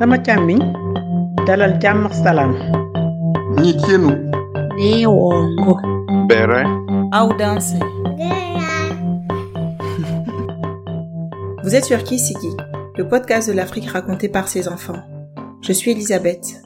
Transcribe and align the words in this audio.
sama 0.00 0.18
càmmiñ 0.26 0.60
dalal 1.46 1.72
jàmm 1.82 2.06
ak 2.06 2.14
salaam. 2.14 2.52
Bere. 6.28 6.62
Audace. 7.12 7.74
Vous 11.62 11.74
êtes 11.74 11.84
sur 11.84 12.02
Kisiki, 12.02 12.48
le 12.96 13.08
podcast 13.08 13.50
de 13.50 13.52
l'Afrique 13.52 13.90
raconté 13.90 14.30
par 14.30 14.48
ses 14.48 14.68
enfants. 14.68 15.02
Je 15.60 15.74
suis 15.74 15.90
Elisabeth. 15.90 16.62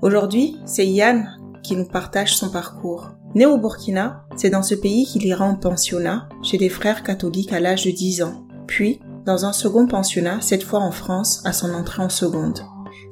Aujourd'hui, 0.00 0.56
c'est 0.64 0.86
Yann 0.86 1.28
qui 1.64 1.74
nous 1.74 1.88
partage 1.88 2.36
son 2.36 2.50
parcours. 2.50 3.10
Né 3.34 3.46
au 3.46 3.58
Burkina, 3.58 4.22
c'est 4.36 4.50
dans 4.50 4.62
ce 4.62 4.76
pays 4.76 5.06
qu'il 5.06 5.26
ira 5.26 5.44
en 5.44 5.56
pensionnat 5.56 6.28
chez 6.40 6.56
des 6.56 6.68
frères 6.68 7.02
catholiques 7.02 7.52
à 7.52 7.58
l'âge 7.58 7.84
de 7.84 7.90
10 7.90 8.22
ans. 8.22 8.46
Puis, 8.68 9.00
dans 9.24 9.44
un 9.44 9.52
second 9.52 9.88
pensionnat, 9.88 10.40
cette 10.40 10.62
fois 10.62 10.78
en 10.78 10.92
France, 10.92 11.42
à 11.44 11.52
son 11.52 11.74
entrée 11.74 12.00
en 12.00 12.08
seconde. 12.08 12.60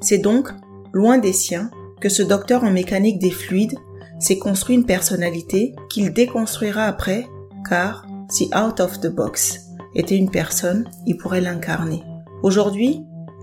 C'est 0.05 0.19
donc, 0.19 0.49
loin 0.93 1.17
des 1.17 1.33
siens, 1.33 1.71
que 1.99 2.09
ce 2.09 2.21
docteur 2.21 2.63
en 2.63 2.69
mécanique 2.69 3.17
des 3.17 3.31
fluides 3.31 3.73
s'est 4.19 4.37
construit 4.37 4.75
une 4.75 4.85
personnalité 4.85 5.73
qu'il 5.89 6.13
déconstruira 6.13 6.83
après, 6.83 7.25
car 7.67 8.05
si 8.29 8.51
out 8.55 8.79
of 8.81 8.99
the 8.99 9.07
box 9.07 9.61
était 9.95 10.15
une 10.15 10.29
personne, 10.29 10.87
il 11.07 11.17
pourrait 11.17 11.41
l'incarner. 11.41 12.03
Aujourd'hui, 12.43 13.01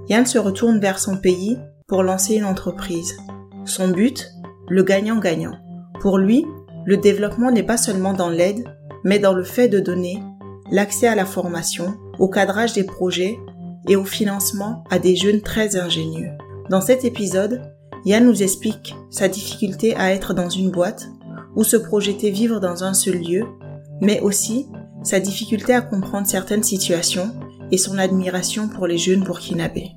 Yann 0.08 0.24
se 0.24 0.38
retourne 0.38 0.78
vers 0.78 1.00
son 1.00 1.16
pays 1.16 1.58
pour 1.88 2.04
lancer 2.04 2.36
une 2.36 2.44
entreprise. 2.44 3.16
Son 3.64 3.88
but, 3.88 4.30
le 4.68 4.84
gagnant-gagnant. 4.84 5.58
Pour 5.98 6.16
lui, 6.16 6.46
le 6.86 6.96
développement 6.96 7.50
n'est 7.50 7.64
pas 7.64 7.76
seulement 7.76 8.12
dans 8.12 8.30
l'aide, 8.30 8.62
mais 9.02 9.18
dans 9.18 9.34
le 9.34 9.42
fait 9.42 9.66
de 9.66 9.80
donner 9.80 10.22
l'accès 10.70 11.08
à 11.08 11.16
la 11.16 11.26
formation, 11.26 11.96
au 12.20 12.28
cadrage 12.28 12.72
des 12.72 12.84
projets 12.84 13.36
et 13.88 13.96
au 13.96 14.04
financement 14.04 14.84
à 14.90 15.00
des 15.00 15.16
jeunes 15.16 15.40
très 15.40 15.74
ingénieux. 15.74 16.30
Dans 16.70 16.80
cet 16.80 17.04
épisode, 17.04 17.60
Yann 18.04 18.24
nous 18.24 18.42
explique 18.42 18.94
sa 19.10 19.28
difficulté 19.28 19.96
à 19.96 20.12
être 20.12 20.32
dans 20.32 20.48
une 20.48 20.70
boîte 20.70 21.08
ou 21.56 21.64
se 21.64 21.76
projeter 21.76 22.30
vivre 22.30 22.60
dans 22.60 22.84
un 22.84 22.94
seul 22.94 23.18
lieu, 23.18 23.44
mais 24.00 24.20
aussi 24.20 24.68
sa 25.02 25.18
difficulté 25.20 25.74
à 25.74 25.82
comprendre 25.82 26.26
certaines 26.26 26.62
situations 26.62 27.34
et 27.70 27.78
son 27.78 27.98
admiration 27.98 28.68
pour 28.68 28.86
les 28.86 28.98
jeunes 28.98 29.24
burkinabés. 29.24 29.90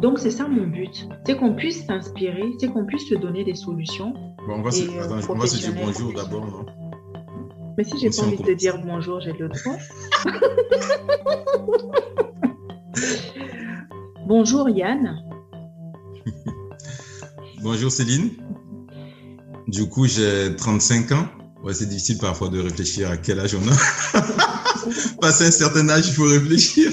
Donc 0.00 0.18
c'est 0.18 0.30
ça 0.30 0.46
mon 0.46 0.66
but, 0.66 1.08
c'est 1.26 1.36
qu'on 1.36 1.54
puisse 1.54 1.84
s'inspirer, 1.86 2.44
c'est 2.60 2.68
qu'on 2.68 2.84
puisse 2.84 3.08
se 3.08 3.14
donner 3.14 3.44
des 3.44 3.54
solutions. 3.54 4.12
Bon, 4.46 4.58
on 4.58 4.62
va 4.62 4.70
se, 4.70 4.82
euh, 4.82 5.02
attends, 5.02 5.32
on 5.32 5.38
va 5.38 5.46
se 5.46 5.56
dire 5.56 5.74
bonjour 5.74 6.12
d'abord, 6.12 6.46
non 6.46 6.66
Mais 7.76 7.84
si 7.84 7.98
j'ai 7.98 8.10
pas 8.10 8.22
envie 8.26 8.36
de 8.36 8.42
te 8.42 8.52
dire 8.52 8.78
bonjour, 8.84 9.20
j'ai 9.20 9.32
le 9.32 9.48
droit. 9.48 9.76
bonjour 14.26 14.68
Yann. 14.68 15.22
Bonjour 17.62 17.90
Céline. 17.90 18.30
Du 19.66 19.88
coup, 19.88 20.06
j'ai 20.06 20.54
35 20.56 21.12
ans. 21.12 21.26
Ouais, 21.62 21.74
c'est 21.74 21.86
difficile 21.86 22.18
parfois 22.18 22.48
de 22.48 22.60
réfléchir 22.60 23.10
à 23.10 23.16
quel 23.16 23.40
âge 23.40 23.54
on 23.54 23.66
a. 23.68 24.20
Passer 25.20 25.46
un 25.46 25.50
certain 25.50 25.88
âge, 25.88 26.06
il 26.08 26.14
faut 26.14 26.24
réfléchir. 26.24 26.92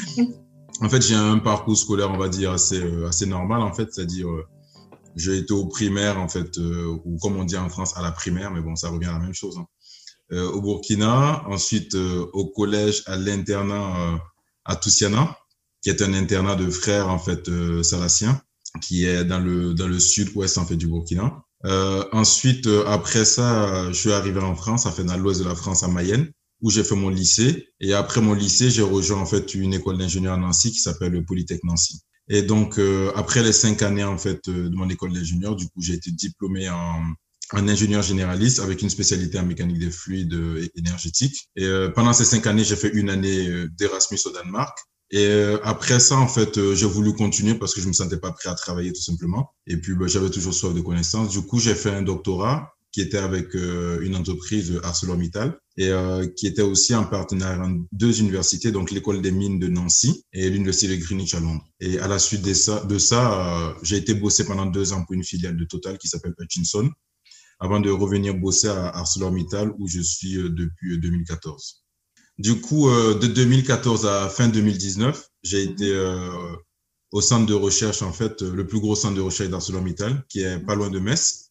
en 0.80 0.88
fait, 0.88 1.02
j'ai 1.02 1.14
un 1.16 1.38
parcours 1.38 1.76
scolaire, 1.76 2.10
on 2.10 2.16
va 2.16 2.28
dire, 2.28 2.52
assez, 2.52 2.80
euh, 2.80 3.08
assez 3.08 3.26
normal, 3.26 3.60
en 3.60 3.74
fait. 3.74 3.92
C'est-à-dire, 3.92 4.28
euh, 4.28 4.46
j'ai 5.16 5.38
été 5.38 5.52
au 5.52 5.66
primaire, 5.66 6.18
en 6.18 6.28
fait, 6.28 6.56
euh, 6.58 6.96
ou 7.04 7.18
comme 7.18 7.36
on 7.36 7.44
dit 7.44 7.58
en 7.58 7.68
France, 7.68 7.94
à 7.96 8.02
la 8.02 8.12
primaire, 8.12 8.50
mais 8.52 8.60
bon, 8.62 8.76
ça 8.76 8.88
revient 8.88 9.06
à 9.08 9.12
la 9.12 9.18
même 9.18 9.34
chose. 9.34 9.58
hein. 9.58 9.66
Au 10.32 10.60
Burkina, 10.62 11.42
ensuite 11.48 11.96
au 11.96 12.46
collège, 12.46 13.02
à 13.06 13.16
l'internat 13.16 14.20
à 14.64 14.76
Toussiana, 14.76 15.36
qui 15.82 15.90
est 15.90 16.02
un 16.02 16.14
internat 16.14 16.56
de 16.56 16.68
frères, 16.70 17.08
en 17.08 17.18
fait, 17.18 17.48
euh, 17.48 17.82
salaciens 17.82 18.40
qui 18.80 19.04
est 19.04 19.24
dans 19.24 19.40
le 19.40 19.74
dans 19.74 19.88
le 19.88 19.98
sud-ouest 19.98 20.58
en 20.58 20.64
fait 20.64 20.76
du 20.76 20.86
Burkina. 20.86 21.42
Euh, 21.64 22.04
ensuite, 22.12 22.66
euh, 22.66 22.84
après 22.86 23.24
ça, 23.24 23.88
je 23.88 23.98
suis 23.98 24.12
arrivé 24.12 24.40
en 24.40 24.54
France, 24.54 24.86
en 24.86 24.92
fait 24.92 25.04
dans 25.04 25.16
l'ouest 25.16 25.40
de 25.40 25.48
la 25.48 25.54
France, 25.54 25.82
à 25.82 25.88
Mayenne, 25.88 26.30
où 26.62 26.70
j'ai 26.70 26.84
fait 26.84 26.94
mon 26.94 27.08
lycée. 27.08 27.68
Et 27.80 27.94
après 27.94 28.20
mon 28.20 28.34
lycée, 28.34 28.70
j'ai 28.70 28.82
rejoint 28.82 29.18
en 29.20 29.26
fait 29.26 29.54
une 29.54 29.74
école 29.74 29.98
d'ingénieur 29.98 30.34
à 30.34 30.36
Nancy 30.36 30.70
qui 30.70 30.78
s'appelle 30.78 31.12
le 31.12 31.24
Polytech 31.24 31.64
Nancy. 31.64 32.00
Et 32.28 32.42
donc 32.42 32.78
euh, 32.78 33.10
après 33.16 33.42
les 33.42 33.52
cinq 33.52 33.82
années 33.82 34.04
en 34.04 34.16
fait 34.16 34.48
euh, 34.48 34.68
de 34.68 34.76
mon 34.76 34.88
école 34.88 35.12
d'ingénieur, 35.12 35.56
du 35.56 35.66
coup 35.66 35.82
j'ai 35.82 35.94
été 35.94 36.10
diplômé 36.12 36.68
en 36.68 37.02
en 37.52 37.66
ingénieur 37.66 38.02
généraliste 38.02 38.60
avec 38.60 38.80
une 38.80 38.90
spécialité 38.90 39.36
en 39.40 39.44
mécanique 39.44 39.80
des 39.80 39.90
fluides 39.90 40.34
euh, 40.34 40.68
énergétiques. 40.76 41.48
Et 41.56 41.68
pendant 41.96 42.12
ces 42.12 42.24
cinq 42.24 42.46
années, 42.46 42.62
j'ai 42.62 42.76
fait 42.76 42.90
une 42.90 43.10
année 43.10 43.66
d'Erasmus 43.76 44.20
au 44.26 44.30
Danemark. 44.30 44.78
Et 45.12 45.26
euh, 45.26 45.58
après 45.64 45.98
ça, 45.98 46.16
en 46.16 46.28
fait, 46.28 46.56
euh, 46.58 46.74
j'ai 46.74 46.86
voulu 46.86 47.12
continuer 47.14 47.54
parce 47.54 47.74
que 47.74 47.80
je 47.80 47.88
me 47.88 47.92
sentais 47.92 48.18
pas 48.18 48.32
prêt 48.32 48.48
à 48.48 48.54
travailler 48.54 48.92
tout 48.92 49.02
simplement. 49.02 49.50
Et 49.66 49.76
puis, 49.76 49.94
bah, 49.94 50.06
j'avais 50.06 50.30
toujours 50.30 50.54
soif 50.54 50.72
de 50.72 50.80
connaissances. 50.80 51.30
Du 51.30 51.42
coup, 51.42 51.58
j'ai 51.58 51.74
fait 51.74 51.90
un 51.90 52.02
doctorat 52.02 52.72
qui 52.92 53.00
était 53.00 53.18
avec 53.18 53.54
euh, 53.54 54.00
une 54.02 54.16
entreprise 54.16 54.80
ArcelorMittal 54.82 55.58
et 55.76 55.92
qui 56.36 56.46
était 56.46 56.60
aussi 56.60 56.94
en 56.94 57.04
partenariat 57.04 57.64
en 57.64 57.78
deux 57.90 58.20
universités, 58.20 58.70
donc 58.70 58.90
l'école 58.90 59.22
des 59.22 59.30
mines 59.30 59.58
de 59.58 59.66
Nancy 59.66 60.26
et 60.34 60.50
l'université 60.50 60.94
de 60.94 61.02
Greenwich 61.02 61.34
à 61.34 61.40
Londres. 61.40 61.64
Et 61.80 61.98
à 61.98 62.06
la 62.06 62.18
suite 62.18 62.42
de 62.42 62.52
ça, 62.52 62.84
de 62.84 62.98
ça 62.98 63.74
j'ai 63.82 63.96
été 63.96 64.12
bossé 64.12 64.44
pendant 64.44 64.66
deux 64.66 64.92
ans 64.92 65.02
pour 65.06 65.14
une 65.14 65.24
filiale 65.24 65.56
de 65.56 65.64
Total 65.64 65.96
qui 65.96 66.06
s'appelle 66.06 66.34
Hutchinson 66.38 66.90
avant 67.60 67.78
de 67.78 67.90
revenir 67.90 68.34
bosser 68.34 68.68
à 68.68 68.88
ArcelorMittal 68.88 69.72
où 69.78 69.86
je 69.86 70.00
suis 70.00 70.34
depuis 70.34 70.94
euh, 70.94 70.98
2014. 70.98 71.79
Du 72.40 72.60
coup, 72.60 72.88
euh, 72.88 73.18
de 73.18 73.26
2014 73.26 74.06
à 74.06 74.28
fin 74.28 74.48
2019, 74.48 75.28
j'ai 75.42 75.66
Mhm. 75.66 75.72
été 75.72 75.90
euh, 75.94 76.56
au 77.12 77.20
centre 77.20 77.46
de 77.46 77.54
recherche, 77.54 78.02
en 78.02 78.12
fait, 78.12 78.42
euh, 78.42 78.52
le 78.54 78.66
plus 78.66 78.80
gros 78.80 78.96
centre 78.96 79.16
de 79.16 79.20
recherche 79.20 79.50
d'ArcelorMittal, 79.50 80.24
qui 80.28 80.40
est 80.42 80.58
pas 80.60 80.74
loin 80.74 80.90
de 80.90 80.98
Metz. 81.00 81.50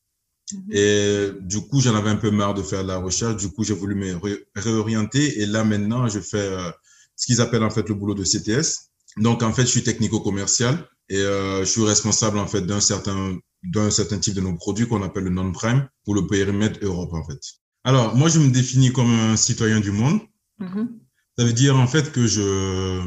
Mhm. 0.54 0.62
Et 0.72 1.30
du 1.42 1.62
coup, 1.68 1.82
j'en 1.82 1.96
avais 1.96 2.10
un 2.12 2.18
peu 2.18 2.32
marre 2.32 2.56
de 2.56 2.64
faire 2.64 2.84
de 2.84 2.90
la 2.90 2.98
recherche. 2.98 3.38
Du 3.38 3.50
coup, 3.52 3.64
j'ai 3.64 3.76
voulu 3.76 3.96
me 3.96 4.16
ré- 4.18 4.46
réorienter. 4.56 5.42
Et 5.42 5.46
là, 5.48 5.64
maintenant, 5.64 6.08
je 6.10 6.20
fais 6.22 6.40
euh, 6.40 6.72
ce 7.18 7.28
qu'ils 7.28 7.42
appellent 7.42 7.64
en 7.64 7.72
fait 7.72 7.88
le 7.90 7.96
boulot 7.96 8.16
de 8.16 8.24
CTS. 8.26 8.92
Donc, 9.18 9.44
en 9.44 9.54
fait, 9.54 9.64
je 9.64 9.68
suis 9.76 9.84
technico-commercial 9.84 10.88
et 11.10 11.18
euh, 11.20 11.62
je 11.66 11.70
suis 11.72 11.84
responsable 11.86 12.40
en 12.40 12.48
fait 12.48 12.62
d'un 12.64 12.82
certain 12.82 13.38
d'un 13.64 13.92
certain 13.92 14.20
type 14.20 14.36
de 14.36 14.42
nos 14.42 14.56
produits 14.56 14.88
qu'on 14.88 15.04
appelle 15.04 15.26
le 15.26 15.32
non-prime 15.32 15.90
pour 16.06 16.16
le 16.16 16.28
périmètre 16.28 16.80
Europe 16.84 17.14
en 17.14 17.24
fait. 17.26 17.40
Alors, 17.84 18.16
moi, 18.16 18.30
je 18.30 18.40
me 18.40 18.50
définis 18.52 18.94
comme 18.94 19.12
un 19.12 19.36
citoyen 19.38 19.82
du 19.82 19.92
monde. 19.92 20.20
Mhm. 20.60 21.00
Ça 21.38 21.46
veut 21.46 21.54
dire 21.54 21.78
en 21.78 21.88
fait 21.88 22.12
que 22.12 22.28
je 22.28 23.02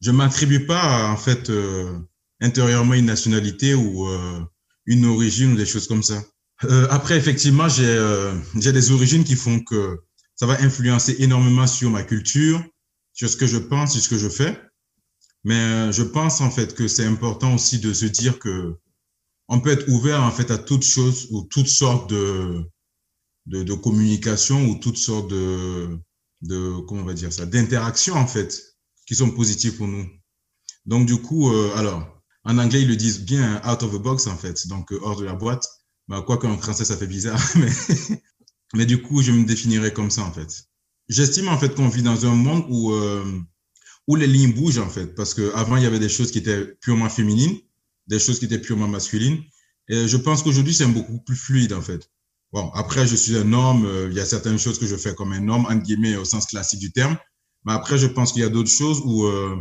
je 0.00 0.10
m'attribue 0.10 0.66
pas 0.66 1.10
en 1.10 1.16
fait 1.16 1.50
euh, 1.50 1.98
intérieurement 2.40 2.94
une 2.94 3.04
nationalité 3.06 3.74
ou 3.74 4.08
euh, 4.08 4.40
une 4.86 5.04
origine 5.04 5.52
ou 5.52 5.56
des 5.56 5.66
choses 5.66 5.86
comme 5.86 6.02
ça. 6.02 6.22
Euh, 6.64 6.86
après 6.90 7.16
effectivement 7.16 7.68
j'ai 7.68 7.84
euh, 7.86 8.34
j'ai 8.58 8.72
des 8.72 8.90
origines 8.92 9.24
qui 9.24 9.36
font 9.36 9.60
que 9.60 10.00
ça 10.36 10.46
va 10.46 10.58
influencer 10.62 11.16
énormément 11.18 11.66
sur 11.66 11.90
ma 11.90 12.02
culture, 12.02 12.64
sur 13.12 13.28
ce 13.28 13.36
que 13.36 13.46
je 13.46 13.58
pense, 13.58 13.92
sur 13.92 14.02
ce 14.02 14.08
que 14.08 14.18
je 14.18 14.28
fais. 14.28 14.58
Mais 15.44 15.54
euh, 15.54 15.92
je 15.92 16.02
pense 16.02 16.40
en 16.40 16.50
fait 16.50 16.74
que 16.74 16.88
c'est 16.88 17.04
important 17.04 17.54
aussi 17.54 17.78
de 17.78 17.92
se 17.92 18.06
dire 18.06 18.38
que 18.38 18.74
on 19.48 19.60
peut 19.60 19.70
être 19.70 19.88
ouvert 19.88 20.22
en 20.22 20.30
fait 20.30 20.50
à 20.50 20.58
toutes 20.58 20.84
choses 20.84 21.28
ou 21.30 21.42
toutes 21.50 21.68
sortes 21.68 22.08
de 22.10 22.64
de, 23.46 23.62
de 23.62 23.74
communication 23.74 24.66
ou 24.66 24.76
toutes 24.76 24.98
sortes 24.98 25.30
de 25.30 25.98
de 26.42 26.80
comment 26.86 27.02
on 27.02 27.04
va 27.04 27.14
dire 27.14 27.32
ça 27.32 27.46
d'interactions 27.46 28.14
en 28.14 28.26
fait 28.26 28.76
qui 29.06 29.14
sont 29.14 29.30
positives 29.30 29.76
pour 29.76 29.88
nous. 29.88 30.06
Donc 30.86 31.06
du 31.06 31.16
coup, 31.16 31.52
euh, 31.52 31.74
alors 31.76 32.22
en 32.44 32.58
anglais 32.58 32.82
ils 32.82 32.88
le 32.88 32.96
disent 32.96 33.20
bien 33.20 33.60
out 33.66 33.82
of 33.82 33.92
the 33.92 34.02
box 34.02 34.26
en 34.26 34.36
fait, 34.36 34.66
donc 34.68 34.92
euh, 34.92 34.98
hors 35.02 35.18
de 35.18 35.24
la 35.24 35.34
boîte. 35.34 35.66
Bah, 36.08 36.22
quoi 36.26 36.38
qu'en 36.38 36.56
français 36.58 36.84
ça 36.84 36.96
fait 36.96 37.06
bizarre, 37.06 37.40
mais 37.56 37.70
mais 38.74 38.86
du 38.86 39.02
coup 39.02 39.22
je 39.22 39.32
me 39.32 39.44
définirais 39.44 39.92
comme 39.92 40.10
ça 40.10 40.22
en 40.22 40.32
fait. 40.32 40.64
J'estime 41.08 41.48
en 41.48 41.58
fait 41.58 41.74
qu'on 41.74 41.88
vit 41.88 42.02
dans 42.02 42.26
un 42.26 42.34
monde 42.34 42.64
où 42.68 42.92
euh, 42.92 43.40
où 44.08 44.16
les 44.16 44.26
lignes 44.26 44.52
bougent 44.52 44.78
en 44.78 44.88
fait, 44.88 45.14
parce 45.14 45.34
que 45.34 45.52
avant 45.54 45.76
il 45.76 45.82
y 45.82 45.86
avait 45.86 45.98
des 45.98 46.08
choses 46.08 46.30
qui 46.30 46.38
étaient 46.38 46.64
purement 46.80 47.08
féminines, 47.08 47.58
des 48.06 48.18
choses 48.18 48.38
qui 48.38 48.46
étaient 48.46 48.60
purement 48.60 48.88
masculines, 48.88 49.42
et 49.88 50.08
je 50.08 50.16
pense 50.16 50.42
qu'aujourd'hui 50.42 50.74
c'est 50.74 50.86
beaucoup 50.86 51.20
plus 51.20 51.36
fluide 51.36 51.72
en 51.72 51.82
fait. 51.82 52.10
Bon, 52.52 52.70
après, 52.74 53.06
je 53.06 53.14
suis 53.14 53.36
un 53.36 53.52
homme, 53.52 53.86
euh, 53.86 54.08
il 54.10 54.16
y 54.16 54.20
a 54.20 54.26
certaines 54.26 54.58
choses 54.58 54.78
que 54.78 54.86
je 54.86 54.96
fais 54.96 55.14
comme 55.14 55.32
un 55.32 55.48
homme, 55.48 55.66
entre 55.66 55.82
guillemets, 55.82 56.16
au 56.16 56.24
sens 56.24 56.46
classique 56.46 56.80
du 56.80 56.90
terme. 56.92 57.16
Mais 57.64 57.72
après, 57.72 57.96
je 57.98 58.06
pense 58.06 58.32
qu'il 58.32 58.42
y 58.42 58.44
a 58.44 58.48
d'autres 58.48 58.70
choses 58.70 59.00
où 59.04 59.24
euh, 59.26 59.56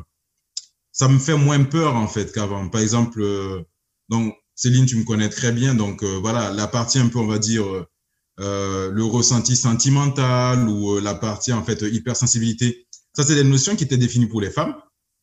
ça 0.91 1.07
me 1.07 1.19
fait 1.19 1.35
moins 1.37 1.63
peur, 1.63 1.95
en 1.95 2.07
fait, 2.07 2.31
qu'avant. 2.31 2.67
Par 2.69 2.81
exemple, 2.81 3.21
euh, 3.21 3.61
donc, 4.09 4.35
Céline, 4.55 4.85
tu 4.85 4.97
me 4.97 5.03
connais 5.03 5.29
très 5.29 5.51
bien. 5.51 5.75
Donc, 5.75 6.03
euh, 6.03 6.17
voilà, 6.19 6.51
la 6.51 6.67
partie 6.67 6.99
un 6.99 7.07
peu, 7.07 7.19
on 7.19 7.27
va 7.27 7.39
dire, 7.39 7.65
euh, 7.65 7.85
euh, 8.39 8.91
le 8.91 9.03
ressenti 9.03 9.55
sentimental 9.55 10.67
ou 10.67 10.99
la 10.99 11.13
partie, 11.13 11.53
en 11.53 11.63
fait, 11.63 11.81
hypersensibilité. 11.81 12.87
Ça, 13.15 13.23
c'est 13.23 13.35
des 13.35 13.43
notions 13.43 13.75
qui 13.75 13.83
étaient 13.83 13.97
définies 13.97 14.27
pour 14.27 14.41
les 14.41 14.49
femmes. 14.49 14.75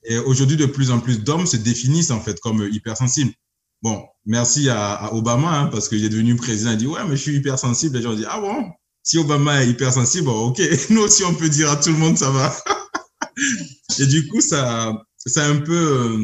Et 0.04 0.18
aujourd'hui, 0.18 0.56
de 0.56 0.66
plus 0.66 0.90
en 0.90 1.00
plus 1.00 1.22
d'hommes 1.24 1.46
se 1.46 1.56
définissent, 1.56 2.10
en 2.10 2.20
fait, 2.20 2.38
comme 2.40 2.66
hypersensibles. 2.70 3.32
Bon, 3.87 4.05
merci 4.25 4.69
à, 4.69 5.15
Obama, 5.15 5.61
hein, 5.61 5.67
parce 5.69 5.88
qu'il 5.88 6.05
est 6.05 6.09
devenu 6.09 6.35
président. 6.35 6.73
Il 6.73 6.77
dit, 6.77 6.88
ouais, 6.88 7.05
mais 7.05 7.15
je 7.15 7.23
suis 7.23 7.37
hypersensible. 7.37 7.97
Les 7.97 8.03
gens 8.03 8.15
disent, 8.15 8.27
ah 8.29 8.41
bon? 8.41 8.73
Si 9.05 9.17
Obama 9.17 9.62
est 9.62 9.69
hypersensible, 9.69 10.29
ok. 10.29 10.59
Nous 10.91 11.03
aussi, 11.03 11.23
on 11.23 11.33
peut 11.33 11.49
dire 11.49 11.71
à 11.71 11.77
tout 11.77 11.91
le 11.91 11.97
monde, 11.97 12.19
ça 12.19 12.33
va. 12.33 12.53
Et 14.00 14.06
du 14.06 14.27
coup, 14.27 14.41
ça, 14.41 14.93
c'est 15.19 15.41
un 15.41 15.59
peu, 15.61 16.19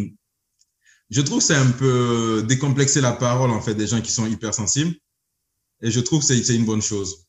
je 1.08 1.20
trouve 1.20 1.38
que 1.38 1.44
c'est 1.44 1.54
un 1.54 1.70
peu 1.70 2.44
décomplexer 2.48 3.00
la 3.00 3.12
parole, 3.12 3.52
en 3.52 3.60
fait, 3.60 3.76
des 3.76 3.86
gens 3.86 4.00
qui 4.00 4.10
sont 4.10 4.26
hypersensibles. 4.26 4.96
Et 5.82 5.92
je 5.92 6.00
trouve 6.00 6.18
que 6.18 6.34
c'est 6.34 6.56
une 6.56 6.64
bonne 6.64 6.82
chose. 6.82 7.28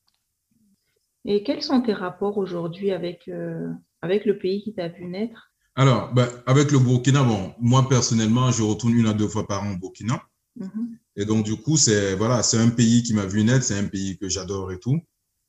Et 1.25 1.43
quels 1.43 1.61
sont 1.61 1.79
tes 1.83 1.93
rapports 1.93 2.39
aujourd'hui 2.39 2.89
avec, 2.89 3.27
euh, 3.27 3.69
avec 4.01 4.25
le 4.25 4.39
pays 4.39 4.63
qui 4.63 4.73
t'a 4.73 4.87
vu 4.87 5.05
naître? 5.05 5.52
Alors, 5.75 6.13
ben, 6.13 6.29
avec 6.45 6.71
le 6.71 6.79
Burkina, 6.79 7.23
bon, 7.23 7.53
moi 7.59 7.87
personnellement, 7.89 8.51
je 8.51 8.61
retourne 8.61 8.93
une 8.93 9.07
à 9.07 9.13
deux 9.13 9.27
fois 9.27 9.47
par 9.47 9.63
an 9.63 9.73
au 9.73 9.77
Burkina. 9.77 10.21
Mhm. 10.55 10.97
Et 11.15 11.25
donc, 11.25 11.45
du 11.45 11.55
coup, 11.55 11.77
c'est 11.77 12.15
voilà, 12.15 12.43
c'est 12.43 12.57
un 12.57 12.69
pays 12.69 13.01
qui 13.03 13.13
m'a 13.13 13.25
vu 13.25 13.43
naître, 13.43 13.65
c'est 13.65 13.77
un 13.77 13.87
pays 13.87 14.17
que 14.17 14.29
j'adore 14.29 14.71
et 14.71 14.79
tout. 14.79 14.99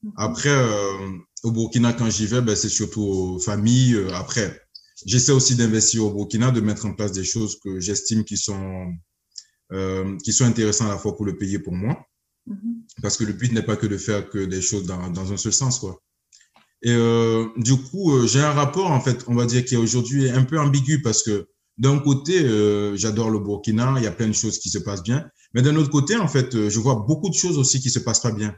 Mhm. 0.03 0.12
Après, 0.17 0.49
euh, 0.49 1.19
au 1.43 1.50
Burkina, 1.50 1.93
quand 1.93 2.09
j'y 2.09 2.26
vais, 2.26 2.41
ben, 2.41 2.56
c'est 2.56 2.71
surtout 2.71 3.03
aux 3.03 3.38
familles. 3.38 3.94
Euh, 3.97 4.15
après, 4.15 4.62
j'essaie 5.05 5.32
aussi 5.32 5.56
d'investir 5.56 6.05
au 6.05 6.15
Burkina, 6.15 6.50
de 6.50 6.61
mettre 6.61 6.87
en 6.87 6.94
place 6.94 7.12
des 7.12 7.25
choses 7.25 7.59
que 7.62 7.81
j'estime 7.81 8.25
qui 8.25 8.37
sont, 8.37 8.94
qui 10.23 10.32
sont 10.32 10.44
intéressantes 10.44 10.88
à 10.88 10.93
la 10.93 10.99
fois 10.99 11.17
pour 11.17 11.26
le 11.26 11.37
pays 11.37 11.56
et 11.56 11.59
pour 11.59 11.73
moi. 11.75 11.99
Mhm. 12.47 12.85
Parce 13.03 13.17
que 13.17 13.25
le 13.25 13.32
but 13.32 13.53
n'est 13.53 13.62
pas 13.62 13.76
que 13.76 13.87
de 13.87 13.99
faire 13.99 14.29
que 14.31 14.38
des 14.38 14.62
choses 14.62 14.87
dans, 14.87 15.11
dans 15.11 15.32
un 15.32 15.37
seul 15.37 15.53
sens, 15.53 15.79
quoi. 15.79 16.00
Et 16.85 16.93
euh, 16.93 17.47
du 17.57 17.77
coup, 17.77 18.13
euh, 18.13 18.27
j'ai 18.27 18.41
un 18.41 18.53
rapport, 18.53 18.91
en 18.91 19.01
fait, 19.01 19.25
on 19.27 19.35
va 19.35 19.47
dire, 19.47 19.65
qui 19.65 19.75
est 19.75 19.79
aujourd'hui 19.79 20.29
un 20.29 20.45
peu 20.45 20.61
ambigu 20.61 21.01
parce 21.01 21.23
que 21.23 21.49
d'un 21.79 21.99
côté, 21.99 22.45
euh, 22.45 22.95
j'adore 22.95 23.31
le 23.31 23.39
Burkina, 23.39 23.95
il 23.97 24.05
y 24.05 24.07
a 24.07 24.13
plein 24.13 24.29
de 24.29 24.35
choses 24.35 24.59
qui 24.59 24.69
se 24.69 24.79
passent 24.79 25.03
bien. 25.03 25.27
Mais 25.55 25.63
d'un 25.63 25.75
autre 25.77 25.91
côté, 25.91 26.17
en 26.17 26.29
fait, 26.29 26.69
je 26.69 26.79
vois 26.79 27.05
beaucoup 27.09 27.31
de 27.31 27.35
choses 27.35 27.57
aussi 27.59 27.81
qui 27.81 27.89
se 27.89 27.99
passent 27.99 28.21
pas 28.21 28.33
bien. 28.33 28.55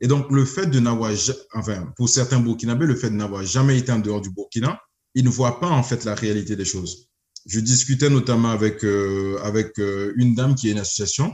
Et 0.00 0.06
donc, 0.06 0.30
le 0.30 0.46
fait 0.46 0.66
de 0.66 0.80
n'avoir, 0.80 1.12
enfin, 1.54 1.92
pour 1.96 2.08
certains 2.08 2.40
Burkinabés, 2.40 2.86
le 2.86 2.96
fait 2.96 3.10
de 3.10 3.16
n'avoir 3.16 3.44
jamais 3.44 3.76
été 3.78 3.92
en 3.92 3.98
dehors 3.98 4.22
du 4.22 4.30
Burkina, 4.30 4.80
ils 5.14 5.24
ne 5.24 5.28
voient 5.28 5.60
pas, 5.60 5.68
en 5.68 5.82
fait, 5.82 6.04
la 6.04 6.14
réalité 6.14 6.56
des 6.56 6.64
choses. 6.64 7.08
Je 7.46 7.60
discutais 7.60 8.08
notamment 8.08 8.50
avec, 8.50 8.84
avec 9.42 9.78
une 10.16 10.34
dame 10.34 10.54
qui 10.54 10.68
est 10.68 10.72
une 10.72 10.78
association 10.78 11.32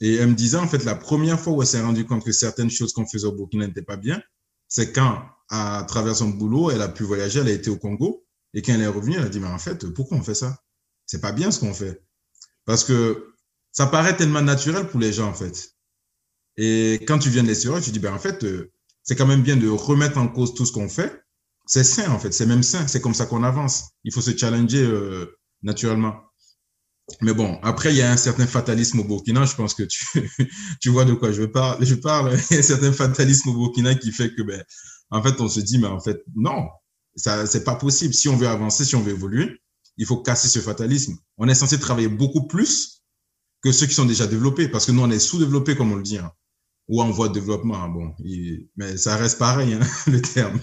et 0.00 0.14
elle 0.14 0.28
me 0.28 0.34
disait, 0.34 0.58
en 0.58 0.68
fait, 0.68 0.84
la 0.84 0.94
première 0.94 1.40
fois 1.40 1.52
où 1.52 1.62
elle 1.62 1.68
s'est 1.68 1.80
rendue 1.80 2.04
compte 2.04 2.24
que 2.24 2.32
certaines 2.32 2.70
choses 2.70 2.92
qu'on 2.92 3.06
faisait 3.06 3.26
au 3.26 3.32
Burkina 3.32 3.66
n'étaient 3.66 3.82
pas 3.82 3.96
bien, 3.96 4.20
c'est 4.68 4.92
quand, 4.92 5.22
à 5.50 5.84
travers 5.88 6.16
son 6.16 6.28
boulot, 6.28 6.70
elle 6.70 6.82
a 6.82 6.88
pu 6.88 7.04
voyager, 7.04 7.40
elle 7.40 7.48
a 7.48 7.52
été 7.52 7.70
au 7.70 7.76
Congo. 7.76 8.24
Et 8.54 8.62
quand 8.62 8.72
elle 8.72 8.82
est 8.82 8.86
revenue, 8.86 9.16
elle 9.16 9.24
a 9.24 9.28
dit, 9.28 9.40
mais 9.40 9.48
en 9.48 9.58
fait, 9.58 9.86
pourquoi 9.88 10.18
on 10.18 10.22
fait 10.22 10.34
ça? 10.34 10.62
C'est 11.06 11.20
pas 11.20 11.32
bien 11.32 11.50
ce 11.50 11.60
qu'on 11.60 11.74
fait. 11.74 12.02
Parce 12.64 12.84
que 12.84 13.34
ça 13.72 13.86
paraît 13.86 14.16
tellement 14.16 14.42
naturel 14.42 14.88
pour 14.88 15.00
les 15.00 15.12
gens, 15.12 15.28
en 15.28 15.34
fait. 15.34 15.74
Et 16.56 17.04
quand 17.06 17.18
tu 17.18 17.30
viens 17.30 17.42
de 17.42 17.48
l'extérieur, 17.48 17.80
tu 17.80 17.90
dis, 17.90 17.98
ben, 17.98 18.12
en 18.12 18.18
fait, 18.18 18.44
euh, 18.44 18.72
c'est 19.02 19.16
quand 19.16 19.26
même 19.26 19.42
bien 19.42 19.56
de 19.56 19.68
remettre 19.68 20.18
en 20.18 20.28
cause 20.28 20.54
tout 20.54 20.66
ce 20.66 20.72
qu'on 20.72 20.88
fait. 20.88 21.22
C'est 21.66 21.84
sain, 21.84 22.10
en 22.10 22.18
fait. 22.18 22.32
C'est 22.32 22.46
même 22.46 22.62
sain. 22.62 22.86
C'est 22.88 23.00
comme 23.00 23.14
ça 23.14 23.26
qu'on 23.26 23.42
avance. 23.42 23.90
Il 24.04 24.12
faut 24.12 24.20
se 24.20 24.36
challenger 24.36 24.82
euh, 24.82 25.38
naturellement. 25.62 26.16
Mais 27.22 27.32
bon, 27.32 27.58
après, 27.62 27.90
il 27.90 27.96
y 27.96 28.02
a 28.02 28.10
un 28.10 28.16
certain 28.16 28.46
fatalisme 28.46 29.00
au 29.00 29.04
Burkina. 29.04 29.44
Je 29.44 29.54
pense 29.54 29.74
que 29.74 29.84
tu, 29.84 30.88
vois 30.90 31.04
de 31.04 31.14
quoi 31.14 31.32
je 31.32 31.44
parle. 31.44 31.84
Je 31.84 31.94
parle. 31.94 32.36
Il 32.50 32.54
y 32.54 32.56
a 32.56 32.60
un 32.60 32.62
certain 32.62 32.92
fatalisme 32.92 33.48
au 33.50 33.54
Burkina 33.54 33.94
qui 33.94 34.12
fait 34.12 34.34
que, 34.34 34.42
ben, 34.42 34.62
en 35.10 35.22
fait, 35.22 35.40
on 35.40 35.48
se 35.48 35.60
dit, 35.60 35.78
mais 35.78 35.86
en 35.86 36.00
fait, 36.00 36.22
non, 36.34 36.68
ça, 37.16 37.46
c'est 37.46 37.64
pas 37.64 37.74
possible. 37.74 38.14
Si 38.14 38.28
on 38.28 38.36
veut 38.36 38.48
avancer, 38.48 38.84
si 38.84 38.94
on 38.94 39.00
veut 39.00 39.12
évoluer, 39.12 39.60
il 39.96 40.06
faut 40.06 40.22
casser 40.22 40.48
ce 40.48 40.60
fatalisme. 40.60 41.16
On 41.36 41.48
est 41.48 41.54
censé 41.54 41.78
travailler 41.78 42.08
beaucoup 42.08 42.46
plus 42.46 43.02
que 43.62 43.72
ceux 43.72 43.86
qui 43.86 43.94
sont 43.94 44.06
déjà 44.06 44.26
développés, 44.26 44.68
parce 44.68 44.86
que 44.86 44.92
nous, 44.92 45.02
on 45.02 45.10
est 45.10 45.18
sous-développés, 45.18 45.76
comme 45.76 45.92
on 45.92 45.96
le 45.96 46.02
dit, 46.02 46.18
hein, 46.18 46.32
ou 46.86 47.02
en 47.02 47.10
voie 47.10 47.28
de 47.28 47.34
développement. 47.34 47.88
Bon, 47.88 48.14
mais 48.76 48.96
ça 48.96 49.16
reste 49.16 49.38
pareil, 49.38 49.74
hein, 49.74 49.80
le 50.06 50.20
terme. 50.20 50.60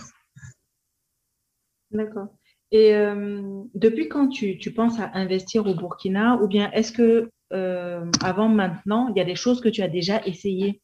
D'accord. 1.92 2.28
Et 2.72 2.96
euh, 2.96 3.64
depuis 3.74 4.10
quand 4.10 4.28
tu, 4.28 4.58
tu, 4.58 4.74
penses 4.74 5.00
à 5.00 5.12
investir 5.14 5.66
au 5.66 5.76
Burkina? 5.76 6.42
Ou 6.42 6.48
bien 6.48 6.72
est-ce 6.72 6.92
que 6.92 7.30
euh, 7.54 8.10
avant 8.24 8.50
maintenant, 8.50 9.08
il 9.10 9.18
y 9.18 9.22
a 9.22 9.26
des 9.26 9.36
choses 9.36 9.62
que 9.62 9.70
tu 9.70 9.82
as 9.82 9.88
déjà 9.88 10.26
essayées? 10.26 10.82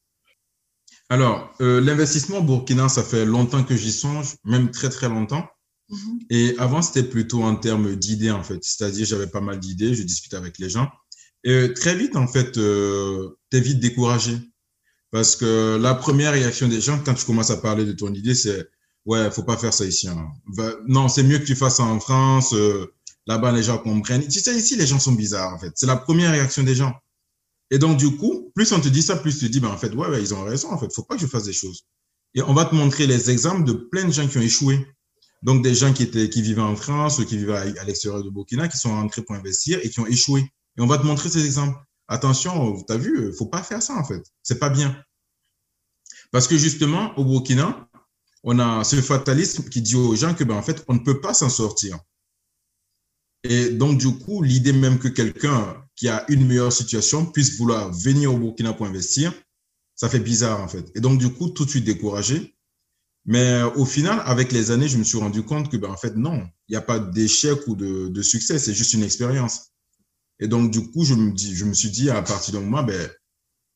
Alors, 1.12 1.52
euh, 1.60 1.78
l'investissement 1.82 2.38
au 2.38 2.42
Burkina, 2.42 2.88
ça 2.88 3.02
fait 3.02 3.26
longtemps 3.26 3.64
que 3.64 3.76
j'y 3.76 3.92
songe, 3.92 4.36
même 4.44 4.70
très 4.70 4.88
très 4.88 5.10
longtemps. 5.10 5.46
Mhm. 5.90 6.20
Et 6.30 6.54
avant, 6.56 6.80
c'était 6.80 7.02
plutôt 7.02 7.42
en 7.42 7.54
termes 7.54 7.96
d'idées, 7.96 8.30
en 8.30 8.42
fait. 8.42 8.64
C'est-à-dire, 8.64 9.04
j'avais 9.04 9.26
pas 9.26 9.42
mal 9.42 9.60
d'idées, 9.60 9.94
je 9.94 10.04
discutais 10.04 10.36
avec 10.36 10.58
les 10.58 10.70
gens. 10.70 10.90
Et 11.44 11.74
très 11.74 11.94
vite, 11.94 12.16
en 12.16 12.26
fait, 12.26 12.56
euh, 12.56 13.28
tu 13.50 13.58
es 13.58 13.60
vite 13.60 13.78
découragé. 13.78 14.38
Parce 15.10 15.36
que 15.36 15.76
la 15.76 15.94
première 15.94 16.32
réaction 16.32 16.66
des 16.66 16.80
gens, 16.80 16.98
quand 17.04 17.12
tu 17.12 17.26
commences 17.26 17.50
à 17.50 17.58
parler 17.58 17.84
de 17.84 17.92
ton 17.92 18.14
idée, 18.14 18.34
c'est 18.34 18.66
ouais, 19.04 19.30
faut 19.30 19.42
pas 19.42 19.58
faire 19.58 19.74
ça 19.74 19.84
ici. 19.84 20.08
Hein. 20.08 20.32
Non, 20.88 21.08
c'est 21.08 21.24
mieux 21.24 21.40
que 21.40 21.44
tu 21.44 21.56
fasses 21.56 21.76
ça 21.76 21.82
en 21.82 22.00
France. 22.00 22.54
Euh, 22.54 22.86
Là-bas, 23.26 23.52
les 23.52 23.62
gens 23.62 23.76
comprennent. 23.76 24.26
Tu 24.26 24.40
sais, 24.40 24.56
ici, 24.56 24.76
les 24.76 24.86
gens 24.86 24.98
sont 24.98 25.12
bizarres, 25.12 25.52
en 25.54 25.58
fait. 25.58 25.72
C'est 25.74 25.86
la 25.86 25.96
première 25.96 26.32
réaction 26.32 26.62
des 26.62 26.74
gens. 26.74 26.94
Et 27.72 27.78
donc, 27.78 27.96
du 27.96 28.14
coup, 28.18 28.52
plus 28.54 28.70
on 28.72 28.80
te 28.80 28.88
dit 28.88 29.00
ça, 29.00 29.16
plus 29.16 29.38
tu 29.38 29.46
te 29.46 29.50
dis, 29.50 29.58
ben, 29.58 29.70
en 29.70 29.78
fait, 29.78 29.94
ouais, 29.94 30.20
ils 30.20 30.34
ont 30.34 30.44
raison, 30.44 30.70
en 30.70 30.78
fait. 30.78 30.92
Faut 30.94 31.04
pas 31.04 31.14
que 31.14 31.22
je 31.22 31.26
fasse 31.26 31.44
des 31.44 31.54
choses. 31.54 31.86
Et 32.34 32.42
on 32.42 32.52
va 32.52 32.66
te 32.66 32.74
montrer 32.74 33.06
les 33.06 33.30
exemples 33.30 33.64
de 33.64 33.72
plein 33.72 34.04
de 34.04 34.12
gens 34.12 34.28
qui 34.28 34.36
ont 34.36 34.42
échoué. 34.42 34.86
Donc, 35.42 35.62
des 35.62 35.74
gens 35.74 35.94
qui 35.94 36.02
étaient, 36.02 36.28
qui 36.28 36.42
vivaient 36.42 36.60
en 36.60 36.76
France 36.76 37.18
ou 37.18 37.24
qui 37.24 37.38
vivaient 37.38 37.56
à, 37.56 37.84
l'extérieur 37.84 38.22
de 38.22 38.28
Burkina, 38.28 38.68
qui 38.68 38.76
sont 38.76 38.90
rentrés 38.90 39.22
pour 39.22 39.36
investir 39.36 39.80
et 39.82 39.88
qui 39.88 40.00
ont 40.00 40.06
échoué. 40.06 40.42
Et 40.76 40.82
on 40.82 40.86
va 40.86 40.98
te 40.98 41.06
montrer 41.06 41.30
ces 41.30 41.46
exemples. 41.46 41.78
Attention, 42.08 42.76
tu 42.82 42.92
as 42.92 42.98
vu, 42.98 43.32
faut 43.38 43.46
pas 43.46 43.62
faire 43.62 43.82
ça, 43.82 43.94
en 43.94 44.04
fait. 44.04 44.22
C'est 44.42 44.58
pas 44.58 44.68
bien. 44.68 44.94
Parce 46.30 46.48
que 46.48 46.58
justement, 46.58 47.18
au 47.18 47.24
Burkina, 47.24 47.88
on 48.44 48.58
a 48.58 48.84
ce 48.84 49.00
fatalisme 49.00 49.64
qui 49.70 49.80
dit 49.80 49.96
aux 49.96 50.14
gens 50.14 50.34
que, 50.34 50.44
ben, 50.44 50.56
en 50.56 50.62
fait, 50.62 50.84
on 50.88 50.94
ne 50.94 50.98
peut 50.98 51.22
pas 51.22 51.32
s'en 51.32 51.48
sortir. 51.48 51.98
Et 53.44 53.70
donc, 53.70 53.96
du 53.96 54.14
coup, 54.18 54.42
l'idée 54.42 54.74
même 54.74 54.98
que 54.98 55.08
quelqu'un 55.08 55.81
qui 55.96 56.08
a 56.08 56.24
une 56.28 56.46
meilleure 56.46 56.72
situation 56.72 57.26
puisse 57.26 57.56
vouloir 57.58 57.92
venir 57.92 58.34
au 58.34 58.38
Burkina 58.38 58.72
pour 58.72 58.86
investir, 58.86 59.32
ça 59.94 60.08
fait 60.08 60.20
bizarre, 60.20 60.60
en 60.60 60.68
fait. 60.68 60.90
Et 60.94 61.00
donc, 61.00 61.18
du 61.18 61.32
coup, 61.32 61.50
tout 61.50 61.64
de 61.64 61.70
suite 61.70 61.84
découragé. 61.84 62.54
Mais 63.24 63.62
au 63.76 63.84
final, 63.84 64.20
avec 64.24 64.50
les 64.50 64.70
années, 64.72 64.88
je 64.88 64.98
me 64.98 65.04
suis 65.04 65.18
rendu 65.18 65.44
compte 65.44 65.70
que, 65.70 65.76
ben, 65.76 65.90
en 65.90 65.96
fait, 65.96 66.16
non, 66.16 66.42
il 66.68 66.72
n'y 66.72 66.76
a 66.76 66.80
pas 66.80 66.98
d'échec 66.98 67.60
ou 67.68 67.76
de, 67.76 68.22
succès, 68.22 68.58
c'est 68.58 68.74
juste 68.74 68.94
une 68.94 69.04
expérience. 69.04 69.70
Et 70.40 70.48
donc, 70.48 70.72
du 70.72 70.90
coup, 70.90 71.04
je 71.04 71.14
me, 71.14 71.30
dis, 71.32 71.54
je 71.54 71.64
me 71.64 71.72
suis 71.72 71.90
dit, 71.90 72.10
à 72.10 72.20
partir 72.22 72.54
d'un 72.54 72.60
moment, 72.60 72.82
ben, 72.82 73.10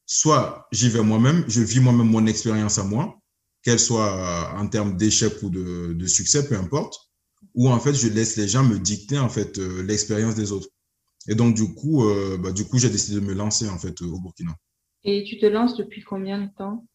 soit 0.07 0.67
j'y 0.73 0.89
vais 0.89 1.03
moi-même, 1.03 1.45
je 1.49 1.61
vis 1.61 1.81
moi-même 1.81 2.09
mon 2.09 2.27
expérience 2.27 2.79
à 2.79 2.85
moi, 2.85 3.21
qu'elle 3.63 3.79
soit 3.79 4.53
en 4.57 4.67
termes 4.67 4.97
d'échec 4.97 5.43
ou 5.43 5.51
de, 5.51 5.93
de, 5.93 6.07
succès, 6.07 6.49
peu 6.49 6.57
importe, 6.57 6.99
ou 7.55 7.69
en 7.69 7.79
fait, 7.79 7.95
je 7.95 8.09
laisse 8.09 8.37
les 8.37 8.49
gens 8.49 8.65
me 8.65 8.79
dicter 8.79 9.19
en 9.19 9.29
fait 9.29 9.59
euh, 9.59 9.83
l'expérience 9.83 10.35
des 10.35 10.53
autres. 10.53 10.69
Et 11.29 11.35
donc, 11.35 11.55
du 11.55 11.75
coup, 11.75 12.05
euh, 12.05 12.39
bah, 12.39 12.53
du 12.53 12.65
coup, 12.65 12.79
j'ai 12.79 12.91
décidé 12.91 13.17
de 13.21 13.27
me 13.27 13.35
lancer 13.35 13.69
en 13.69 13.79
fait 13.79 14.01
au 14.03 14.19
Burkina. 14.21 14.55
Et 15.05 15.25
tu 15.25 15.39
te 15.39 15.47
lances 15.47 15.77
depuis 15.77 16.03
combien 16.03 16.41
de 16.41 16.49
temps? 16.57 16.87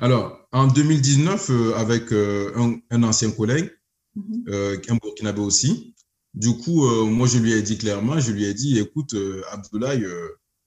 Alors, 0.00 0.48
en 0.52 0.66
2019, 0.66 1.50
euh, 1.50 1.74
avec 1.76 2.12
un, 2.12 2.78
un, 2.90 3.02
ancien 3.02 3.30
collègue, 3.30 3.70
mm 4.16 4.22
-hmm. 4.46 4.90
un 4.92 4.96
Burkinabé 4.96 5.40
aussi, 5.40 5.94
du 6.34 6.52
coup, 6.62 6.80
moi, 7.16 7.26
je 7.26 7.38
lui 7.38 7.52
ai 7.52 7.62
dit 7.62 7.78
clairement, 7.78 8.18
je 8.20 8.32
lui 8.32 8.44
ai 8.44 8.54
dit, 8.54 8.78
écoute, 8.78 9.14
Abdoulaye, 9.52 10.04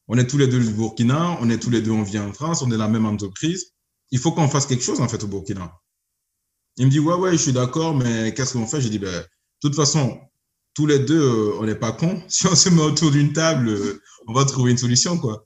on 0.07 0.17
est 0.17 0.27
tous 0.31 0.39
les 0.43 0.47
deux 0.47 0.59
du 0.67 0.73
Burkina, 0.79 1.37
on 1.41 1.49
est 1.49 1.61
tous 1.63 1.69
les 1.75 1.81
deux, 1.85 1.91
on 2.01 2.03
vient 2.03 2.27
en 2.29 2.33
France, 2.33 2.61
on 2.65 2.71
est 2.71 2.81
la 2.85 2.89
même 2.95 3.05
entreprise 3.05 3.61
il 4.11 4.19
faut 4.19 4.31
qu'on 4.31 4.47
fasse 4.47 4.65
quelque 4.65 4.83
chose 4.83 5.01
en 5.01 5.07
fait 5.07 5.23
au 5.23 5.27
Burkina. 5.27 5.79
Il 6.77 6.85
me 6.85 6.91
dit 6.91 6.99
ouais 6.99 7.15
ouais 7.15 7.31
je 7.31 7.37
suis 7.37 7.53
d'accord 7.53 7.95
mais 7.95 8.33
qu'est-ce 8.33 8.53
qu'on 8.53 8.67
fait? 8.67 8.81
J'ai 8.81 8.89
dit 8.89 8.99
ben 8.99 9.11
de 9.11 9.27
toute 9.61 9.75
façon 9.75 10.19
tous 10.73 10.85
les 10.85 10.99
deux 10.99 11.21
euh, 11.21 11.59
on 11.59 11.65
n'est 11.65 11.75
pas 11.75 11.91
cons. 11.91 12.21
Si 12.27 12.47
on 12.47 12.55
se 12.55 12.69
met 12.69 12.81
autour 12.81 13.11
d'une 13.11 13.33
table, 13.33 13.69
euh, 13.69 14.01
on 14.27 14.33
va 14.33 14.45
trouver 14.45 14.71
une 14.71 14.77
solution 14.77 15.17
quoi. 15.17 15.45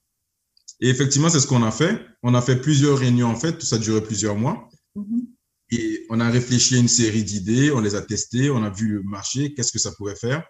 Et 0.82 0.90
effectivement 0.90 1.30
c'est 1.30 1.40
ce 1.40 1.48
qu'on 1.48 1.64
a 1.64 1.72
fait. 1.72 2.06
On 2.24 2.34
a 2.34 2.42
fait 2.42 2.58
plusieurs 2.58 2.98
réunions 2.98 3.28
en 3.28 3.36
fait, 3.36 3.58
tout 3.58 3.66
ça 3.66 3.78
a 3.78 3.80
duré 3.80 4.02
plusieurs 4.02 4.36
mois. 4.36 4.70
Mm-hmm. 4.96 5.26
Et 5.72 6.06
on 6.10 6.20
a 6.20 6.30
réfléchi 6.30 6.76
à 6.76 6.80
une 6.80 6.88
série 6.88 7.24
d'idées, 7.24 7.72
on 7.72 7.82
les 7.82 7.96
a 7.96 8.02
testées, 8.02 8.52
on 8.52 8.64
a 8.64 8.70
vu 8.70 8.90
le 8.90 9.04
marché, 9.04 9.54
qu'est-ce 9.54 9.72
que 9.72 9.80
ça 9.80 9.92
pourrait 9.98 10.16
faire? 10.16 10.44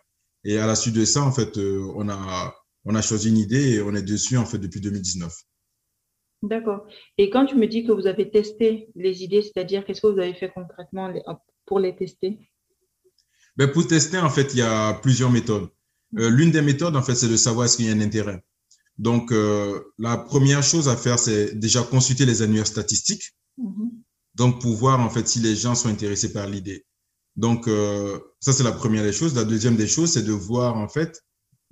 Et 0.44 0.58
à 0.58 0.68
la 0.68 0.76
suite 0.76 0.96
de 0.96 1.06
ça 1.06 1.22
en 1.22 1.32
fait 1.32 1.58
euh, 1.58 1.92
on 1.96 2.10
a 2.10 2.54
on 2.86 2.96
a 2.96 3.02
choisi 3.02 3.30
une 3.30 3.38
idée 3.38 3.76
et 3.76 3.82
on 3.82 3.96
est 3.96 4.04
dessus 4.04 4.38
en 4.38 4.46
fait 4.46 4.60
depuis 4.60 4.82
2019. 4.82 5.34
D'accord. 6.44 6.86
Et 7.18 7.30
quand 7.30 7.46
tu 7.46 7.56
me 7.56 7.68
dis 7.68 7.84
que 7.86 7.92
vous 7.92 8.08
avez 8.08 8.30
testé 8.30 8.90
les 8.96 9.24
idées, 9.24 9.42
c'est-à-dire 9.42 9.86
qu'est-ce 9.86 10.02
que 10.02 10.08
vous 10.08 10.20
avez 10.20 10.36
fait 10.36 10.52
concrètement 10.54 11.12
pour 11.66 11.80
les 11.80 11.96
tester? 11.96 12.40
Ben 13.58 13.72
Pour 13.72 13.88
tester, 13.88 14.18
en 14.18 14.30
fait, 14.30 14.54
il 14.54 14.60
y 14.60 14.62
a 14.62 14.94
plusieurs 14.94 15.32
méthodes. 15.32 15.70
Euh, 16.18 16.30
L'une 16.30 16.52
des 16.52 16.62
méthodes, 16.62 16.96
en 16.96 17.04
fait, 17.04 17.16
c'est 17.16 17.28
de 17.28 17.38
savoir 17.38 17.66
est-ce 17.66 17.78
qu'il 17.78 17.86
y 17.86 17.90
a 17.90 17.94
un 17.94 18.02
intérêt. 18.02 18.44
Donc, 18.98 19.32
euh, 19.32 19.82
la 19.98 20.18
première 20.18 20.64
chose 20.64 20.88
à 20.88 20.96
faire, 20.96 21.20
c'est 21.20 21.56
déjà 21.56 21.84
consulter 21.84 22.26
les 22.26 22.42
annuaires 22.42 22.68
statistiques. 22.68 23.36
Mm-hmm. 23.60 23.90
Donc, 24.36 24.62
pour 24.62 24.76
voir, 24.76 25.00
en 25.00 25.10
fait, 25.10 25.28
si 25.28 25.40
les 25.40 25.56
gens 25.56 25.76
sont 25.76 25.90
intéressés 25.90 26.32
par 26.32 26.48
l'idée. 26.48 26.86
Donc, 27.36 27.68
euh, 27.68 28.20
ça, 28.40 28.54
c'est 28.54 28.64
la 28.64 28.72
première 28.72 29.04
des 29.04 29.12
choses. 29.12 29.36
La 29.36 29.44
deuxième 29.44 29.76
des 29.76 29.88
choses, 29.88 30.14
c'est 30.14 30.24
de 30.24 30.32
voir, 30.32 30.76
en 30.78 30.88
fait, 30.88 31.22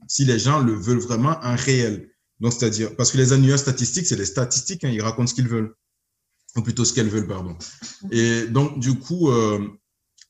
si 0.07 0.25
les 0.25 0.39
gens 0.39 0.59
le 0.59 0.73
veulent 0.73 0.99
vraiment 0.99 1.37
en 1.41 1.55
réel. 1.55 2.09
Donc, 2.39 2.53
c'est-à-dire, 2.53 2.95
parce 2.95 3.11
que 3.11 3.17
les 3.17 3.31
annuaires 3.31 3.59
statistiques, 3.59 4.05
c'est 4.05 4.17
des 4.17 4.25
statistiques, 4.25 4.83
hein, 4.83 4.89
ils 4.89 5.01
racontent 5.01 5.27
ce 5.27 5.33
qu'ils 5.33 5.47
veulent, 5.47 5.73
ou 6.57 6.61
plutôt 6.61 6.83
ce 6.83 6.93
qu'elles 6.93 7.09
veulent, 7.09 7.27
pardon. 7.27 7.57
Et 8.11 8.47
donc, 8.47 8.79
du 8.79 8.99
coup, 8.99 9.29
euh, 9.31 9.65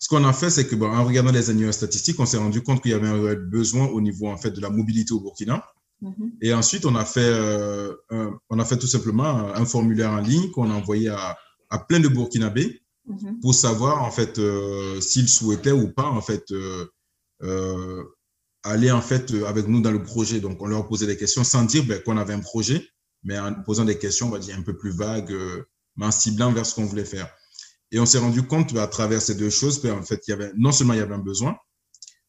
ce 0.03 0.09
qu'on 0.09 0.25
a 0.25 0.33
fait, 0.33 0.49
c'est 0.49 0.67
que, 0.67 0.75
bon, 0.75 0.89
en 0.99 1.05
regardant 1.05 1.31
les 1.31 1.49
annuaires 1.49 1.73
statistiques, 1.73 2.19
on 2.19 2.25
s'est 2.25 2.37
rendu 2.45 2.61
compte 2.61 2.81
qu'il 2.81 2.91
y 2.91 2.93
avait 2.93 3.07
un 3.07 3.35
besoin 3.35 3.85
au 3.87 4.01
niveau, 4.01 4.27
en 4.27 4.35
fait, 4.37 4.51
de 4.51 4.59
la 4.59 4.69
mobilité 4.69 5.13
au 5.13 5.21
Burkina. 5.21 5.63
Mhm. 6.01 6.31
Et 6.41 6.53
ensuite, 6.53 6.85
on 6.85 6.95
a 6.95 7.05
fait, 7.05 7.21
euh, 7.23 7.93
un- 8.09 8.33
on 8.49 8.59
a 8.59 8.65
fait 8.65 8.77
tout 8.77 8.87
simplement 8.95 9.23
un, 9.23 9.53
un 9.61 9.65
formulaire 9.65 10.11
en 10.11 10.19
ligne 10.19 10.51
qu'on 10.51 10.69
a 10.69 10.73
envoyé 10.73 11.07
à, 11.07 11.37
à 11.69 11.77
plein 11.79 12.01
de 12.01 12.09
Burkinabés 12.09 12.81
Mhm. 13.07 13.39
pour 13.41 13.53
savoir, 13.55 14.03
en 14.03 14.11
fait, 14.11 14.39
euh, 14.39 14.99
s'ils 14.99 15.29
souhaitaient 15.29 15.71
ou 15.83 15.87
pas, 15.99 16.09
en 16.19 16.21
fait, 16.21 16.43
euh, 16.51 16.85
euh, 17.43 18.03
aller, 18.63 18.91
en 18.91 19.01
fait, 19.01 19.31
euh, 19.33 19.45
avec 19.45 19.67
nous 19.69 19.81
dans 19.81 19.91
le 19.91 20.03
projet. 20.03 20.39
Donc, 20.41 20.61
on 20.61 20.67
leur 20.67 20.85
posait 20.89 21.07
des 21.07 21.17
questions 21.17 21.45
sans 21.45 21.63
dire 21.63 21.83
ben, 21.85 22.01
qu'on 22.03 22.17
avait 22.17 22.33
un 22.33 22.39
projet, 22.39 22.79
mais 23.23 23.39
en 23.39 23.53
posant 23.67 23.85
des 23.85 23.97
questions, 23.97 24.27
on 24.27 24.31
va 24.31 24.39
dire, 24.39 24.57
un 24.57 24.63
peu 24.63 24.75
plus 24.75 24.91
vagues, 24.91 25.31
euh, 25.31 25.63
mais 25.95 26.05
en 26.07 26.11
ciblant 26.11 26.51
vers 26.51 26.65
ce 26.65 26.75
qu'on 26.75 26.85
voulait 26.85 27.05
faire. 27.05 27.29
Et 27.93 27.99
on 27.99 28.05
s'est 28.05 28.17
rendu 28.17 28.43
compte 28.43 28.75
à 28.75 28.87
travers 28.87 29.21
ces 29.21 29.35
deux 29.35 29.49
choses, 29.49 29.81
ben, 29.81 29.93
en 29.97 30.03
fait, 30.03 30.27
il 30.27 30.31
y 30.31 30.33
avait, 30.33 30.51
non 30.57 30.71
seulement 30.71 30.93
il 30.93 30.99
y 30.99 31.01
avait 31.01 31.13
un 31.13 31.19
besoin, 31.19 31.55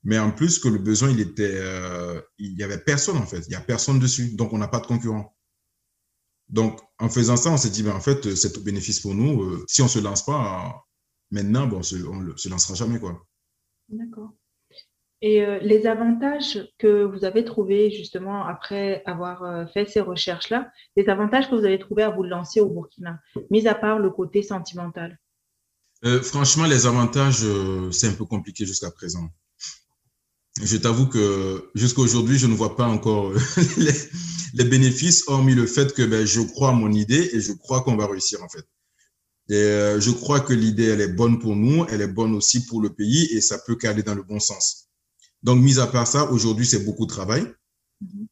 mais 0.04 0.18
en 0.18 0.30
plus 0.30 0.58
que 0.58 0.68
le 0.68 0.78
besoin, 0.78 1.10
il 1.10 1.20
était, 1.20 1.56
euh, 1.56 2.20
il 2.38 2.62
avait 2.62 2.78
personne, 2.78 3.16
en 3.16 3.26
fait. 3.26 3.42
Il 3.46 3.52
y 3.52 3.56
a 3.56 3.60
personne 3.60 3.98
dessus. 3.98 4.36
Donc, 4.36 4.52
on 4.52 4.58
n'a 4.58 4.68
pas 4.68 4.80
de 4.80 4.86
concurrent. 4.86 5.34
Donc, 6.50 6.80
en 6.98 7.08
faisant 7.08 7.36
ça, 7.36 7.50
on 7.50 7.56
s'est 7.56 7.70
dit, 7.70 7.82
ben, 7.82 7.96
en 7.96 8.00
fait, 8.00 8.36
c'est 8.36 8.52
tout 8.52 8.62
bénéfice 8.62 9.00
pour 9.00 9.14
nous. 9.14 9.42
Euh, 9.42 9.64
si 9.66 9.80
on 9.80 9.88
se 9.88 9.98
lance 9.98 10.24
pas 10.24 10.66
euh, 10.66 10.70
maintenant, 11.30 11.68
on 11.72 11.82
se, 11.82 11.96
se 12.36 12.48
lancera 12.50 12.74
jamais, 12.74 13.00
quoi. 13.00 13.26
D'accord. 13.88 14.32
Et 15.26 15.42
euh, 15.42 15.58
les 15.60 15.86
avantages 15.86 16.68
que 16.76 17.04
vous 17.04 17.24
avez 17.24 17.46
trouvés 17.46 17.90
justement 17.90 18.44
après 18.44 19.02
avoir 19.06 19.42
euh, 19.42 19.64
fait 19.66 19.86
ces 19.86 20.00
recherches-là, 20.00 20.70
les 20.96 21.08
avantages 21.08 21.48
que 21.48 21.54
vous 21.54 21.64
avez 21.64 21.78
trouvés 21.78 22.02
à 22.02 22.10
vous 22.10 22.24
lancer 22.24 22.60
au 22.60 22.68
Burkina, 22.68 23.18
mis 23.50 23.66
à 23.66 23.74
part 23.74 23.98
le 23.98 24.10
côté 24.10 24.42
sentimental? 24.42 25.18
Euh, 26.04 26.22
franchement, 26.22 26.66
les 26.66 26.86
avantages, 26.86 27.44
euh, 27.44 27.90
c'est 27.90 28.08
un 28.08 28.12
peu 28.12 28.24
compliqué 28.26 28.66
jusqu'à 28.66 28.90
présent. 28.90 29.30
Je 30.62 30.76
t'avoue 30.76 31.06
que 31.06 31.70
jusqu'à 31.74 32.02
aujourd'hui, 32.02 32.38
je 32.38 32.46
ne 32.46 32.54
vois 32.54 32.76
pas 32.76 32.86
encore 32.86 33.30
euh, 33.30 33.38
les, 33.78 33.92
les 34.54 34.64
bénéfices, 34.64 35.24
hormis 35.26 35.54
le 35.54 35.66
fait 35.66 35.92
que 35.94 36.02
ben, 36.02 36.26
je 36.26 36.40
crois 36.40 36.70
à 36.70 36.72
mon 36.72 36.92
idée 36.92 37.30
et 37.32 37.40
je 37.40 37.52
crois 37.52 37.82
qu'on 37.82 37.96
va 37.96 38.06
réussir 38.06 38.42
en 38.42 38.48
fait. 38.48 38.64
Et 39.50 39.54
euh, 39.54 40.00
je 40.00 40.10
crois 40.10 40.40
que 40.40 40.54
l'idée, 40.54 40.84
elle 40.84 41.00
est 41.00 41.08
bonne 41.12 41.38
pour 41.38 41.54
nous, 41.56 41.84
elle 41.90 42.00
est 42.00 42.08
bonne 42.08 42.34
aussi 42.34 42.64
pour 42.66 42.80
le 42.80 42.90
pays 42.94 43.26
et 43.32 43.40
ça 43.40 43.58
peut 43.66 43.76
qu'aller 43.76 44.02
dans 44.02 44.14
le 44.14 44.22
bon 44.22 44.40
sens. 44.40 44.88
Donc, 45.42 45.62
mis 45.62 45.78
à 45.78 45.86
part 45.86 46.06
ça, 46.06 46.30
aujourd'hui, 46.30 46.66
c'est 46.66 46.84
beaucoup 46.84 47.04
de 47.04 47.10
travail, 47.10 47.46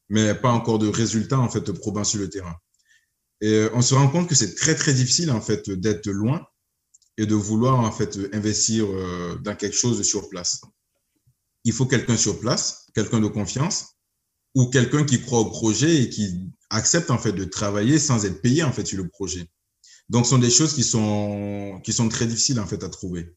mais 0.09 0.33
pas 0.33 0.51
encore 0.51 0.79
de 0.79 0.87
résultats 0.87 1.39
en 1.39 1.49
fait 1.49 1.71
probants 1.73 2.03
sur 2.03 2.19
le 2.19 2.29
terrain. 2.29 2.55
Et 3.41 3.51
euh, 3.53 3.69
on 3.73 3.81
se 3.81 3.93
rend 3.93 4.07
compte 4.07 4.27
que 4.27 4.35
c'est 4.35 4.55
très 4.55 4.75
très 4.75 4.93
difficile 4.93 5.31
en 5.31 5.41
fait 5.41 5.69
d'être 5.69 6.07
loin 6.07 6.41
et 7.17 7.25
de 7.25 7.35
vouloir 7.35 7.79
en 7.79 7.91
fait 7.91 8.17
investir 8.33 8.85
euh, 8.87 9.35
dans 9.43 9.55
quelque 9.55 9.75
chose 9.75 10.01
sur 10.03 10.29
place. 10.29 10.61
Il 11.63 11.73
faut 11.73 11.85
quelqu'un 11.85 12.17
sur 12.17 12.39
place, 12.39 12.87
quelqu'un 12.95 13.19
de 13.21 13.27
confiance 13.27 13.95
ou 14.55 14.67
quelqu'un 14.67 15.03
qui 15.03 15.21
croit 15.21 15.39
au 15.39 15.45
projet 15.49 16.03
et 16.03 16.09
qui 16.09 16.49
accepte 16.69 17.09
en 17.11 17.17
fait 17.17 17.31
de 17.33 17.43
travailler 17.45 17.99
sans 17.99 18.25
être 18.25 18.41
payé 18.41 18.63
en 18.63 18.71
fait 18.71 18.85
sur 18.85 18.97
le 19.01 19.07
projet. 19.07 19.47
Donc, 20.09 20.25
ce 20.25 20.31
sont 20.31 20.39
des 20.39 20.49
choses 20.49 20.73
qui 20.73 20.83
sont 20.83 21.79
qui 21.83 21.93
sont 21.93 22.09
très 22.09 22.25
difficiles 22.27 22.59
en 22.59 22.67
fait 22.67 22.83
à 22.83 22.89
trouver. 22.89 23.33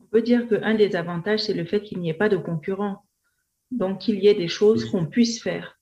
On 0.00 0.06
peut 0.06 0.22
dire 0.22 0.48
qu'un 0.48 0.74
des 0.74 0.94
avantages, 0.96 1.44
c'est 1.44 1.54
le 1.54 1.64
fait 1.64 1.82
qu'il 1.82 1.98
n'y 2.00 2.10
ait 2.10 2.14
pas 2.14 2.28
de 2.28 2.36
concurrents. 2.36 3.04
Donc, 3.70 4.00
qu'il 4.00 4.16
y 4.22 4.26
ait 4.28 4.34
des 4.34 4.48
choses 4.48 4.84
Oui. 4.84 4.90
qu'on 4.90 5.06
puisse 5.06 5.42
faire. 5.42 5.78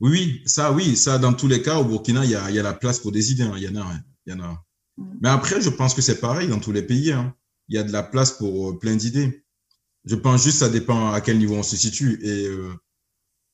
Oui, 0.00 0.10
oui, 0.10 0.42
ça, 0.46 0.72
oui, 0.72 0.96
ça, 0.96 1.18
dans 1.18 1.32
tous 1.34 1.48
les 1.48 1.60
cas, 1.62 1.78
au 1.78 1.84
Burkina, 1.84 2.24
il 2.24 2.30
y 2.30 2.34
a, 2.34 2.48
il 2.50 2.56
y 2.56 2.58
a 2.58 2.62
la 2.62 2.74
place 2.74 2.98
pour 3.00 3.10
des 3.12 3.32
idées. 3.32 3.42
hein. 3.44 3.54
Il 3.56 3.64
y 3.64 3.68
en 3.68 3.76
a, 3.76 3.84
hein. 3.84 4.00
il 4.26 4.32
y 4.32 4.36
en 4.36 4.40
a. 4.40 4.64
Mhm. 4.98 5.18
Mais 5.20 5.28
après, 5.28 5.60
je 5.60 5.70
pense 5.70 5.94
que 5.94 6.02
c'est 6.02 6.20
pareil 6.20 6.48
dans 6.48 6.60
tous 6.60 6.72
les 6.72 6.82
pays. 6.82 7.12
hein. 7.12 7.34
Il 7.68 7.76
y 7.76 7.78
a 7.78 7.82
de 7.84 7.92
la 7.92 8.02
place 8.02 8.32
pour 8.32 8.70
euh, 8.70 8.78
plein 8.78 8.96
d'idées. 8.96 9.44
Je 10.06 10.16
pense 10.16 10.44
juste, 10.44 10.58
ça 10.60 10.68
dépend 10.70 11.12
à 11.12 11.20
quel 11.20 11.38
niveau 11.38 11.56
on 11.56 11.64
se 11.64 11.76
situe. 11.76 12.20
Et 12.24 12.46
euh, 12.46 12.72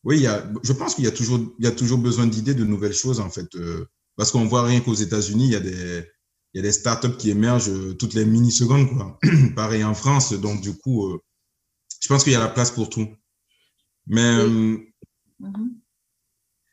oui, 0.04 0.16
il 0.18 0.22
y 0.22 0.26
a, 0.26 0.44
je 0.64 0.72
pense 0.72 0.94
qu'il 0.94 1.04
y 1.04 1.08
a 1.08 1.12
toujours, 1.12 1.40
il 1.58 1.64
y 1.64 1.68
a 1.68 1.72
toujours 1.72 1.98
besoin 1.98 2.26
d'idées, 2.26 2.54
de 2.54 2.64
nouvelles 2.64 2.94
choses, 2.94 3.20
en 3.20 3.30
fait. 3.30 3.54
euh, 3.56 3.86
parce 4.16 4.32
qu'on 4.32 4.46
voit 4.46 4.64
rien 4.64 4.80
qu'aux 4.80 4.94
États-Unis, 4.94 5.46
il 5.46 5.52
y 5.52 5.56
a 5.56 5.60
des, 5.60 6.04
il 6.54 6.58
y 6.58 6.60
a 6.60 6.62
des 6.62 6.72
startups 6.72 7.16
qui 7.18 7.30
émergent 7.30 7.70
euh, 7.70 7.94
toutes 7.94 8.14
les 8.14 8.26
mini-secondes, 8.26 8.90
quoi. 8.90 9.18
pareil 9.56 9.84
en 9.84 9.94
France. 9.94 10.32
Donc, 10.34 10.60
du 10.62 10.74
coup, 10.76 11.08
euh, 11.08 11.20
je 12.02 12.08
pense 12.08 12.24
qu'il 12.24 12.32
y 12.34 12.36
a 12.36 12.40
la 12.40 12.48
place 12.48 12.70
pour 12.72 12.90
tout. 12.90 13.08
Mais, 14.06 14.22
euh, 14.22 14.78
Mhm. 15.38 15.82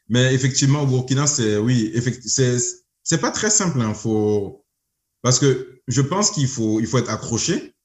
mais 0.10 0.34
effectivement, 0.34 0.84
au 0.84 0.88
Burkina, 0.88 1.28
c'est 1.28 1.58
oui, 1.58 1.94
c'est 2.26 2.58
c'est 3.04 3.22
pas 3.22 3.32
très 3.32 3.50
simple. 3.50 3.82
Hein, 3.82 3.94
faut 3.94 4.61
parce 5.22 5.40
que 5.40 5.82
je 5.88 6.02
pense 6.02 6.32
qu'il 6.32 6.48
faut 6.48 6.80
il 6.80 6.88
faut 6.88 6.98
être 6.98 7.10
accroché, 7.10 7.76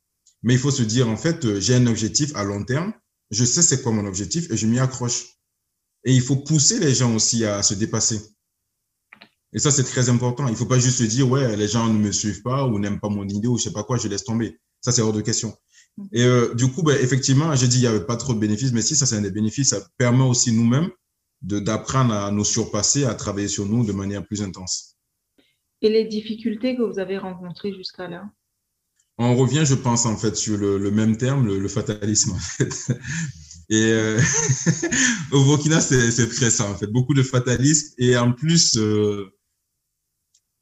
mais 0.42 0.54
il 0.54 0.60
faut 0.60 0.70
se 0.70 0.82
dire 0.82 1.08
en 1.08 1.16
fait, 1.16 1.44
euh, 1.44 1.60
j'ai 1.60 1.74
un 1.74 1.86
objectif 1.86 2.34
à 2.34 2.44
long 2.44 2.64
terme. 2.64 2.92
Je 3.30 3.44
sais 3.44 3.62
c'est 3.62 3.82
quoi 3.82 3.92
mon 3.92 4.06
objectif 4.06 4.50
et 4.50 4.56
je 4.56 4.66
m'y 4.66 4.78
accroche. 4.78 5.36
Et 6.04 6.12
il 6.12 6.22
faut 6.22 6.36
pousser 6.36 6.78
les 6.78 6.94
gens 6.94 7.14
aussi 7.14 7.44
à 7.44 7.62
se 7.62 7.74
dépasser. 7.74 8.20
Et 9.52 9.58
ça, 9.58 9.70
c'est 9.70 9.84
très 9.84 10.08
important. 10.08 10.46
Il 10.48 10.54
faut 10.56 10.66
pas 10.66 10.78
juste 10.78 10.98
se 10.98 11.04
dire, 11.04 11.28
ouais, 11.28 11.56
les 11.56 11.66
gens 11.66 11.88
ne 11.88 11.98
me 11.98 12.12
suivent 12.12 12.42
pas 12.42 12.66
ou 12.66 12.78
n'aiment 12.78 13.00
pas 13.00 13.08
mon 13.08 13.26
idée 13.26 13.48
ou 13.48 13.58
je 13.58 13.64
sais 13.64 13.72
pas 13.72 13.84
quoi, 13.84 13.96
je 13.96 14.06
laisse 14.06 14.24
tomber. 14.24 14.60
Ça, 14.82 14.92
c'est 14.92 15.02
hors 15.02 15.12
de 15.12 15.20
question. 15.20 15.56
Et 16.12 16.24
euh, 16.24 16.54
du 16.54 16.70
coup, 16.70 16.82
ben, 16.82 16.96
effectivement, 17.00 17.54
j'ai 17.56 17.66
dit, 17.66 17.78
il 17.78 17.82
y 17.82 17.86
avait 17.86 18.04
pas 18.04 18.16
trop 18.16 18.34
de 18.34 18.38
bénéfices, 18.38 18.72
mais 18.72 18.82
si 18.82 18.94
ça, 18.94 19.06
c'est 19.06 19.16
un 19.16 19.22
des 19.22 19.30
bénéfices, 19.30 19.70
ça 19.70 19.80
permet 19.96 20.24
aussi 20.24 20.52
nous-mêmes 20.52 20.90
d'apprendre 21.42 22.12
à 22.12 22.30
nous 22.30 22.44
surpasser, 22.44 23.04
à 23.04 23.14
travailler 23.14 23.48
sur 23.48 23.66
nous 23.66 23.84
de 23.84 23.92
manière 23.92 24.24
plus 24.26 24.42
intense. 24.42 24.95
Et 25.82 25.88
les 25.88 26.04
difficultés 26.04 26.76
que 26.76 26.82
vous 26.82 26.98
avez 26.98 27.18
rencontrées 27.18 27.74
jusqu'à 27.74 28.08
là? 28.08 28.30
On 29.18 29.34
revient, 29.34 29.64
je 29.64 29.74
pense, 29.74 30.04
en 30.04 30.16
fait, 30.16 30.36
sur 30.36 30.58
le, 30.58 30.78
le 30.78 30.90
même 30.90 31.16
terme, 31.16 31.46
le, 31.46 31.58
le 31.58 31.68
fatalisme, 31.68 32.32
en 32.32 32.38
fait. 32.38 32.92
Et 33.68 33.82
euh, 33.82 34.20
au 35.32 35.42
Burkina, 35.42 35.80
c'est 35.80 36.28
très 36.28 36.50
ça, 36.50 36.70
en 36.70 36.74
fait. 36.74 36.86
Beaucoup 36.86 37.14
de 37.14 37.22
fatalisme. 37.22 37.94
Et 37.98 38.16
en 38.16 38.32
plus, 38.32 38.76
euh, 38.76 39.26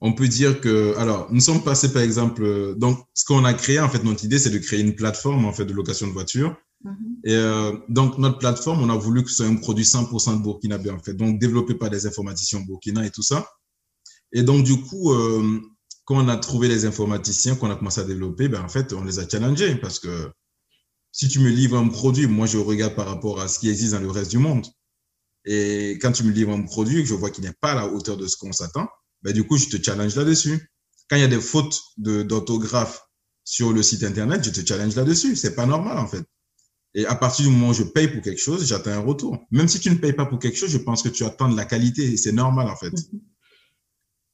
on 0.00 0.12
peut 0.12 0.28
dire 0.28 0.60
que, 0.60 0.96
alors, 0.96 1.28
nous 1.30 1.40
sommes 1.40 1.62
passés, 1.62 1.92
par 1.92 2.02
exemple, 2.02 2.74
donc, 2.76 2.98
ce 3.12 3.24
qu'on 3.24 3.44
a 3.44 3.54
créé, 3.54 3.80
en 3.80 3.88
fait, 3.88 4.02
notre 4.04 4.24
idée, 4.24 4.38
c'est 4.38 4.50
de 4.50 4.58
créer 4.58 4.80
une 4.80 4.94
plateforme, 4.94 5.44
en 5.44 5.52
fait, 5.52 5.64
de 5.64 5.72
location 5.72 6.06
de 6.06 6.12
voitures. 6.12 6.56
Mhm. 6.84 7.16
Et 7.24 7.34
euh, 7.34 7.72
donc, 7.88 8.18
notre 8.18 8.38
plateforme, 8.38 8.82
on 8.82 8.90
a 8.90 8.96
voulu 8.96 9.22
que 9.22 9.30
ce 9.30 9.36
soit 9.36 9.46
un 9.46 9.56
produit 9.56 9.84
100% 9.84 10.38
de 10.38 10.42
burkinabé, 10.42 10.90
en 10.90 10.98
fait. 10.98 11.14
Donc, 11.14 11.38
développé 11.38 11.74
par 11.74 11.90
des 11.90 12.06
informaticiens 12.06 12.60
au 12.60 12.64
Burkina 12.64 13.04
et 13.04 13.10
tout 13.10 13.22
ça. 13.22 13.46
Et 14.34 14.42
donc, 14.42 14.64
du 14.64 14.80
coup, 14.80 15.12
euh, 15.12 15.60
quand 16.04 16.22
on 16.22 16.28
a 16.28 16.36
trouvé 16.36 16.68
les 16.68 16.84
informaticiens, 16.84 17.54
qu'on 17.54 17.70
a 17.70 17.76
commencé 17.76 18.00
à 18.00 18.04
développer, 18.04 18.48
ben, 18.48 18.62
en 18.62 18.68
fait, 18.68 18.92
on 18.92 19.04
les 19.04 19.20
a 19.20 19.28
challengés 19.28 19.76
parce 19.76 19.98
que 19.98 20.30
si 21.12 21.28
tu 21.28 21.38
me 21.38 21.48
livres 21.48 21.78
un 21.78 21.88
produit, 21.88 22.26
moi, 22.26 22.46
je 22.46 22.58
regarde 22.58 22.96
par 22.96 23.06
rapport 23.06 23.40
à 23.40 23.48
ce 23.48 23.60
qui 23.60 23.70
existe 23.70 23.92
dans 23.92 24.00
le 24.00 24.10
reste 24.10 24.32
du 24.32 24.38
monde. 24.38 24.66
Et 25.44 25.92
quand 26.02 26.10
tu 26.10 26.24
me 26.24 26.32
livres 26.32 26.52
un 26.52 26.62
produit 26.62 27.02
que 27.02 27.08
je 27.08 27.14
vois 27.14 27.30
qu'il 27.30 27.44
n'est 27.44 27.54
pas 27.60 27.72
à 27.72 27.74
la 27.76 27.86
hauteur 27.86 28.16
de 28.16 28.26
ce 28.26 28.36
qu'on 28.36 28.52
s'attend, 28.52 28.88
ben, 29.22 29.32
du 29.32 29.44
coup, 29.46 29.56
je 29.56 29.68
te 29.68 29.82
challenge 29.82 30.16
là-dessus. 30.16 30.68
Quand 31.08 31.16
il 31.16 31.20
y 31.20 31.24
a 31.24 31.28
des 31.28 31.40
fautes 31.40 31.80
d'orthographe 31.96 33.02
sur 33.44 33.72
le 33.72 33.82
site 33.82 34.02
Internet, 34.02 34.42
je 34.42 34.50
te 34.50 34.66
challenge 34.66 34.96
là-dessus. 34.96 35.36
C'est 35.36 35.54
pas 35.54 35.66
normal, 35.66 35.96
en 35.98 36.08
fait. 36.08 36.24
Et 36.94 37.06
à 37.06 37.14
partir 37.14 37.44
du 37.44 37.52
moment 37.52 37.68
où 37.68 37.74
je 37.74 37.82
paye 37.82 38.08
pour 38.08 38.22
quelque 38.22 38.40
chose, 38.40 38.66
j'attends 38.66 38.90
un 38.90 39.00
retour. 39.00 39.38
Même 39.50 39.68
si 39.68 39.78
tu 39.80 39.90
ne 39.90 39.96
payes 39.96 40.12
pas 40.12 40.26
pour 40.26 40.38
quelque 40.38 40.56
chose, 40.56 40.70
je 40.70 40.78
pense 40.78 41.02
que 41.02 41.08
tu 41.08 41.24
attends 41.24 41.48
de 41.48 41.56
la 41.56 41.64
qualité 41.64 42.16
c'est 42.16 42.32
normal, 42.32 42.68
en 42.68 42.76
fait. 42.76 42.94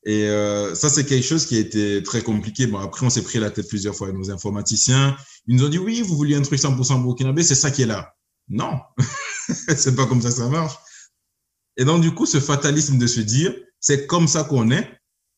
Et 0.04 0.25
euh, 0.28 0.75
ça, 0.75 0.88
c'est 0.88 1.04
quelque 1.04 1.26
chose 1.26 1.47
qui 1.47 1.57
a 1.57 1.61
été 1.61 2.02
très 2.02 2.23
compliqué. 2.23 2.66
Bon, 2.66 2.78
après, 2.78 3.04
on 3.04 3.11
s'est 3.11 3.23
pris 3.23 3.38
la 3.38 3.50
tête 3.50 3.69
plusieurs 3.69 3.95
fois 3.95 4.09
avec 4.09 4.19
nos 4.19 4.30
informaticiens. 4.30 5.16
Ils 5.47 5.57
nous 5.57 5.64
ont 5.64 5.69
dit, 5.69 5.78
oui, 5.78 6.00
vous 6.02 6.16
vouliez 6.16 6.37
un 6.37 6.42
truc 6.42 6.59
100% 6.59 7.02
burkinabé, 7.02 7.42
c'est 7.42 7.54
ça 7.54 7.71
qui 7.71 7.83
est 7.83 7.87
là. 7.87 8.14
Non, 8.49 8.80
c'est 9.76 9.95
pas 9.95 10.07
comme 10.07 10.23
ça 10.23 10.28
que 10.30 10.37
ça 10.37 10.49
marche. 10.49 10.75
Et 11.76 11.85
donc, 11.85 12.02
du 12.02 12.12
coup, 12.12 12.26
ce 12.26 12.40
fatalisme 12.40 12.99
de 12.99 13.07
se 13.07 13.21
dire, 13.21 13.54
c'est 13.78 14.07
comme 14.07 14.26
ça 14.26 14.45
qu'on 14.45 14.71
est, 14.71 14.90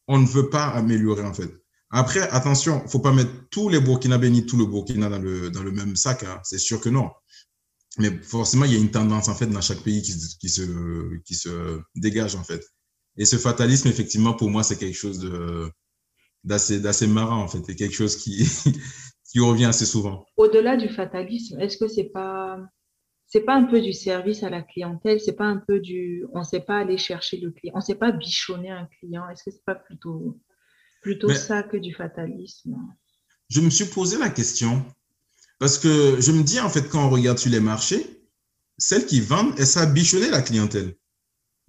on 0.08 0.18
ne 0.18 0.26
veut 0.26 0.48
pas 0.48 0.66
améliorer, 0.66 1.22
en 1.22 1.34
fait. 1.34 1.50
Après, 1.90 2.20
attention, 2.30 2.86
faut 2.88 3.00
pas 3.00 3.12
mettre 3.12 3.30
tous 3.50 3.68
les 3.68 3.80
Burkinabés 3.80 4.30
ni 4.30 4.46
tout 4.46 4.56
le 4.56 4.64
Burkina 4.64 5.10
dans 5.10 5.18
le, 5.18 5.50
dans 5.50 5.62
le 5.62 5.72
même 5.72 5.94
sac. 5.94 6.22
Hein. 6.22 6.40
C'est 6.42 6.58
sûr 6.58 6.80
que 6.80 6.88
non. 6.88 7.10
Mais 7.98 8.10
forcément, 8.22 8.64
il 8.64 8.72
y 8.72 8.76
a 8.76 8.78
une 8.78 8.90
tendance, 8.90 9.28
en 9.28 9.34
fait, 9.34 9.46
dans 9.46 9.60
chaque 9.60 9.82
pays 9.82 10.00
qui, 10.00 10.48
se, 10.48 11.18
qui 11.24 11.34
se 11.34 11.80
dégage, 11.94 12.34
en 12.34 12.44
fait. 12.44 12.64
Et 13.16 13.24
ce 13.24 13.36
fatalisme, 13.36 13.88
effectivement, 13.88 14.34
pour 14.34 14.50
moi, 14.50 14.62
c'est 14.62 14.78
quelque 14.78 14.96
chose 14.96 15.18
de 15.18 15.70
d'assez 16.44 16.80
d'assez 16.80 17.06
marrant, 17.06 17.42
en 17.42 17.48
fait, 17.48 17.68
et 17.68 17.76
quelque 17.76 17.94
chose 17.94 18.16
qui, 18.16 18.44
qui 19.30 19.40
revient 19.40 19.66
assez 19.66 19.86
souvent. 19.86 20.24
Au-delà 20.36 20.76
du 20.76 20.88
fatalisme, 20.88 21.60
est-ce 21.60 21.76
que 21.76 21.88
c'est 21.88 22.10
pas 22.12 22.58
c'est 23.26 23.42
pas 23.42 23.54
un 23.54 23.64
peu 23.64 23.80
du 23.80 23.92
service 23.94 24.42
à 24.42 24.50
la 24.50 24.62
clientèle, 24.62 25.20
c'est 25.20 25.36
pas 25.36 25.46
un 25.46 25.62
peu 25.66 25.80
du 25.80 26.24
on 26.34 26.44
sait 26.44 26.60
pas 26.60 26.78
aller 26.78 26.98
chercher 26.98 27.38
le 27.38 27.50
client, 27.50 27.74
on 27.76 27.80
sait 27.80 27.94
pas 27.94 28.12
bichonner 28.12 28.70
un 28.70 28.86
client, 28.98 29.28
est-ce 29.30 29.44
que 29.44 29.50
c'est 29.50 29.64
pas 29.64 29.74
plutôt 29.74 30.38
plutôt 31.02 31.28
Mais- 31.28 31.34
ça 31.34 31.62
que 31.62 31.76
du 31.76 31.94
fatalisme? 31.94 32.76
Je 33.48 33.60
me 33.60 33.70
suis 33.70 33.84
posé 33.86 34.18
la 34.18 34.30
question 34.30 34.84
parce 35.58 35.78
que 35.78 36.20
je 36.20 36.32
me 36.32 36.42
dis, 36.42 36.58
en 36.60 36.68
fait, 36.68 36.88
quand 36.88 37.06
on 37.06 37.10
regarde 37.10 37.38
sur 37.38 37.50
les 37.50 37.60
marchés, 37.60 38.04
celles 38.78 39.06
qui 39.06 39.20
vendent, 39.20 39.54
elles 39.58 39.66
savent 39.66 39.92
bichonner 39.92 40.28
la 40.28 40.42
clientèle? 40.42 40.96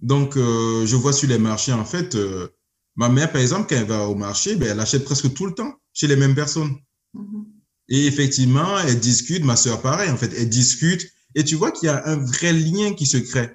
Donc, 0.04 0.36
euh, 0.36 0.84
je 0.84 0.96
vois 0.96 1.14
sur 1.14 1.30
les 1.30 1.38
marchés, 1.38 1.72
en 1.72 1.86
fait, 1.86 2.14
euh, 2.14 2.48
ma 2.94 3.08
mère, 3.08 3.32
par 3.32 3.40
exemple, 3.40 3.66
quand 3.70 3.76
elle 3.80 3.86
va 3.86 4.06
au 4.06 4.14
marché, 4.14 4.54
ben, 4.54 4.68
elle 4.68 4.80
achète 4.80 5.02
presque 5.02 5.32
tout 5.32 5.46
le 5.46 5.54
temps 5.54 5.72
chez 5.94 6.06
les 6.06 6.14
mêmes 6.14 6.34
personnes. 6.34 6.76
Mhm. 7.14 7.46
Et 7.88 8.06
effectivement, 8.06 8.78
elles 8.80 9.00
discutent, 9.00 9.44
ma 9.44 9.56
sœur 9.56 9.80
pareil, 9.80 10.10
en 10.10 10.18
fait, 10.18 10.30
elles 10.36 10.50
discutent. 10.50 11.10
Et 11.34 11.42
tu 11.42 11.54
vois 11.54 11.70
qu'il 11.72 11.86
y 11.86 11.88
a 11.88 12.06
un 12.06 12.16
vrai 12.16 12.52
lien 12.52 12.92
qui 12.92 13.06
se 13.06 13.16
crée. 13.16 13.50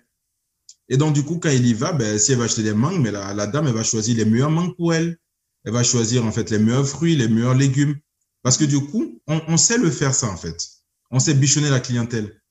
Et 0.89 0.97
donc, 0.97 1.13
du 1.13 1.23
coup, 1.23 1.37
quand 1.37 1.51
il 1.51 1.67
y 1.67 1.75
va, 1.75 1.91
ben, 1.93 2.17
si 2.17 2.31
elle 2.31 2.39
va 2.39 2.45
acheter 2.45 2.63
des 2.63 2.73
mangues, 2.73 2.99
mais 2.99 3.11
la, 3.11 3.31
la 3.35 3.45
dame, 3.45 3.67
elle 3.67 3.75
va 3.75 3.83
choisir 3.83 4.17
les 4.17 4.25
meilleures 4.25 4.49
mangues 4.49 4.75
pour 4.75 4.91
elle. 4.95 5.19
Elle 5.65 5.73
va 5.73 5.83
choisir, 5.83 6.25
en 6.25 6.31
fait, 6.31 6.49
les 6.49 6.57
meilleurs 6.57 6.87
fruits, 6.87 7.15
les 7.15 7.27
meilleurs 7.27 7.53
légumes. 7.53 7.95
Parce 8.41 8.57
que 8.57 8.65
du 8.65 8.79
coup, 8.79 9.21
on, 9.27 9.39
on 9.47 9.57
sait 9.57 9.77
le 9.77 9.91
faire, 9.91 10.15
ça, 10.15 10.27
en 10.31 10.37
fait. 10.37 10.57
On 11.11 11.19
sait 11.19 11.35
bichonner 11.35 11.69
la 11.69 11.79
clientèle. 11.79 12.41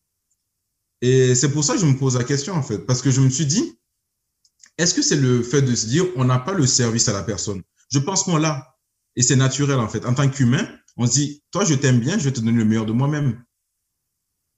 Et 1.01 1.35
c'est 1.35 1.51
pour 1.51 1.65
ça 1.65 1.75
que 1.75 1.81
je 1.81 1.87
me 1.87 1.97
pose 1.97 2.17
la 2.17 2.23
question, 2.23 2.55
en 2.55 2.63
fait. 2.63 2.79
Parce 2.79 3.03
que 3.03 3.11
je 3.11 3.21
me 3.21 3.29
suis 3.29 3.47
dit, 3.47 3.79
est-ce 4.79 4.95
que 4.95 5.03
c'est 5.03 5.17
le 5.17 5.43
fait 5.43 5.63
de 5.63 5.75
se 5.75 5.87
dire, 5.87 6.05
on 6.17 6.25
n'a 6.25 6.39
pas 6.39 6.53
le 6.53 6.67
service 6.67 7.09
à 7.09 7.13
la 7.13 7.23
personne? 7.23 7.63
Je 7.91 7.99
pense 7.99 8.23
qu'on 8.23 8.37
l'a. 8.37 8.77
Et 9.17 9.23
c'est 9.23 9.37
naturel, 9.37 9.79
en 9.79 9.89
fait. 9.89 10.07
En 10.07 10.15
tant 10.15 10.29
qu'humain, 10.29 10.67
on 10.97 11.07
se 11.07 11.13
dit, 11.13 11.43
toi, 11.51 11.65
je 11.65 11.75
t'aime 11.75 11.99
bien, 11.99 12.17
je 12.19 12.25
vais 12.25 12.33
te 12.33 12.41
donner 12.41 12.59
le 12.59 12.65
meilleur 12.65 12.87
de 12.87 12.93
moi-même. 12.93 13.45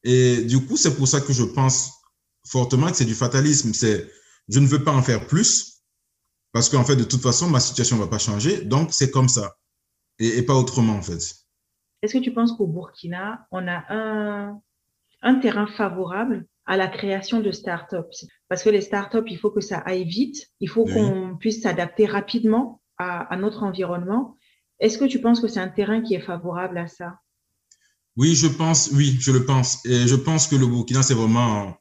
Et 0.05 0.43
du 0.43 0.65
coup, 0.65 0.77
c'est 0.77 0.95
pour 0.97 1.09
ça 1.09 1.21
que 1.21 1.33
je 1.33 1.43
pense 1.43 1.93
fortement 2.47 2.91
que 2.91 2.97
c'est 2.97 3.05
du 3.07 3.15
fatalisme. 3.15 3.73
C'est, 3.73 4.11
je 4.49 4.61
ne 4.61 4.67
veux 4.67 4.85
pas 4.85 4.93
en 4.93 5.03
faire 5.03 5.27
plus 5.27 5.83
parce 6.53 6.69
qu'en 6.69 6.85
fait, 6.85 6.97
de 6.97 7.05
toute 7.05 7.23
façon, 7.23 7.49
ma 7.49 7.61
situation 7.61 7.97
ne 7.97 8.03
va 8.03 8.09
pas 8.09 8.19
changer. 8.19 8.63
Donc, 8.63 8.93
c'est 8.93 9.11
comme 9.11 9.29
ça 9.29 9.57
et, 10.19 10.43
pas 10.43 10.55
autrement, 10.55 10.95
en 10.95 11.03
fait. 11.03 11.35
Est-ce 12.03 12.15
que 12.15 12.23
tu 12.23 12.33
penses 12.33 12.53
qu'au 12.53 12.67
Burkina, 12.67 13.47
on 13.51 13.67
a 13.67 13.85
un, 13.89 14.61
un 15.23 15.35
terrain 15.37 15.67
favorable 15.67 16.47
à 16.67 16.77
la 16.77 16.89
création 16.89 17.41
de 17.41 17.51
startups 17.51 18.27
Parce 18.49 18.63
que 18.63 18.71
les 18.71 18.81
startups, 18.81 19.27
il 19.27 19.39
faut 19.39 19.51
que 19.51 19.61
ça 19.61 19.79
aille 19.79 20.05
vite, 20.05 20.49
il 20.61 20.69
faut 20.69 20.85
oui. 20.85 20.93
qu'on 20.93 21.37
puisse 21.39 21.63
s'adapter 21.63 22.07
rapidement 22.07 22.81
à, 22.99 23.33
à 23.33 23.37
notre 23.37 23.63
environnement. 23.63 24.37
Est-ce 24.79 24.99
que 24.99 25.05
tu 25.05 25.21
penses 25.21 25.41
que 25.41 25.49
c'est 25.49 25.61
un 25.61 25.69
terrain 25.69 26.01
qui 26.01 26.15
est 26.15 26.21
favorable 26.21 26.79
à 26.79 26.87
ça? 26.87 27.19
Oui, 28.17 28.35
je 28.35 28.49
pense, 28.49 28.91
oui, 28.93 29.17
je 29.21 29.33
le 29.33 29.45
pense. 29.45 29.85
Et 29.87 30.07
je 30.07 30.15
pense 30.15 30.47
que 30.47 30.57
le 30.57 30.67
Burkina, 30.67 31.03
c'est 31.03 31.15
vraiment, 31.15 31.77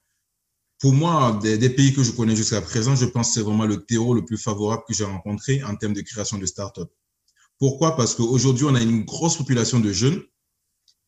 pour 0.79 0.93
moi, 0.93 1.37
des, 1.41 1.57
des, 1.57 1.69
pays 1.69 1.93
que 1.93 2.03
je 2.03 2.11
connais 2.11 2.35
jusqu'à 2.35 2.61
présent, 2.61 2.95
je 2.95 3.05
pense 3.05 3.27
que 3.27 3.33
c'est 3.33 3.41
vraiment 3.41 3.65
le 3.65 3.83
terreau 3.83 4.13
le 4.13 4.23
plus 4.23 4.37
favorable 4.37 4.83
que 4.87 4.93
j'ai 4.93 5.05
rencontré 5.05 5.63
en 5.63 5.75
termes 5.75 5.93
de 5.93 6.01
création 6.01 6.37
de 6.37 6.45
start-up. 6.45 6.89
Pourquoi? 7.59 7.95
Parce 7.95 8.15
qu'aujourd'hui, 8.15 8.65
on 8.65 8.75
a 8.75 8.81
une 8.81 9.03
grosse 9.03 9.37
population 9.37 9.79
de 9.79 9.91
jeunes 9.91 10.21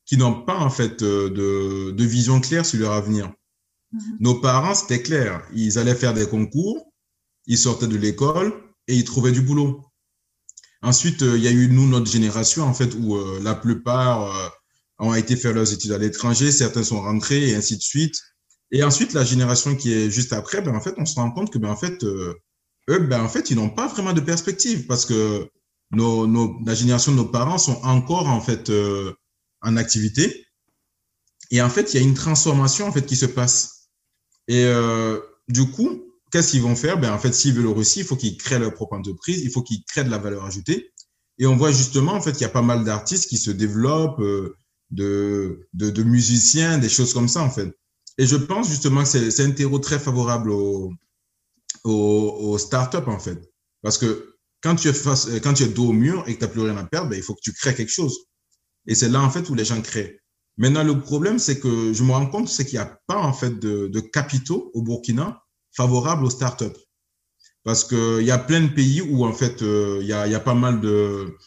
qui 0.06 0.18
n'ont 0.18 0.42
pas, 0.44 0.58
en 0.58 0.70
fait, 0.70 1.02
de, 1.02 1.92
de, 1.92 2.04
vision 2.04 2.42
claire 2.42 2.66
sur 2.66 2.80
leur 2.80 2.92
avenir. 2.92 3.32
-hmm. 3.94 4.18
Nos 4.20 4.36
parents, 4.42 4.76
c'était 4.76 5.02
clair. 5.02 5.42
Ils 5.54 5.78
allaient 5.78 5.96
faire 5.96 6.14
des 6.14 6.28
concours, 6.28 6.92
ils 7.46 7.58
sortaient 7.58 7.88
de 7.88 7.98
l'école 7.98 8.54
et 8.88 8.96
ils 8.96 9.04
trouvaient 9.06 9.32
du 9.32 9.42
boulot. 9.42 9.92
Ensuite, 10.82 11.22
euh, 11.22 11.38
il 11.38 11.44
y 11.44 11.48
a 11.48 11.52
eu, 11.52 11.68
nous, 11.70 11.88
notre 11.88 12.10
génération, 12.10 12.64
en 12.64 12.74
fait, 12.74 12.96
où 12.96 13.16
euh, 13.16 13.40
la 13.44 13.54
plupart 13.54 14.36
euh, 14.36 14.50
ont 15.00 15.14
été 15.14 15.36
faire 15.36 15.54
leurs 15.54 15.72
études 15.72 15.92
à 15.92 15.98
l'étranger, 15.98 16.52
certains 16.52 16.84
sont 16.84 17.02
rentrés 17.02 17.50
et 17.50 17.56
ainsi 17.56 17.78
de 17.78 17.82
suite. 17.82 18.20
Et 18.72 18.84
ensuite, 18.84 19.14
la 19.14 19.24
génération 19.24 19.76
qui 19.76 19.94
est 19.94 20.10
juste 20.10 20.34
après, 20.34 20.62
ben, 20.62 20.76
en 20.76 20.82
fait, 20.82 20.96
on 20.98 21.06
se 21.06 21.16
rend 21.16 21.32
compte 21.32 21.52
que, 21.52 21.60
ben, 21.60 21.70
en 21.70 21.76
fait, 21.76 22.04
eux, 22.04 22.36
ben, 22.88 23.22
en 23.22 23.30
fait, 23.30 23.52
ils 23.52 23.58
n'ont 23.58 23.70
pas 23.70 23.88
vraiment 23.88 24.14
de 24.14 24.22
perspective 24.22 24.88
parce 24.88 25.06
que 25.06 25.50
nos, 25.92 26.26
nos, 26.26 26.58
la 26.66 26.74
génération 26.74 27.12
de 27.12 27.18
nos 27.18 27.26
parents 27.26 27.58
sont 27.58 27.80
encore, 27.84 28.28
en 28.28 28.42
fait, 28.42 28.72
en 29.62 29.78
activité. 29.78 30.46
Et 31.52 31.62
en 31.62 31.70
fait, 31.70 31.94
il 31.94 32.00
y 32.00 32.04
a 32.04 32.08
une 32.08 32.14
transformation, 32.14 32.88
en 32.88 32.92
fait, 32.92 33.06
qui 33.06 33.18
se 33.18 33.26
passe. 33.26 33.81
Et 34.52 34.66
du 35.48 35.70
coup, 35.72 36.04
qu'est-ce 36.32 36.52
qu'ils 36.52 36.62
vont 36.62 36.76
faire? 36.76 37.00
Ben, 37.00 37.14
En 37.14 37.20
fait, 37.20 37.34
s'ils 37.34 37.54
veulent 37.54 37.68
réussir, 37.68 38.04
il 38.04 38.08
faut 38.08 38.16
qu'ils 38.16 38.38
créent 38.38 38.60
leur 38.60 38.74
propre 38.74 38.98
entreprise, 38.98 39.42
il 39.42 39.52
faut 39.52 39.62
qu'ils 39.62 39.84
créent 39.86 40.04
de 40.04 40.10
la 40.10 40.18
valeur 40.18 40.44
ajoutée. 40.46 40.92
Et 41.38 41.46
on 41.46 41.56
voit 41.56 41.72
justement, 41.72 42.14
en 42.14 42.22
fait, 42.22 42.34
qu'il 42.34 42.42
y 42.42 42.46
a 42.46 42.50
pas 42.50 42.62
mal 42.62 42.84
d'artistes 42.84 43.30
qui 43.30 43.38
se 43.38 43.52
développent, 43.52 44.20
euh, 44.20 44.58
de, 44.92 45.68
de, 45.74 45.90
de, 45.90 46.04
musiciens, 46.04 46.78
des 46.78 46.90
choses 46.90 47.14
comme 47.14 47.28
ça, 47.28 47.42
en 47.42 47.50
fait. 47.50 47.74
Et 48.18 48.28
je 48.28 48.36
pense 48.36 48.70
justement 48.70 49.04
que 49.04 49.32
c'est 49.32 49.44
un 49.44 49.52
terreau 49.52 49.80
très 49.80 49.98
favorable 50.00 50.52
aux, 50.52 50.92
aux, 51.84 52.38
aux 52.42 52.58
startups, 52.58 53.08
en 53.08 53.20
fait. 53.20 53.40
Parce 53.82 53.98
que 53.98 54.36
quand 54.62 54.76
tu 54.76 54.90
es, 54.90 54.94
face, 54.94 55.30
quand 55.42 55.54
tu 55.54 55.64
es 55.64 55.68
dos 55.68 55.90
au 55.90 55.94
mur 55.94 56.24
et 56.28 56.34
que 56.36 56.40
tu 56.40 56.46
n'as 56.46 56.52
plus 56.52 56.62
rien 56.62 56.78
à 56.78 56.84
perdre, 56.84 57.10
ben, 57.10 57.16
il 57.16 57.24
faut 57.24 57.34
que 57.34 57.42
tu 57.42 57.54
crées 57.54 57.74
quelque 57.74 57.92
chose. 57.92 58.16
Et 58.86 58.96
c'est 58.96 59.10
là, 59.10 59.22
en 59.22 59.30
fait, 59.30 59.50
où 59.50 59.56
les 59.56 59.66
gens 59.66 59.82
créent. 59.82 60.21
Maintenant, 60.58 60.84
le 60.84 61.00
problème, 61.00 61.40
c'est 61.40 61.60
que 61.60 61.94
je 61.94 62.04
me 62.04 62.12
rends 62.12 62.28
compte, 62.28 62.50
c'est 62.50 62.66
qu'il 62.66 62.80
n'y 62.80 62.86
a 62.86 63.00
pas, 63.08 63.18
en 63.18 63.34
fait, 63.34 63.60
de, 63.60 64.00
capitaux 64.00 64.72
au 64.74 64.82
Burkina 64.82 65.42
favorable 65.76 66.26
aux 66.26 66.30
startups. 66.30 66.78
Parce 67.64 67.84
qu'il 67.84 68.24
y 68.24 68.32
a 68.32 68.38
plein 68.38 68.62
de 68.62 68.68
pays 68.68 69.02
où, 69.02 69.26
en 69.26 69.34
fait, 69.34 69.62
il 69.62 69.68
euh, 69.68 70.04
y, 70.04 70.14
a, 70.14 70.28
y, 70.28 70.36
a, 70.36 70.40
pas 70.40 70.56
mal 70.56 70.82
de 70.82 71.38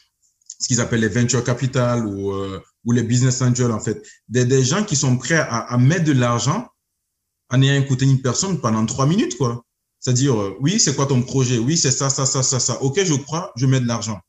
ce 0.60 0.68
qu'ils 0.68 0.80
appellent 0.80 1.00
les 1.00 1.08
venture 1.08 1.42
capital 1.42 2.06
ou, 2.06 2.32
euh, 2.32 2.60
les 2.86 3.02
business 3.02 3.42
angels, 3.42 3.72
en 3.72 3.80
fait. 3.80 4.02
Des, 4.28 4.64
gens 4.64 4.84
qui 4.84 4.96
sont 4.96 5.16
prêts 5.16 5.34
à, 5.34 5.58
à 5.58 5.76
mettre 5.76 6.04
de 6.04 6.12
l'argent 6.12 6.68
en 7.50 7.62
ayant 7.62 7.80
écouté 7.80 8.04
une 8.04 8.22
personne 8.22 8.60
pendant 8.60 8.86
trois 8.86 9.06
minutes, 9.06 9.36
quoi. 9.36 9.64
C'est-à-dire, 10.04 10.38
euh, 10.38 10.56
oui, 10.60 10.78
c'est 10.78 10.94
quoi 10.94 11.06
ton 11.06 11.22
projet? 11.22 11.58
Oui, 11.58 11.78
c'est 11.78 11.90
ça, 11.90 12.10
ça, 12.10 12.26
ça, 12.26 12.42
ça, 12.42 12.60
ça. 12.60 12.82
OK, 12.82 13.02
je 13.02 13.14
crois, 13.14 13.52
je 13.56 13.64
mets 13.64 13.80
de 13.80 13.86
l'argent. 13.86 14.20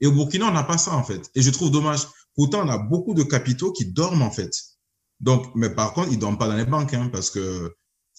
Et 0.00 0.06
au 0.06 0.12
Burkina, 0.12 0.46
on 0.46 0.52
n'a 0.52 0.62
pas 0.62 0.78
ça, 0.78 0.94
en 0.94 1.02
fait. 1.02 1.28
Et 1.34 1.42
je 1.42 1.50
trouve 1.50 1.72
dommage. 1.72 2.06
Pourtant, 2.36 2.66
on 2.66 2.68
a 2.68 2.78
beaucoup 2.78 3.14
de 3.14 3.22
capitaux 3.22 3.72
qui 3.72 3.86
dorment, 3.86 4.22
en 4.22 4.30
fait. 4.30 4.52
Donc, 5.20 5.46
mais 5.54 5.70
par 5.70 5.94
contre, 5.94 6.12
ils 6.12 6.18
dorment 6.18 6.38
pas 6.38 6.48
dans 6.48 6.56
les 6.56 6.66
banques, 6.66 6.94
hein, 6.94 7.08
parce 7.10 7.30
que 7.30 7.74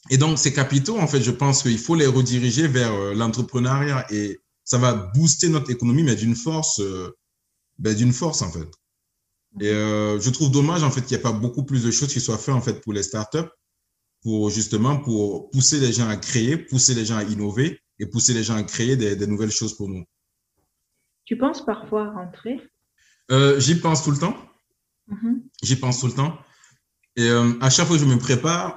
et 0.10 0.18
donc, 0.18 0.38
ces 0.38 0.54
capitaux, 0.54 0.98
en 0.98 1.08
fait, 1.08 1.22
je 1.22 1.32
pense 1.32 1.64
qu'il 1.64 1.78
faut 1.80 1.96
les 1.96 2.06
rediriger 2.06 2.68
vers 2.68 2.94
euh, 2.94 3.14
l'entrepreneuriat 3.14 4.06
et 4.12 4.40
ça 4.64 4.78
va 4.78 4.94
booster 4.94 5.50
notre 5.50 5.72
économie, 5.72 6.04
mais 6.04 6.16
d'une 6.16 6.36
force, 6.36 6.80
euh, 6.80 7.16
ben, 7.78 7.96
d'une 7.96 8.14
force, 8.14 8.42
en 8.42 8.52
fait. 8.52 8.70
Et 9.60 9.70
euh, 9.70 10.20
je 10.20 10.30
trouve 10.30 10.52
dommage, 10.52 10.84
en 10.84 10.92
fait, 10.92 11.02
qu'il 11.02 11.16
n'y 11.16 11.20
ait 11.20 11.24
pas 11.24 11.32
beaucoup 11.32 11.64
plus 11.64 11.84
de 11.84 11.92
choses 11.92 12.14
qui 12.14 12.22
soient 12.22 12.38
faites, 12.38 12.56
en 12.56 12.62
fait, 12.62 12.82
pour 12.82 12.94
les 12.94 13.04
startups, 13.04 13.50
pour 14.22 14.50
justement, 14.50 14.98
pour 14.98 15.50
pousser 15.50 15.80
les 15.80 15.92
gens 15.92 16.08
à 16.08 16.16
créer, 16.16 16.58
pousser 16.58 16.94
les 16.94 17.06
gens 17.06 17.18
à 17.18 17.24
innover 17.24 17.80
et 18.00 18.06
pousser 18.06 18.34
les 18.34 18.44
gens 18.44 18.56
à 18.56 18.64
créer 18.64 18.96
des 18.96 19.28
nouvelles 19.28 19.52
choses 19.52 19.76
pour 19.76 19.90
nous. 19.90 20.04
Tu 21.26 21.38
penses 21.38 21.66
parfois 21.66 22.12
rentrer 22.12 22.62
euh, 23.32 23.60
J'y 23.60 23.76
pense 23.76 24.04
tout 24.04 24.12
le 24.12 24.18
temps. 24.18 24.38
Mm 25.08 25.16
-hmm. 25.16 25.36
J'y 25.64 25.76
pense 25.76 26.00
tout 26.00 26.08
le 26.08 26.14
temps. 26.14 26.38
Et 27.16 27.30
euh, 27.30 27.54
à 27.62 27.70
chaque 27.70 27.88
fois 27.88 27.98
que 27.98 28.04
je 28.04 28.10
me 28.14 28.18
prépare, 28.18 28.70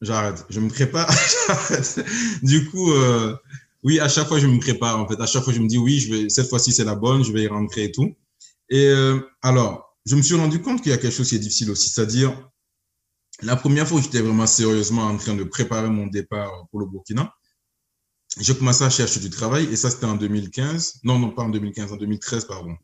j'arrête. 0.00 0.44
Je 0.50 0.60
me 0.60 0.68
prépare, 0.68 1.08
j'arrête. 1.46 2.04
Du 2.42 2.58
coup, 2.68 2.92
euh, 2.92 3.36
oui, 3.82 4.00
à 4.00 4.08
chaque 4.08 4.28
fois, 4.28 4.38
je 4.38 4.46
me 4.46 4.58
prépare, 4.58 4.96
en 5.02 5.06
fait. 5.08 5.20
À 5.20 5.26
chaque 5.26 5.44
fois, 5.44 5.52
je 5.52 5.60
me 5.60 5.68
dis, 5.68 5.78
oui, 5.78 5.94
je 6.00 6.08
vais, 6.12 6.28
cette 6.28 6.48
fois-ci, 6.48 6.70
c'est 6.72 6.84
la 6.92 6.96
bonne, 7.04 7.22
je 7.24 7.32
vais 7.32 7.42
y 7.44 7.48
rentrer 7.48 7.84
et 7.84 7.92
tout. 7.92 8.10
Et 8.70 8.86
alors, 9.42 9.72
je 10.08 10.14
me 10.16 10.22
suis 10.22 10.36
rendu 10.42 10.58
compte 10.64 10.78
qu'il 10.82 10.90
y 10.92 10.94
a 10.94 10.98
quelque 11.02 11.16
chose 11.18 11.28
qui 11.30 11.36
est 11.36 11.44
difficile 11.46 11.70
aussi, 11.70 11.88
c'est-à-dire, 11.90 12.30
la 13.42 13.56
première 13.56 13.86
fois 13.86 13.98
où 13.98 14.02
j'étais 14.02 14.20
vraiment 14.20 14.46
sérieusement 14.46 15.04
en 15.04 15.16
train 15.16 15.34
de 15.34 15.44
préparer 15.44 15.90
mon 15.90 16.06
départ 16.06 16.66
pour 16.70 16.80
le 16.80 16.86
Burkina, 16.86 17.32
j'ai 18.40 18.54
commencé 18.54 18.84
à 18.84 18.90
chercher 18.90 19.20
du 19.20 19.30
travail 19.30 19.64
et 19.72 19.76
ça, 19.76 19.90
c'était 19.90 20.06
en 20.06 20.16
2015. 20.16 21.00
Non, 21.04 21.18
non, 21.18 21.30
pas 21.30 21.42
en 21.42 21.48
2015, 21.48 21.92
en 21.92 21.96
2013, 21.96 22.44
pardon. 22.46 22.76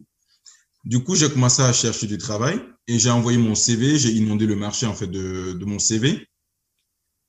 Du 0.85 1.03
coup, 1.03 1.15
j'ai 1.15 1.31
commencé 1.31 1.63
à 1.63 1.73
chercher 1.73 2.07
du 2.07 2.19
travail 2.19 2.61
et 2.87 2.99
j'ai 2.99 3.11
envoyé 3.11 3.39
mon 3.39 3.55
CV, 3.55 3.99
j'ai 3.99 4.11
inondé 4.11 4.47
le 4.47 4.57
marché, 4.57 4.87
en 4.87 4.95
fait, 4.95 5.07
de, 5.07 5.65
mon 5.65 5.79
CV. 5.79 6.27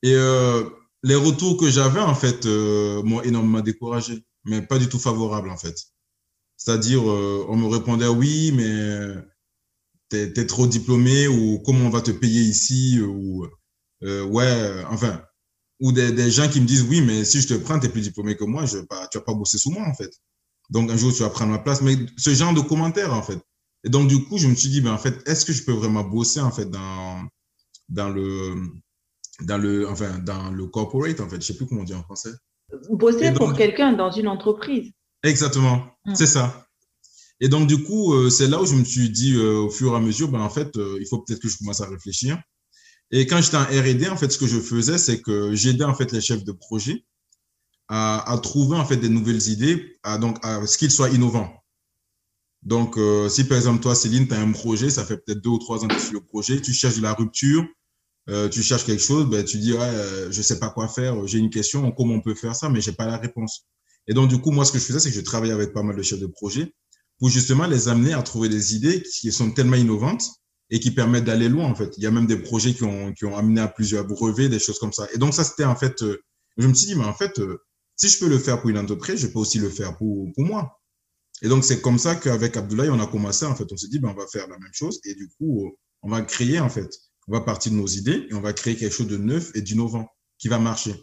Et 0.04 0.14
euh, 0.14 0.70
les 1.04 1.16
retours 1.16 1.58
que 1.58 1.70
j'avais, 1.70 2.02
en 2.02 2.16
fait, 2.16 2.46
euh, 2.46 3.02
m'ont 3.04 3.22
énormément 3.22 3.62
découragé, 3.62 4.26
mais 4.44 4.62
pas 4.62 4.78
du 4.78 4.90
tout 4.90 5.00
favorable, 5.00 5.50
en 5.50 5.58
fait. 5.58 5.76
C'est-à-dire, 6.58 7.10
euh, 7.10 7.46
on 7.50 7.56
me 7.56 7.68
répondait 7.68 8.08
oui, 8.08 8.52
mais 8.54 9.16
t'es 10.10 10.34
es 10.36 10.46
trop 10.46 10.68
diplômé 10.68 11.28
ou 11.28 11.60
comment 11.66 11.86
on 11.86 11.90
va 11.90 12.02
te 12.02 12.12
payer 12.12 12.42
ici 12.42 13.00
ou 13.02 13.48
ouais, 14.02 14.84
enfin, 14.90 15.24
ou 15.80 15.92
des, 15.92 16.32
gens 16.32 16.50
qui 16.50 16.62
me 16.62 16.66
disent 16.66 16.84
oui, 16.84 17.02
mais 17.02 17.26
si 17.26 17.42
je 17.42 17.48
te 17.48 17.54
prends, 17.56 17.80
tu 17.80 17.88
es 17.88 17.90
plus 17.90 18.02
diplômé 18.02 18.36
que 18.36 18.44
moi, 18.44 18.66
je 18.66 18.80
pas, 18.80 19.08
tu 19.08 19.18
vas 19.18 19.24
pas 19.24 19.34
bosser 19.34 19.58
sous 19.58 19.72
moi, 19.72 19.84
en 19.88 19.94
fait. 19.94 20.12
Donc, 20.70 20.90
un 20.90 20.98
jour, 20.98 21.14
tu 21.14 21.24
vas 21.24 21.30
prendre 21.30 21.52
ma 21.52 21.60
place, 21.60 21.82
mais 21.82 21.96
ce 22.18 22.34
genre 22.34 22.54
de 22.54 22.62
commentaires, 22.62 23.14
en 23.14 23.22
fait. 23.22 23.40
Et 23.84 23.90
donc, 23.90 24.08
du 24.08 24.24
coup, 24.24 24.38
je 24.38 24.48
me 24.48 24.56
suis 24.56 24.70
dit, 24.70 24.82
ben, 24.82 24.94
en 24.94 24.98
fait, 24.98 25.28
est-ce 25.28 25.46
que 25.46 25.54
je 25.54 25.64
peux 25.64 25.72
vraiment 25.72 26.04
bosser, 26.04 26.42
en 26.42 26.52
fait, 26.52 26.66
dans, 26.66 27.24
dans 27.90 28.10
le, 28.10 28.56
dans 29.42 29.58
le, 29.58 29.88
enfin, 29.88 30.18
dans 30.20 30.50
le 30.50 30.66
corporate, 30.68 31.20
en 31.20 31.30
fait? 31.30 31.42
Je 31.42 31.48
sais 31.48 31.56
plus 31.56 31.68
comment 31.68 31.82
on 31.82 31.86
dit 31.86 31.94
en 31.94 32.04
français. 32.04 32.32
Bosser 32.90 33.30
donc, 33.30 33.38
pour 33.38 33.54
quelqu'un 33.54 33.94
dans 33.94 34.12
une 34.12 34.28
entreprise. 34.28 34.92
Exactement. 35.24 35.86
Mmh. 36.06 36.16
C'est 36.16 36.26
ça. 36.26 36.66
Et 37.40 37.50
donc, 37.50 37.68
du 37.68 37.84
coup, 37.84 38.14
euh, 38.14 38.30
c'est 38.30 38.48
là 38.48 38.62
où 38.62 38.66
je 38.66 38.76
me 38.76 38.84
suis 38.84 39.10
dit, 39.10 39.36
euh, 39.36 39.60
au 39.60 39.70
fur 39.70 39.94
et 39.94 39.96
à 39.96 40.00
mesure, 40.00 40.30
ben, 40.30 40.42
en 40.42 40.50
fait, 40.50 40.76
euh, 40.78 40.98
il 41.00 41.08
faut 41.08 41.20
peut-être 41.20 41.42
que 41.42 41.50
je 41.50 41.58
commence 41.58 41.82
à 41.82 41.88
réfléchir. 41.88 42.42
Et 43.12 43.28
quand 43.28 43.42
j'étais 43.42 43.58
en 43.58 43.66
R&D, 43.66 44.08
en 44.10 44.18
fait, 44.18 44.32
ce 44.32 44.38
que 44.38 44.48
je 44.48 44.60
faisais, 44.60 44.98
c'est 44.98 45.22
que 45.22 45.54
j'aidais, 45.54 45.84
en 45.84 45.94
fait, 45.94 46.12
les 46.12 46.22
chefs 46.22 46.44
de 46.44 46.52
projet 46.52 47.06
à, 47.88 48.40
trouver, 48.42 48.78
en 48.78 48.86
fait, 48.86 48.98
des 48.98 49.10
nouvelles 49.10 49.48
idées, 49.50 49.98
à, 50.04 50.18
donc, 50.18 50.38
à 50.44 50.66
ce 50.66 50.78
qu'ils 50.78 50.92
soient 50.92 51.10
innovants. 51.10 51.54
Donc, 52.64 52.98
euh, 52.98 53.30
si 53.30 53.44
par 53.44 53.58
exemple, 53.58 53.82
toi, 53.82 53.94
Céline, 53.94 54.28
tu 54.28 54.34
as 54.34 54.40
un 54.40 54.52
projet, 54.52 54.90
ça 54.90 55.06
fait 55.06 55.18
peut-être 55.18 55.40
deux 55.40 55.52
ou 55.52 55.60
trois 55.60 55.84
ans 55.84 55.88
que 55.88 55.94
tu 55.94 56.00
suis 56.00 56.14
le 56.14 56.22
projet, 56.22 56.60
tu 56.60 56.74
cherches 56.74 56.98
de 56.98 57.04
la 57.04 57.14
rupture, 57.14 57.64
euh, 58.28 58.50
tu 58.50 58.64
cherches 58.64 58.86
quelque 58.86 59.04
chose, 59.04 59.30
ben, 59.30 59.46
tu 59.46 59.60
dis, 59.60 59.74
ouais, 59.74 59.80
euh, 59.82 60.32
je 60.32 60.42
sais 60.42 60.58
pas 60.58 60.70
quoi 60.70 60.88
faire, 60.88 61.28
j'ai 61.28 61.38
une 61.38 61.52
question, 61.52 61.92
comment 61.92 62.16
on 62.16 62.22
peut 62.22 62.34
faire 62.34 62.56
ça, 62.56 62.70
mais 62.70 62.82
j'ai 62.82 62.92
pas 62.92 63.06
la 63.06 63.18
réponse. 63.18 63.68
Et 64.08 64.16
donc, 64.16 64.30
du 64.30 64.40
coup, 64.40 64.50
moi, 64.50 64.66
ce 64.66 64.72
que 64.72 64.80
je 64.80 64.84
faisais, 64.84 65.00
c'est 65.00 65.10
que 65.10 65.16
je 65.16 65.22
travaillais 65.22 65.54
avec 65.54 65.74
pas 65.74 65.84
mal 65.84 65.96
de 65.96 66.02
chefs 66.02 66.20
de 66.20 66.26
projet 66.28 66.74
pour 67.20 67.30
justement 67.30 67.68
les 67.68 67.88
amener 67.88 68.14
à 68.14 68.24
trouver 68.24 68.50
des 68.50 68.76
idées 68.76 69.02
qui 69.02 69.32
sont 69.32 69.52
tellement 69.52 69.78
innovantes 69.78 70.28
et 70.72 70.80
qui 70.80 70.90
permettent 70.90 71.24
d'aller 71.26 71.50
loin, 71.50 71.66
en 71.66 71.76
fait. 71.76 71.94
Il 71.98 72.04
y 72.04 72.08
a 72.08 72.12
même 72.12 72.26
des 72.26 72.38
projets 72.38 72.74
qui 72.74 72.84
ont, 72.84 73.14
qui 73.14 73.26
ont 73.26 73.38
amené 73.38 73.62
à 73.62 73.68
plusieurs 73.68 74.06
brevets, 74.06 74.50
des 74.50 74.60
choses 74.60 74.80
comme 74.80 74.92
ça. 74.92 75.08
Et 75.14 75.20
donc, 75.20 75.36
ça, 75.36 75.44
c'était 75.44 75.66
en 75.66 75.76
fait, 75.76 76.02
euh, 76.02 76.20
je 76.58 76.68
me 76.68 76.74
suis 76.74 76.88
dit, 76.88 76.96
mais 76.96 77.06
en 77.06 77.14
fait, 77.14 77.40
si 77.96 78.10
je 78.10 78.20
peux 78.20 78.28
le 78.28 78.40
faire 78.40 78.62
pour 78.62 78.70
une 78.70 78.78
entreprise, 78.78 79.20
je 79.22 79.28
peux 79.28 79.40
aussi 79.40 79.60
le 79.60 79.70
faire 79.70 79.98
pour, 79.98 80.32
pour 80.34 80.44
moi. 80.46 80.82
Et 81.42 81.48
donc, 81.48 81.64
c'est 81.64 81.82
comme 81.82 82.00
ça 82.00 82.16
qu'avec 82.16 82.56
Abdoulaye, 82.58 82.90
on 82.90 83.00
a 83.00 83.08
commencé, 83.08 83.46
en 83.46 83.56
fait, 83.56 83.66
on 83.72 83.78
s'est 83.78 83.88
dit, 83.88 84.00
ben, 84.00 84.10
on 84.10 84.20
va 84.20 84.28
faire 84.28 84.48
la 84.48 84.58
même 84.58 84.74
chose. 84.74 85.00
Et 85.04 85.16
du 85.16 85.30
coup, 85.38 85.76
on 86.02 86.10
va 86.10 86.22
créer, 86.22 86.60
en 86.60 86.70
fait, 86.70 86.90
on 87.28 87.34
va 87.34 87.42
partir 87.42 87.72
de 87.72 87.78
nos 87.78 87.88
idées 87.88 88.28
et 88.30 88.34
on 88.34 88.42
va 88.42 88.54
créer 88.54 88.76
quelque 88.76 88.94
chose 88.94 89.08
de 89.08 89.18
neuf 89.18 89.52
et 89.56 89.62
d'innovant 89.62 90.08
qui 90.38 90.48
va 90.48 90.60
marcher. 90.60 90.96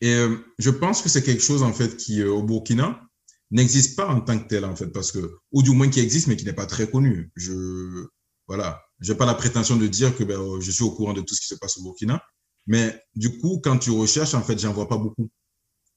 Et 0.00 0.14
euh, 0.14 0.36
je 0.58 0.70
pense 0.70 1.02
que 1.02 1.08
c'est 1.08 1.22
quelque 1.22 1.42
chose, 1.42 1.62
en 1.62 1.72
fait, 1.72 1.96
qui, 1.96 2.20
euh, 2.20 2.30
au 2.30 2.42
Burkina, 2.42 3.00
n'existe 3.50 3.96
pas 3.96 4.08
en 4.08 4.20
tant 4.20 4.38
que 4.38 4.48
tel, 4.48 4.64
en 4.64 4.74
fait, 4.74 4.88
parce 4.88 5.12
que, 5.12 5.38
ou 5.52 5.62
du 5.62 5.70
moins 5.70 5.88
qui 5.88 6.00
existe, 6.00 6.26
mais 6.26 6.36
qui 6.36 6.44
n'est 6.44 6.52
pas 6.52 6.66
très 6.66 6.90
connu. 6.90 7.30
Je, 7.36 8.06
voilà. 8.48 8.82
J'ai 9.00 9.14
pas 9.14 9.26
la 9.26 9.34
prétention 9.34 9.76
de 9.76 9.86
dire 9.86 10.16
que 10.16 10.24
ben, 10.24 10.40
euh, 10.40 10.60
je 10.60 10.70
suis 10.70 10.84
au 10.84 10.90
courant 10.90 11.12
de 11.12 11.20
tout 11.20 11.34
ce 11.34 11.40
qui 11.40 11.46
se 11.46 11.54
passe 11.54 11.76
au 11.78 11.82
Burkina. 11.82 12.22
Mais 12.66 13.00
du 13.14 13.38
coup, 13.38 13.60
quand 13.62 13.78
tu 13.78 13.90
recherches, 13.90 14.34
en 14.34 14.42
fait, 14.42 14.58
j'en 14.58 14.72
vois 14.72 14.88
pas 14.88 14.98
beaucoup 14.98 15.30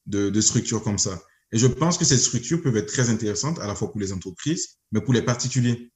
de, 0.09 0.29
de 0.29 0.41
structures 0.41 0.83
comme 0.83 0.97
ça. 0.97 1.21
Et 1.51 1.57
je 1.57 1.67
pense 1.67 1.97
que 1.97 2.05
ces 2.05 2.17
structures 2.17 2.61
peuvent 2.61 2.77
être 2.77 2.91
très 2.91 3.09
intéressantes 3.09 3.59
à 3.59 3.67
la 3.67 3.75
fois 3.75 3.91
pour 3.91 3.99
les 3.99 4.13
entreprises, 4.13 4.77
mais 4.91 5.01
pour 5.01 5.13
les 5.13 5.21
particuliers. 5.21 5.91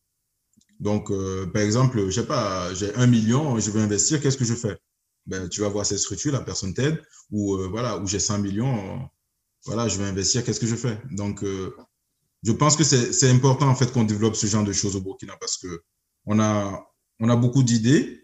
Donc, 0.79 1.11
euh, 1.11 1.45
par 1.47 1.61
exemple, 1.61 2.05
je 2.05 2.11
sais 2.11 2.25
pas, 2.25 2.73
j'ai 2.73 2.93
un 2.95 3.07
million, 3.07 3.59
je 3.59 3.69
veux 3.71 3.81
investir, 3.81 4.21
qu'est-ce 4.21 4.37
que 4.37 4.45
je 4.45 4.55
fais? 4.55 4.77
Ben, 5.25 5.47
Tu 5.49 5.61
vas 5.61 5.69
voir 5.69 5.85
ces 5.85 5.97
structures, 5.97 6.33
la 6.33 6.41
personne 6.41 6.73
t'aide, 6.73 7.01
ou 7.31 7.55
euh, 7.55 7.67
voilà, 7.67 7.99
ou 7.99 8.07
j'ai 8.07 8.19
100 8.19 8.39
millions, 8.39 9.07
voilà, 9.65 9.87
je 9.87 9.97
vais 9.97 10.05
investir, 10.05 10.43
qu'est-ce 10.43 10.59
que 10.59 10.67
je 10.67 10.75
fais? 10.75 10.97
Donc, 11.11 11.43
euh, 11.43 11.75
je 12.43 12.51
pense 12.51 12.75
que 12.75 12.83
c'est 12.83 13.29
important 13.29 13.69
en 13.69 13.75
fait 13.75 13.91
qu'on 13.93 14.03
développe 14.03 14.35
ce 14.35 14.47
genre 14.47 14.65
de 14.65 14.73
choses 14.73 14.97
au 14.97 15.01
Burkina 15.01 15.37
parce 15.39 15.57
que 15.57 15.81
on 16.25 16.39
a, 16.41 16.85
on 17.21 17.29
a 17.29 17.37
beaucoup 17.37 17.63
d'idées 17.63 18.21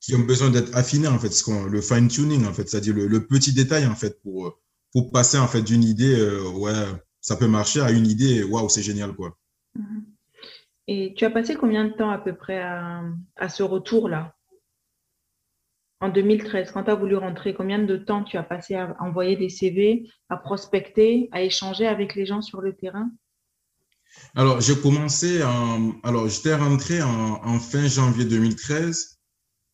qui 0.00 0.14
ont 0.14 0.20
besoin 0.20 0.50
d'être 0.50 0.72
affinées 0.76 1.08
en 1.08 1.18
fait, 1.18 1.32
ce 1.32 1.68
le 1.68 1.80
fine 1.80 2.06
tuning 2.06 2.46
en 2.46 2.52
fait, 2.54 2.68
c'est-à-dire 2.68 2.94
le, 2.94 3.08
le, 3.08 3.26
petit 3.26 3.52
détail 3.52 3.86
en 3.86 3.96
fait 3.96 4.22
pour 4.22 4.60
pour 4.96 5.12
passer 5.12 5.36
en 5.36 5.46
fait 5.46 5.60
d'une 5.60 5.84
idée 5.84 6.18
euh, 6.18 6.48
ouais 6.52 6.72
ça 7.20 7.36
peut 7.36 7.46
marcher 7.46 7.82
à 7.82 7.90
une 7.90 8.06
idée 8.06 8.42
waouh 8.44 8.70
c'est 8.70 8.80
génial 8.82 9.12
quoi. 9.12 9.36
Et 10.88 11.12
tu 11.18 11.26
as 11.26 11.30
passé 11.30 11.54
combien 11.54 11.84
de 11.84 11.92
temps 11.92 12.08
à 12.08 12.16
peu 12.16 12.34
près 12.34 12.62
à, 12.62 13.02
à 13.36 13.50
ce 13.50 13.62
retour 13.62 14.08
là 14.08 14.34
en 16.00 16.08
2013, 16.08 16.72
quand 16.72 16.84
tu 16.84 16.90
as 16.90 16.94
voulu 16.94 17.16
rentrer, 17.16 17.54
combien 17.54 17.78
de 17.78 17.96
temps 17.96 18.22
tu 18.22 18.38
as 18.38 18.42
passé 18.42 18.74
à 18.74 18.96
envoyer 19.00 19.36
des 19.36 19.48
CV, 19.48 20.08
à 20.28 20.36
prospecter, 20.36 21.28
à 21.32 21.42
échanger 21.42 21.86
avec 21.86 22.14
les 22.14 22.26
gens 22.26 22.42
sur 22.42 22.60
le 22.60 22.74
terrain? 22.74 23.10
Alors, 24.34 24.60
j'ai 24.60 24.76
commencé 24.76 25.42
en. 25.42 25.92
Alors, 26.02 26.28
j'étais 26.28 26.54
rentré 26.54 27.02
en, 27.02 27.40
en, 27.42 27.58
fin 27.58 27.88
janvier 27.88 28.26
2013 28.26 29.18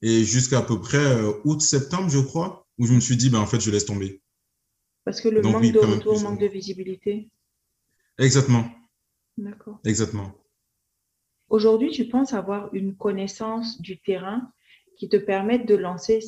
et 0.02 0.24
jusqu'à 0.24 0.62
peu 0.62 0.80
près 0.80 0.98
euh, 0.98 1.32
août-septembre, 1.44 2.08
je 2.08 2.20
crois, 2.20 2.66
où 2.78 2.86
je 2.86 2.92
me 2.92 3.00
suis 3.00 3.16
dit, 3.16 3.28
ben, 3.28 3.40
en 3.40 3.46
fait, 3.46 3.60
je 3.60 3.72
laisse 3.72 3.86
tomber. 3.86 4.21
Parce 5.04 5.20
que 5.20 5.28
le 5.28 5.42
Donc, 5.42 5.52
manque 5.52 5.62
oui, 5.62 5.72
de 5.72 5.78
retour, 5.78 6.20
manque 6.20 6.40
de 6.40 6.46
visibilité. 6.46 7.28
Exactement. 8.18 8.64
D'accord. 9.36 9.80
Exactement. 9.84 10.32
Aujourd'hui, 11.48 11.90
tu 11.90 12.06
penses 12.08 12.32
avoir 12.32 12.72
une 12.72 12.96
connaissance 12.96 13.80
du 13.80 14.00
terrain 14.00 14.52
qui 14.96 15.08
te 15.08 15.16
permettent 15.16 15.66
de 15.66 15.74
lancer 15.74 16.20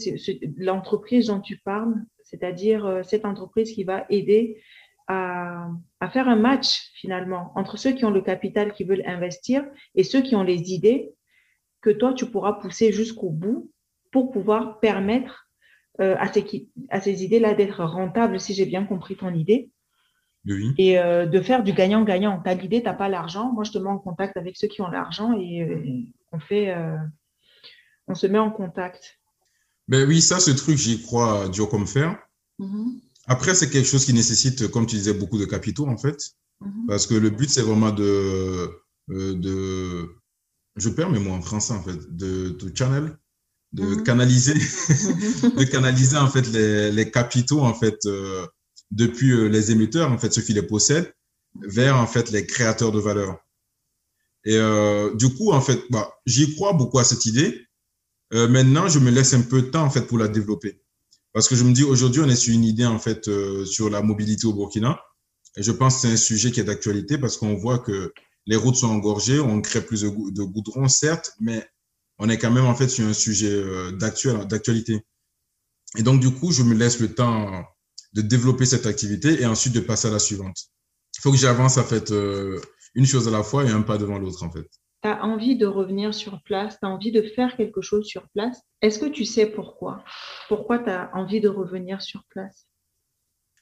l'entreprise 0.56 1.26
dont 1.28 1.40
tu 1.40 1.58
parles, 1.58 1.94
c'est-à-dire 2.24 2.84
euh, 2.84 3.02
cette 3.02 3.24
entreprise 3.24 3.72
qui 3.72 3.84
va 3.84 4.06
aider 4.08 4.60
à, 5.06 5.68
à, 6.00 6.10
faire 6.10 6.28
un 6.28 6.36
match 6.36 6.90
finalement 6.94 7.52
entre 7.56 7.76
ceux 7.76 7.92
qui 7.92 8.04
ont 8.04 8.10
le 8.10 8.22
capital 8.22 8.72
qui 8.72 8.84
veulent 8.84 9.06
investir 9.06 9.64
et 9.94 10.02
ceux 10.02 10.22
qui 10.22 10.34
ont 10.34 10.42
les 10.42 10.72
idées 10.72 11.14
que 11.82 11.90
toi 11.90 12.14
tu 12.14 12.26
pourras 12.26 12.54
pousser 12.54 12.90
jusqu'au 12.90 13.28
bout 13.28 13.70
pour 14.10 14.30
pouvoir 14.30 14.80
permettre 14.80 15.43
euh, 16.00 16.16
à 16.18 16.32
ces, 16.32 16.68
à 16.90 17.00
ces 17.00 17.24
idées-là 17.24 17.54
d'être 17.54 17.84
rentables, 17.84 18.40
si 18.40 18.54
j'ai 18.54 18.66
bien 18.66 18.84
compris 18.84 19.16
ton 19.16 19.32
idée. 19.34 19.70
Oui. 20.46 20.74
Et 20.76 20.98
euh, 20.98 21.26
de 21.26 21.40
faire 21.40 21.62
du 21.62 21.72
gagnant-gagnant. 21.72 22.40
Tu 22.42 22.50
as 22.50 22.54
l'idée, 22.54 22.80
tu 22.80 22.86
n'as 22.86 22.94
pas 22.94 23.08
l'argent. 23.08 23.52
Moi, 23.52 23.64
je 23.64 23.72
te 23.72 23.78
mets 23.78 23.88
en 23.88 23.98
contact 23.98 24.36
avec 24.36 24.56
ceux 24.56 24.68
qui 24.68 24.82
ont 24.82 24.88
l'argent 24.88 25.32
et 25.38 25.62
euh, 25.62 25.82
on 26.32 26.38
fait 26.38 26.70
euh, 26.70 26.96
on 28.08 28.14
se 28.14 28.26
met 28.26 28.38
en 28.38 28.50
contact. 28.50 29.18
Ben 29.88 30.06
oui, 30.06 30.20
ça, 30.20 30.40
ce 30.40 30.50
truc, 30.50 30.76
j'y 30.76 31.02
crois 31.02 31.48
dur 31.48 31.68
comme 31.68 31.86
fer. 31.86 32.18
Mm 32.58 32.66
-hmm. 32.66 33.00
Après, 33.26 33.54
c'est 33.54 33.70
quelque 33.70 33.88
chose 33.88 34.04
qui 34.04 34.12
nécessite, 34.12 34.68
comme 34.68 34.86
tu 34.86 34.96
disais, 34.96 35.14
beaucoup 35.14 35.38
de 35.38 35.46
capitaux, 35.46 35.86
en 35.86 35.96
fait. 35.96 36.18
Mm 36.60 36.68
-hmm. 36.68 36.86
Parce 36.88 37.06
que 37.06 37.14
le 37.14 37.30
but, 37.30 37.50
c'est 37.54 37.66
vraiment 37.68 37.92
de, 38.02 38.12
de, 39.44 39.56
je 40.82 40.88
perds 40.96 41.10
mes 41.14 41.20
mots 41.24 41.36
en 41.40 41.42
français, 41.42 41.74
en 41.80 41.82
fait, 41.86 42.00
de, 42.22 42.32
de 42.60 42.66
channel, 42.78 43.06
de 43.74 43.84
Mhm. 43.84 44.02
canaliser, 44.04 44.54
de 45.58 45.64
canaliser, 45.64 46.16
en 46.16 46.28
fait, 46.30 46.46
les, 46.48 46.90
les 46.92 47.10
capitaux, 47.10 47.60
en 47.60 47.74
fait, 47.74 47.98
euh, 48.06 48.46
depuis 48.90 49.32
euh, 49.32 49.48
les 49.48 49.70
émetteurs, 49.72 50.10
en 50.12 50.18
fait, 50.18 50.32
ceux 50.32 50.42
qui 50.42 50.54
les 50.54 50.62
possèdent, 50.62 51.12
vers, 51.60 51.96
en 51.96 52.06
fait, 52.06 52.30
les 52.30 52.46
créateurs 52.46 52.92
de 52.92 53.00
valeur. 53.00 53.38
Et 54.44 54.56
euh, 54.56 55.14
du 55.14 55.28
coup, 55.34 55.52
en 55.52 55.60
fait, 55.60 55.80
bah, 55.90 56.12
j'y 56.26 56.54
crois 56.54 56.72
beaucoup 56.72 56.98
à 56.98 57.04
cette 57.04 57.26
idée. 57.26 57.66
Euh, 58.32 58.48
maintenant, 58.48 58.88
je 58.88 58.98
me 58.98 59.10
laisse 59.10 59.34
un 59.34 59.42
peu 59.42 59.62
de 59.62 59.68
temps 59.68 59.84
en 59.84 59.90
fait 59.90 60.02
pour 60.02 60.18
la 60.18 60.28
développer. 60.28 60.82
Parce 61.32 61.48
que 61.48 61.56
je 61.56 61.64
me 61.64 61.72
dis 61.72 61.84
aujourd'hui, 61.84 62.20
on 62.22 62.28
est 62.28 62.36
sur 62.36 62.54
une 62.54 62.64
idée 62.64 62.86
en 62.86 62.98
fait 62.98 63.28
euh, 63.28 63.64
sur 63.64 63.90
la 63.90 64.02
mobilité 64.02 64.46
au 64.46 64.52
Burkina. 64.52 65.00
Et 65.56 65.62
je 65.62 65.72
pense 65.72 65.96
que 65.96 66.00
c'est 66.02 66.12
un 66.12 66.16
sujet 66.16 66.50
qui 66.50 66.60
est 66.60 66.64
d'actualité 66.64 67.16
parce 67.18 67.36
qu'on 67.36 67.54
voit 67.54 67.78
que 67.78 68.12
les 68.46 68.56
routes 68.56 68.76
sont 68.76 68.88
engorgées, 68.88 69.40
on 69.40 69.60
crée 69.62 69.80
plus 69.80 70.02
de 70.02 70.42
goudron, 70.42 70.88
certes, 70.88 71.32
mais 71.40 71.66
on 72.18 72.28
est 72.28 72.38
quand 72.38 72.50
même 72.50 72.66
en 72.66 72.74
fait 72.74 72.88
sur 72.88 73.06
un 73.06 73.12
sujet 73.12 73.52
euh, 73.52 73.92
d'actualité. 73.92 75.04
Et 75.96 76.02
donc, 76.02 76.20
du 76.20 76.30
coup, 76.30 76.50
je 76.52 76.62
me 76.62 76.74
laisse 76.74 77.00
le 77.00 77.14
temps 77.14 77.64
de 78.14 78.22
développer 78.22 78.66
cette 78.66 78.86
activité 78.86 79.40
et 79.40 79.46
ensuite 79.46 79.74
de 79.74 79.80
passer 79.80 80.08
à 80.08 80.10
la 80.10 80.18
suivante. 80.18 80.56
Il 81.16 81.20
faut 81.20 81.30
que 81.30 81.36
j'avance 81.38 81.78
en 81.78 81.84
fait 81.84 82.10
euh, 82.10 82.60
une 82.94 83.06
chose 83.06 83.28
à 83.28 83.30
la 83.30 83.42
fois 83.42 83.64
et 83.64 83.70
un 83.70 83.82
pas 83.82 83.98
devant 83.98 84.18
l'autre 84.18 84.42
en 84.42 84.50
fait. 84.50 84.68
Tu 85.02 85.08
as 85.08 85.22
envie 85.22 85.56
de 85.56 85.66
revenir 85.66 86.14
sur 86.14 86.42
place, 86.42 86.78
tu 86.80 86.86
as 86.86 86.88
envie 86.88 87.12
de 87.12 87.22
faire 87.22 87.56
quelque 87.56 87.82
chose 87.82 88.06
sur 88.06 88.28
place. 88.30 88.60
Est-ce 88.80 88.98
que 88.98 89.06
tu 89.06 89.24
sais 89.24 89.46
pourquoi? 89.46 90.02
Pourquoi 90.48 90.78
tu 90.78 90.90
as 90.90 91.10
envie 91.14 91.40
de 91.40 91.48
revenir 91.48 92.00
sur 92.00 92.24
place? 92.30 92.66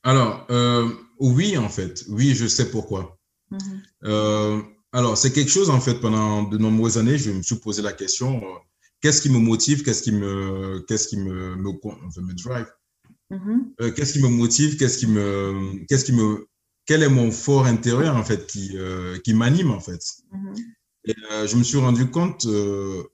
Alors, 0.04 0.46
euh, 0.50 0.88
oui, 1.18 1.56
en 1.56 1.68
fait, 1.68 2.04
oui, 2.08 2.34
je 2.34 2.46
sais 2.46 2.70
pourquoi. 2.70 3.18
Mhm. 3.50 3.82
Euh, 4.04 4.62
alors, 4.92 5.16
c'est 5.16 5.32
quelque 5.32 5.50
chose, 5.50 5.70
en 5.70 5.80
fait, 5.80 5.94
pendant 5.94 6.42
de 6.42 6.58
nombreuses 6.58 6.98
années, 6.98 7.16
je 7.16 7.30
me 7.30 7.42
suis 7.42 7.56
posé 7.56 7.80
la 7.80 7.94
question, 7.94 8.42
euh, 8.44 8.58
qu'est-ce 9.00 9.22
qui 9.22 9.30
me 9.30 9.38
motive, 9.38 9.82
qu'est-ce 9.82 10.02
qui 10.02 10.12
me, 10.12 10.84
qu'est-ce 10.86 11.08
qui 11.08 11.16
me, 11.16 11.56
me, 11.56 11.72
me 11.72 12.34
drive? 12.34 12.66
Euh, 13.80 13.90
qu'est-ce 13.92 14.12
qui 14.12 14.22
me 14.22 14.28
motive, 14.28 14.76
qu'est-ce 14.76 14.98
qui 14.98 15.06
me, 15.06 15.86
qu'est-ce 15.88 16.04
qui 16.04 16.12
me, 16.12 16.46
quel 16.84 17.02
est 17.02 17.08
mon 17.08 17.30
fort 17.30 17.64
intérieur, 17.64 18.16
en 18.16 18.22
fait, 18.22 18.46
qui, 18.46 18.72
euh, 18.76 19.18
qui 19.24 19.32
m'anime, 19.32 19.70
en 19.70 19.80
fait? 19.80 20.02
Mhm. 20.30 20.54
Et 21.06 21.14
je 21.48 21.56
me 21.56 21.64
suis 21.64 21.78
rendu 21.78 22.08
compte, 22.10 22.46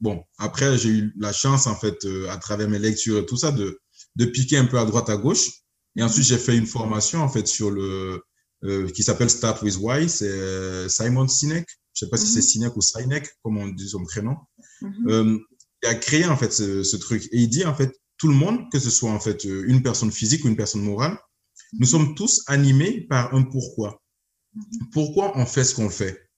bon, 0.00 0.22
après, 0.36 0.76
j'ai 0.76 0.90
eu 0.90 1.14
la 1.18 1.32
chance, 1.32 1.66
en 1.66 1.74
fait, 1.74 2.06
à 2.28 2.36
travers 2.36 2.68
mes 2.68 2.78
lectures 2.78 3.18
et 3.18 3.24
tout 3.24 3.38
ça, 3.38 3.50
de, 3.50 3.80
de 4.16 4.24
piquer 4.26 4.58
un 4.58 4.66
peu 4.66 4.78
à 4.78 4.84
droite, 4.84 5.08
à 5.08 5.16
gauche. 5.16 5.48
Et 5.96 6.02
ensuite, 6.02 6.26
j'ai 6.26 6.36
fait 6.36 6.56
une 6.58 6.66
formation, 6.66 7.22
en 7.22 7.30
fait, 7.30 7.46
sur 7.46 7.70
le, 7.70 8.20
euh, 8.64 8.88
qui 8.90 9.02
s'appelle 9.02 9.30
Start 9.30 9.62
with 9.62 9.76
Why. 9.80 10.08
C'est 10.08 10.28
euh, 10.28 10.88
Simon 10.88 11.28
Sinek. 11.28 11.66
Je 11.94 12.04
sais 12.04 12.10
pas 12.10 12.16
si 12.16 12.26
Mhm. 12.26 12.32
c'est 12.32 12.42
Sinek 12.42 12.76
ou 12.76 12.80
Sinek, 12.80 13.28
comme 13.42 13.58
on 13.58 13.68
dit 13.68 13.88
son 13.88 14.04
prénom. 14.04 14.36
Mhm. 14.82 15.08
Euh, 15.08 15.38
il 15.82 15.88
a 15.88 15.94
créé, 15.94 16.26
en 16.26 16.36
fait, 16.36 16.52
ce, 16.52 16.82
ce 16.82 16.96
truc. 16.96 17.24
Et 17.32 17.38
il 17.38 17.48
dit, 17.48 17.64
en 17.64 17.74
fait, 17.74 17.92
tout 18.18 18.28
le 18.28 18.34
monde, 18.34 18.68
que 18.72 18.78
ce 18.78 18.90
soit, 18.90 19.10
en 19.10 19.20
fait, 19.20 19.44
euh, 19.46 19.64
une 19.68 19.82
personne 19.82 20.10
physique 20.10 20.44
ou 20.44 20.48
une 20.48 20.56
personne 20.56 20.82
morale, 20.82 21.16
nous 21.78 21.86
sommes 21.86 22.14
tous 22.14 22.42
animés 22.46 23.02
par 23.08 23.34
un 23.34 23.42
pourquoi. 23.42 24.02
Pourquoi 24.92 25.36
on 25.38 25.46
fait 25.46 25.64
ce 25.64 25.74
qu'on 25.74 25.90
fait? 25.90 26.28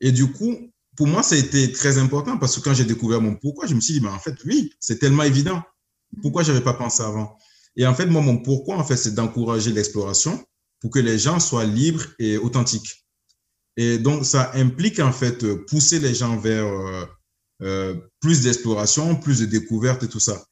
Et 0.00 0.12
du 0.12 0.30
coup, 0.32 0.54
pour 0.96 1.06
moi, 1.06 1.22
ça 1.22 1.34
a 1.34 1.38
été 1.38 1.70
très 1.72 1.98
important 1.98 2.36
parce 2.38 2.56
que 2.56 2.60
quand 2.60 2.74
j'ai 2.74 2.84
découvert 2.84 3.20
mon 3.20 3.36
pourquoi, 3.36 3.66
je 3.66 3.74
me 3.74 3.80
suis 3.80 3.94
dit, 3.94 4.00
ben, 4.00 4.12
en 4.12 4.18
fait, 4.18 4.34
oui, 4.44 4.72
c'est 4.80 4.98
tellement 4.98 5.22
évident. 5.22 5.62
Pourquoi 6.22 6.42
j'avais 6.42 6.60
pas 6.60 6.74
pensé 6.74 7.02
avant? 7.02 7.36
Et 7.76 7.86
en 7.86 7.94
fait, 7.94 8.06
moi, 8.06 8.20
mon 8.20 8.38
pourquoi, 8.38 8.76
en 8.76 8.84
fait, 8.84 8.96
c'est 8.96 9.14
d'encourager 9.14 9.72
l'exploration 9.72 10.44
pour 10.80 10.90
que 10.90 10.98
les 10.98 11.18
gens 11.18 11.40
soient 11.40 11.64
libres 11.64 12.04
et 12.18 12.38
authentiques. 12.38 13.06
Et 13.76 13.98
donc, 13.98 14.24
ça 14.24 14.50
implique, 14.54 14.98
en 14.98 15.12
fait, 15.12 15.44
euh, 15.44 15.64
pousser 15.66 15.98
les 15.98 16.14
gens 16.14 16.36
vers 16.36 16.66
euh, 16.66 17.04
euh, 17.62 17.94
plus 18.20 18.42
d'exploration, 18.42 19.16
plus 19.16 19.40
de 19.40 19.46
découvertes 19.46 20.02
et 20.02 20.08
tout 20.08 20.20
ça. 20.20 20.44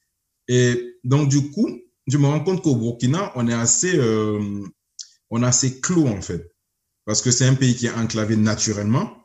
Et 0.47 0.97
donc, 1.05 1.29
du 1.29 1.51
coup, 1.51 1.69
je 2.07 2.19
me 2.19 2.27
rends 2.27 2.41
compte 2.41 2.62
qu'au 2.62 2.77
Burkina, 2.77 3.33
on 3.35 3.49
est 3.49 3.55
assez, 3.55 3.97
euh, 3.97 4.62
on 5.31 5.43
est 5.43 5.47
assez 5.47 5.81
clos, 5.81 6.07
en 6.07 6.21
fait. 6.21 6.53
Parce 7.07 7.23
que 7.23 7.31
c'est 7.31 7.47
un 7.47 7.55
pays 7.55 7.75
qui 7.75 7.87
est 7.87 7.93
enclavé 7.93 8.37
naturellement. 8.37 9.25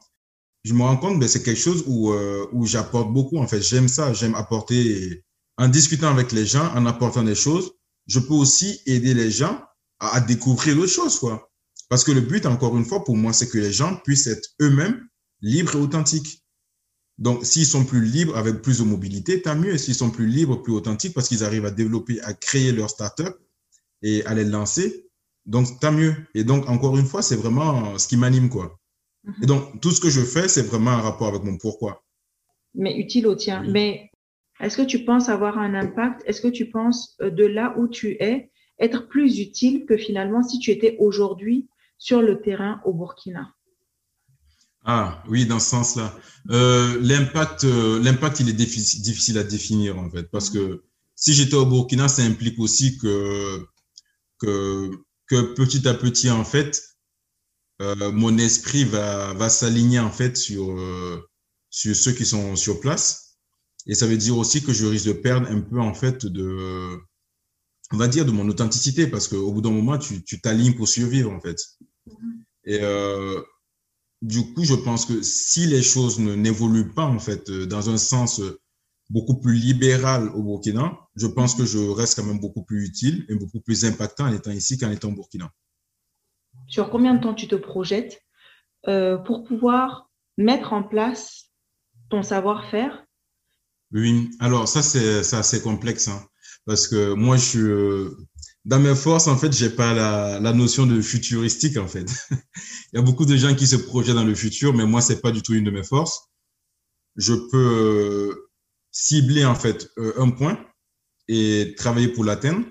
Je 0.63 0.73
me 0.73 0.81
rends 0.81 0.97
compte 0.97 1.19
que 1.19 1.27
c'est 1.27 1.43
quelque 1.43 1.59
chose 1.59 1.83
où, 1.85 2.13
euh, 2.13 2.47
où 2.53 2.65
j'apporte 2.65 3.11
beaucoup. 3.11 3.37
En 3.37 3.47
fait, 3.47 3.61
j'aime 3.61 3.89
ça. 3.89 4.13
J'aime 4.13 4.35
apporter, 4.35 5.23
en 5.57 5.67
discutant 5.67 6.09
avec 6.09 6.31
les 6.31 6.45
gens, 6.45 6.73
en 6.73 6.85
apportant 6.85 7.23
des 7.23 7.35
choses, 7.35 7.73
je 8.07 8.19
peux 8.19 8.33
aussi 8.33 8.81
aider 8.85 9.13
les 9.13 9.31
gens 9.31 9.61
à, 9.99 10.17
à 10.17 10.19
découvrir 10.21 10.75
d'autres 10.75 10.91
choses, 10.91 11.19
quoi. 11.19 11.49
Parce 11.89 12.03
que 12.03 12.11
le 12.11 12.21
but, 12.21 12.45
encore 12.45 12.77
une 12.77 12.85
fois, 12.85 13.03
pour 13.03 13.15
moi, 13.15 13.33
c'est 13.33 13.49
que 13.49 13.57
les 13.57 13.71
gens 13.71 13.97
puissent 14.03 14.27
être 14.27 14.49
eux-mêmes 14.61 15.07
libres 15.41 15.75
et 15.75 15.79
authentiques. 15.79 16.43
Donc, 17.19 17.45
s'ils 17.45 17.67
sont 17.67 17.85
plus 17.85 18.03
libres, 18.03 18.35
avec 18.35 18.61
plus 18.61 18.79
de 18.79 18.83
mobilité, 18.83 19.41
tant 19.41 19.55
mieux. 19.55 19.77
S'ils 19.77 19.95
sont 19.95 20.09
plus 20.09 20.25
libres, 20.25 20.61
plus 20.61 20.73
authentiques, 20.73 21.13
parce 21.13 21.27
qu'ils 21.27 21.43
arrivent 21.43 21.65
à 21.65 21.71
développer, 21.71 22.19
à 22.21 22.33
créer 22.33 22.71
leur 22.71 22.89
startup 22.89 23.35
et 24.01 24.25
à 24.25 24.33
les 24.33 24.45
lancer, 24.45 25.07
donc 25.45 25.79
tant 25.79 25.91
mieux. 25.91 26.15
Et 26.33 26.43
donc, 26.43 26.67
encore 26.67 26.97
une 26.97 27.05
fois, 27.05 27.21
c'est 27.21 27.35
vraiment 27.35 27.97
ce 27.99 28.07
qui 28.07 28.17
m'anime, 28.17 28.49
quoi. 28.49 28.79
Et 29.41 29.45
donc, 29.45 29.79
tout 29.79 29.91
ce 29.91 30.01
que 30.01 30.09
je 30.09 30.21
fais, 30.21 30.47
c'est 30.47 30.63
vraiment 30.63 30.91
un 30.91 31.01
rapport 31.01 31.27
avec 31.27 31.43
mon 31.43 31.57
pourquoi. 31.57 32.03
Mais 32.73 32.97
utile 32.97 33.27
au 33.27 33.35
tien. 33.35 33.63
Oui. 33.63 33.71
Mais 33.71 34.11
est-ce 34.59 34.77
que 34.77 34.81
tu 34.81 35.05
penses 35.05 35.29
avoir 35.29 35.57
un 35.57 35.73
impact? 35.75 36.23
Est-ce 36.25 36.41
que 36.41 36.47
tu 36.47 36.69
penses 36.69 37.15
euh, 37.21 37.29
de 37.29 37.45
là 37.45 37.75
où 37.77 37.87
tu 37.87 38.17
es 38.19 38.51
être 38.83 39.07
plus 39.07 39.39
utile 39.39 39.85
que 39.85 39.97
finalement 39.97 40.43
si 40.43 40.59
tu 40.59 40.71
étais 40.71 40.97
aujourd'hui 40.99 41.67
sur 41.97 42.21
le 42.21 42.41
terrain 42.41 42.81
au 42.85 42.93
Burkina 42.93 43.53
Ah, 44.83 45.23
oui, 45.29 45.45
dans 45.45 45.59
ce 45.59 45.69
sens-là. 45.69 46.13
Euh, 46.49 46.99
l'impact, 47.01 47.63
euh, 47.63 48.01
l'impact, 48.03 48.41
il 48.41 48.49
est 48.49 48.53
difficile, 48.53 49.37
à 49.37 49.43
définir, 49.43 49.97
en 49.97 50.09
fait, 50.09 50.29
parce 50.29 50.49
que 50.49 50.83
si 51.15 51.33
j'étais 51.33 51.55
au 51.55 51.65
Burkina, 51.65 52.09
ça 52.09 52.23
implique 52.23 52.59
aussi 52.59 52.97
que, 52.97 53.65
que, 54.39 54.91
que 55.27 55.53
petit 55.53 55.87
à 55.87 55.93
petit, 55.93 56.29
en 56.29 56.43
fait, 56.43 56.83
euh, 57.81 58.11
mon 58.11 58.37
esprit 58.37 58.83
va, 58.83 59.33
va 59.33 59.47
s'aligner, 59.47 59.99
en 59.99 60.11
fait, 60.11 60.35
sur, 60.35 60.75
sur 61.69 61.95
ceux 61.95 62.11
qui 62.11 62.25
sont 62.25 62.57
sur 62.57 62.81
place. 62.81 63.37
Et 63.87 63.95
ça 63.95 64.07
veut 64.07 64.17
dire 64.17 64.37
aussi 64.37 64.61
que 64.61 64.73
je 64.73 64.85
risque 64.85 65.07
de 65.07 65.13
perdre 65.13 65.47
un 65.49 65.61
peu, 65.61 65.79
en 65.79 65.93
fait, 65.93 66.25
de, 66.25 66.99
on 67.93 67.97
va 67.97 68.07
dire, 68.07 68.25
de 68.25 68.31
mon 68.31 68.49
authenticité, 68.49 69.07
parce 69.07 69.27
qu'au 69.27 69.51
bout 69.51 69.61
d'un 69.61 69.71
moment, 69.71 69.97
tu, 69.97 70.23
t'alignes 70.41 70.73
pour 70.73 70.87
survivre, 70.87 71.31
en 71.31 71.39
fait. 71.39 71.57
Et 72.65 72.79
euh, 72.81 73.39
du 74.23 74.53
coup, 74.53 74.63
je 74.63 74.73
pense 74.73 75.05
que 75.05 75.21
si 75.21 75.67
les 75.67 75.83
choses 75.83 76.19
ne 76.19 76.33
n'évoluent 76.33 76.91
pas, 76.91 77.05
en 77.05 77.19
fait, 77.19 77.49
euh, 77.49 77.67
dans 77.67 77.89
un 77.91 77.97
sens 77.97 78.39
euh, 78.39 78.59
beaucoup 79.11 79.39
plus 79.39 79.53
libéral 79.53 80.29
au 80.29 80.41
Burkina, 80.41 80.97
je 81.15 81.27
pense 81.27 81.53
que 81.53 81.65
je 81.65 81.77
reste 81.77 82.15
quand 82.15 82.25
même 82.25 82.39
beaucoup 82.39 82.63
plus 82.63 82.83
utile 82.83 83.25
et 83.29 83.35
beaucoup 83.35 83.59
plus 83.59 83.85
impactant 83.85 84.25
en 84.25 84.33
étant 84.33 84.51
ici 84.51 84.77
qu'en 84.77 84.89
étant 84.89 85.09
au 85.09 85.13
Burkina. 85.13 85.51
Sur 86.67 86.89
combien 86.89 87.13
de 87.13 87.21
temps 87.21 87.35
tu 87.35 87.47
te 87.47 87.55
projettes 87.55 88.23
euh, 88.87 89.17
pour 89.17 89.43
pouvoir 89.43 90.09
mettre 90.37 90.73
en 90.73 90.81
place 90.81 91.51
ton 92.09 92.23
savoir-faire? 92.23 93.05
Oui, 93.91 94.31
alors 94.39 94.67
ça, 94.67 94.81
c'est 94.81 95.23
c'est 95.23 95.35
assez 95.35 95.61
complexe, 95.61 96.07
hein, 96.07 96.25
parce 96.65 96.87
que 96.87 97.13
moi, 97.13 97.37
je 97.37 97.43
suis, 97.45 97.59
euh, 97.59 98.09
dans 98.65 98.79
mes 98.79 98.95
forces, 98.95 99.27
en 99.27 99.37
fait, 99.37 99.51
j'ai 99.53 99.69
pas 99.69 99.93
la, 99.93 100.39
la 100.39 100.53
notion 100.53 100.85
de 100.85 101.01
futuristique, 101.01 101.77
en 101.77 101.87
fait. 101.87 102.05
Il 102.93 102.97
y 102.97 102.99
a 102.99 103.01
beaucoup 103.01 103.25
de 103.25 103.35
gens 103.37 103.55
qui 103.55 103.67
se 103.67 103.75
projettent 103.75 104.15
dans 104.15 104.23
le 104.25 104.35
futur, 104.35 104.73
mais 104.73 104.85
moi, 104.85 105.01
c'est 105.01 105.21
pas 105.21 105.31
du 105.31 105.41
tout 105.41 105.53
une 105.53 105.65
de 105.65 105.71
mes 105.71 105.83
forces. 105.83 106.29
Je 107.15 107.33
peux 107.33 107.57
euh, 108.31 108.49
cibler, 108.91 109.45
en 109.45 109.55
fait, 109.55 109.89
euh, 109.97 110.13
un 110.17 110.29
point 110.31 110.59
et 111.27 111.75
travailler 111.77 112.09
pour 112.09 112.23
l'atteindre, 112.25 112.65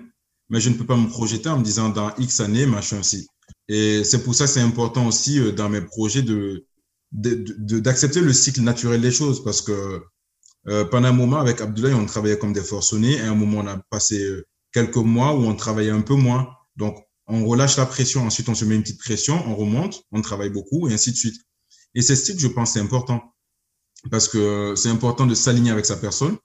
mais 0.49 0.61
je 0.61 0.69
ne 0.69 0.75
peux 0.75 0.85
pas 0.85 0.97
me 0.97 1.09
projeter 1.09 1.49
en 1.49 1.59
me 1.59 1.63
disant 1.63 1.89
dans 1.89 2.15
X 2.17 2.39
années, 2.41 2.65
machin, 2.65 3.03
si. 3.03 3.27
Et 3.69 4.03
c'est 4.03 4.23
pour 4.23 4.35
ça 4.35 4.45
que 4.45 4.51
c'est 4.51 4.61
important 4.61 5.07
aussi 5.07 5.39
dans 5.53 5.69
mes 5.69 5.81
projets 5.81 6.23
de- 6.23 6.65
d'accepter 7.79 8.21
le 8.21 8.33
cycle 8.33 8.61
naturel 8.61 9.01
des 9.01 9.11
choses, 9.11 9.43
parce 9.43 9.61
que 9.61 10.01
euh, 10.67 10.85
pendant 10.85 11.09
un 11.09 11.13
moment, 11.13 11.39
avec 11.39 11.61
Abdoulaye, 11.61 11.93
on 11.93 12.05
travaillait 12.05 12.37
comme 12.37 12.53
des 12.53 12.61
forcenés. 12.61 13.13
Et 13.13 13.21
à 13.21 13.31
un 13.31 13.35
moment, 13.35 13.59
on 13.59 13.67
a 13.67 13.77
passé 13.89 14.23
euh, 14.23 14.45
quelques 14.71 14.97
mois 14.97 15.33
où 15.35 15.43
on 15.43 15.55
travaillait 15.55 15.91
un 15.91 16.01
peu 16.01 16.15
moins. 16.15 16.49
Donc, 16.75 16.97
on 17.27 17.45
relâche 17.45 17.77
la 17.77 17.85
pression. 17.85 18.25
Ensuite, 18.25 18.49
on 18.49 18.55
se 18.55 18.65
met 18.65 18.75
une 18.75 18.83
petite 18.83 18.99
pression, 18.99 19.41
on 19.47 19.55
remonte, 19.55 20.03
on 20.11 20.21
travaille 20.21 20.49
beaucoup 20.49 20.89
et 20.89 20.93
ainsi 20.93 21.11
de 21.11 21.17
suite. 21.17 21.35
Et 21.95 22.01
c'est 22.01 22.15
ce 22.15 22.31
que 22.31 22.39
je 22.39 22.47
pense, 22.47 22.73
c'est 22.73 22.79
important. 22.79 23.21
Parce 24.11 24.27
que 24.27 24.73
c'est 24.75 24.89
important 24.89 25.25
de 25.25 25.35
s'aligner 25.35 25.71
avec 25.71 25.85
sa 25.85 25.95
personne. 25.95 26.37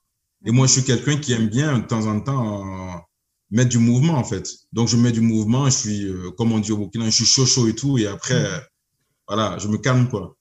Et 0.45 0.51
moi, 0.51 0.67
je 0.67 0.73
suis 0.73 0.83
quelqu'un 0.83 1.17
qui 1.17 1.33
aime 1.33 1.49
bien, 1.49 1.79
de 1.79 1.85
temps 1.85 2.05
en 2.05 2.21
temps, 2.21 2.63
euh, 2.63 2.97
mettre 3.51 3.69
du 3.69 3.79
mouvement, 3.79 4.13
en 4.13 4.23
fait. 4.23 4.47
Donc, 4.71 4.87
je 4.87 4.95
mets 4.95 5.11
du 5.11 5.21
mouvement. 5.21 5.65
Je 5.65 5.75
suis, 5.75 6.05
euh, 6.05 6.31
comme 6.31 6.51
on 6.53 6.59
dit 6.59 6.71
au 6.71 6.77
Burkina, 6.77 7.05
je 7.05 7.11
suis 7.11 7.25
chaud, 7.25 7.45
chaud 7.45 7.67
et 7.67 7.75
tout. 7.75 7.97
Et 7.97 8.07
après, 8.07 8.45
euh, 8.45 8.59
voilà, 9.27 9.57
je 9.57 9.67
me 9.67 9.77
calme, 9.77 10.07
quoi. 10.07 10.37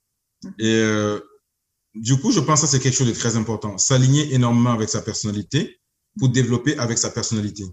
Et 0.59 0.67
euh, 0.67 1.19
du 2.01 2.19
coup, 2.21 2.33
je 2.33 2.41
pense 2.41 2.61
que 2.63 2.67
c'est 2.67 2.81
quelque 2.81 2.95
chose 2.95 3.09
de 3.09 3.13
très 3.13 3.37
important. 3.37 3.79
S'aligner 3.79 4.33
énormément 4.35 4.73
avec 4.73 4.89
sa 4.89 5.03
personnalité 5.03 5.81
pour 6.19 6.29
développer 6.29 6.77
avec 6.79 6.99
sa 6.99 7.11
personnalité. 7.11 7.65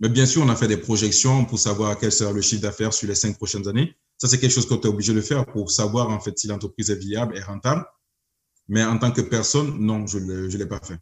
Mais 0.00 0.08
bien 0.08 0.26
sûr, 0.26 0.42
on 0.42 0.48
a 0.48 0.56
fait 0.56 0.68
des 0.68 0.76
projections 0.76 1.44
pour 1.44 1.58
savoir 1.58 1.98
quel 1.98 2.10
sera 2.12 2.32
le 2.32 2.40
chiffre 2.40 2.62
d'affaires 2.62 2.92
sur 2.92 3.08
les 3.08 3.14
cinq 3.14 3.36
prochaines 3.36 3.68
années. 3.68 3.96
Ça, 4.18 4.28
c'est 4.28 4.38
quelque 4.38 4.52
chose 4.52 4.66
qu'on 4.66 4.80
est 4.80 4.86
obligé 4.86 5.14
de 5.14 5.20
faire 5.20 5.46
pour 5.46 5.70
savoir, 5.70 6.10
en 6.10 6.20
fait, 6.20 6.38
si 6.38 6.46
l'entreprise 6.46 6.90
est 6.90 6.96
viable 6.96 7.36
et 7.36 7.40
rentable. 7.40 7.84
Mais 8.68 8.82
en 8.84 8.98
tant 8.98 9.12
que 9.12 9.20
personne, 9.20 9.78
non, 9.78 10.06
je 10.06 10.18
ne 10.18 10.56
l'ai 10.56 10.66
pas 10.66 10.80
fait. 10.80 10.98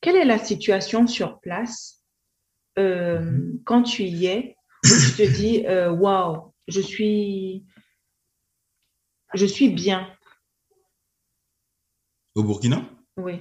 Quelle 0.00 0.16
est 0.16 0.24
la 0.24 0.38
situation 0.38 1.06
sur 1.06 1.40
place? 1.40 2.02
Euh, 2.78 3.40
quand 3.64 3.84
tu 3.84 4.02
y 4.02 4.26
es 4.26 4.56
où 4.84 4.88
tu 4.88 5.12
te 5.16 5.22
dis 5.22 5.64
euh, 5.66 5.90
waouh, 5.90 6.52
je 6.66 6.80
suis, 6.80 7.64
je 9.34 9.46
suis 9.46 9.68
bien. 9.68 10.08
Au 12.34 12.42
Burkina? 12.44 12.88
Oui. 13.16 13.40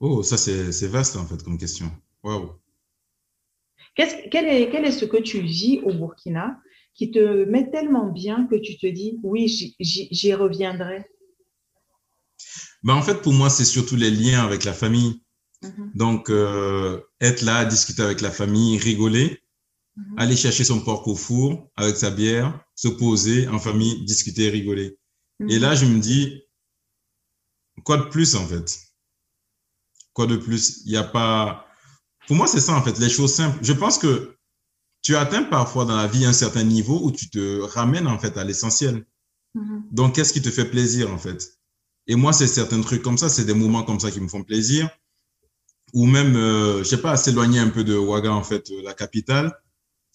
Oh, 0.00 0.22
ça, 0.22 0.36
c'est 0.36 0.86
vaste, 0.88 1.16
en 1.16 1.26
fait, 1.26 1.42
comme 1.42 1.56
question. 1.58 1.90
Waouh. 2.22 2.58
Qu'est-ce- 3.94 4.28
quel, 4.30 4.46
est, 4.46 4.70
quel 4.70 4.84
est 4.84 4.92
ce 4.92 5.04
que 5.04 5.16
tu 5.18 5.40
vis 5.40 5.80
au 5.84 5.92
Burkina 5.92 6.58
qui 6.94 7.10
te 7.10 7.44
met 7.44 7.70
tellement 7.70 8.10
bien 8.10 8.46
que 8.50 8.56
tu 8.56 8.76
te 8.78 8.86
dis 8.86 9.18
oui, 9.22 9.48
j'y- 9.80 10.34
reviendrai? 10.34 11.04
Ben, 12.82 12.94
en 12.94 13.02
fait, 13.02 13.22
pour 13.22 13.32
moi, 13.32 13.48
c'est 13.50 13.64
surtout 13.64 13.96
les 13.96 14.10
liens 14.10 14.44
avec 14.44 14.64
la 14.64 14.72
famille. 14.72 15.22
Mhm. 15.62 15.92
Donc, 15.94 16.30
euh, 16.30 17.00
être 17.20 17.42
là, 17.42 17.64
discuter 17.64 18.02
avec 18.02 18.20
la 18.20 18.30
famille, 18.30 18.78
rigoler, 18.78 19.41
Mhm. 19.96 20.18
aller 20.18 20.36
chercher 20.36 20.64
son 20.64 20.80
porc 20.80 21.06
au 21.06 21.14
four 21.14 21.70
avec 21.76 21.96
sa 21.96 22.10
bière, 22.10 22.58
se 22.74 22.88
poser 22.88 23.46
en 23.48 23.58
famille, 23.58 24.04
discuter, 24.04 24.48
rigoler. 24.48 24.98
Et 25.48 25.58
là, 25.58 25.74
je 25.74 25.86
me 25.86 25.98
dis, 25.98 26.42
quoi 27.84 27.96
de 27.98 28.04
plus 28.04 28.34
en 28.36 28.46
fait? 28.46 28.78
Quoi 30.12 30.26
de 30.26 30.36
plus? 30.36 30.82
Il 30.86 30.92
n'y 30.92 30.96
a 30.96 31.04
pas. 31.04 31.66
Pour 32.26 32.36
moi, 32.36 32.46
c'est 32.46 32.60
ça 32.60 32.74
en 32.74 32.82
fait, 32.82 32.98
les 32.98 33.08
choses 33.10 33.34
simples. 33.34 33.58
Je 33.62 33.72
pense 33.72 33.98
que 33.98 34.36
tu 35.02 35.16
atteins 35.16 35.42
parfois 35.42 35.84
dans 35.84 35.96
la 35.96 36.06
vie 36.06 36.24
un 36.24 36.32
certain 36.32 36.62
niveau 36.62 37.00
où 37.02 37.10
tu 37.10 37.28
te 37.28 37.60
ramènes 37.62 38.06
en 38.06 38.18
fait 38.18 38.36
à 38.38 38.44
l'essentiel. 38.44 39.04
Mhm. 39.54 39.84
Donc, 39.90 40.14
qu'est-ce 40.14 40.32
qui 40.32 40.42
te 40.42 40.50
fait 40.50 40.70
plaisir 40.70 41.12
en 41.12 41.18
fait? 41.18 41.58
Et 42.06 42.14
moi, 42.14 42.32
c'est 42.32 42.46
certains 42.46 42.80
trucs 42.80 43.02
comme 43.02 43.18
ça, 43.18 43.28
c'est 43.28 43.44
des 43.44 43.54
moments 43.54 43.82
comme 43.82 44.00
ça 44.00 44.10
qui 44.10 44.20
me 44.20 44.28
font 44.28 44.44
plaisir. 44.44 44.88
Ou 45.94 46.06
même, 46.06 46.36
euh, 46.36 46.78
je 46.78 46.84
sais 46.84 47.00
pas, 47.02 47.16
s'éloigner 47.16 47.58
un 47.58 47.68
peu 47.68 47.84
de 47.84 47.96
Ouaga 47.96 48.32
en 48.32 48.42
fait, 48.42 48.70
euh, 48.70 48.82
la 48.82 48.94
capitale, 48.94 49.52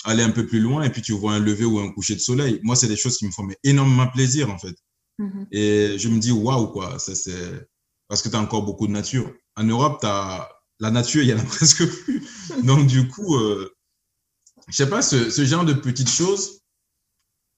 aller 0.04 0.24
un 0.24 0.32
peu 0.32 0.46
plus 0.46 0.60
loin 0.60 0.84
et 0.84 0.90
puis 0.90 1.02
tu 1.02 1.14
vois 1.14 1.34
un 1.34 1.40
lever 1.40 1.66
ou 1.66 1.80
un 1.80 1.92
coucher 1.92 2.16
de 2.16 2.20
soleil. 2.20 2.60
Moi, 2.64 2.76
c'est 2.76 2.88
des 2.88 2.96
choses 2.96 3.18
qui 3.18 3.26
me 3.26 3.32
font 3.32 3.44
mais, 3.44 3.58
énormément 3.64 4.08
plaisir 4.08 4.50
en 4.50 4.58
fait. 4.58 4.76
Mhm. 5.20 5.48
Et 5.52 5.98
je 5.98 6.10
me 6.10 6.20
dis, 6.20 6.32
waouh, 6.32 6.68
quoi, 6.68 7.00
ça 7.00 7.16
c'est. 7.16 7.68
Parce 8.08 8.22
que 8.22 8.30
tu 8.30 8.36
as 8.36 8.40
encore 8.40 8.64
beaucoup 8.64 8.88
de 8.88 8.92
nature. 8.92 9.34
En 9.56 9.64
Europe, 9.64 10.00
t'as 10.02 10.48
la 10.80 10.92
nature, 10.92 11.24
il 11.24 11.30
y 11.30 11.34
en 11.34 11.40
a 11.40 11.44
presque 11.46 11.86
plus. 11.86 12.24
Donc, 12.64 12.88
du 12.88 13.08
coup, 13.08 13.36
euh, 13.36 13.76
je 14.68 14.76
sais 14.76 14.90
pas, 14.90 15.02
ce, 15.02 15.30
ce 15.30 15.46
genre 15.46 15.66
de 15.66 15.74
petites 15.74 16.10
choses, 16.10 16.62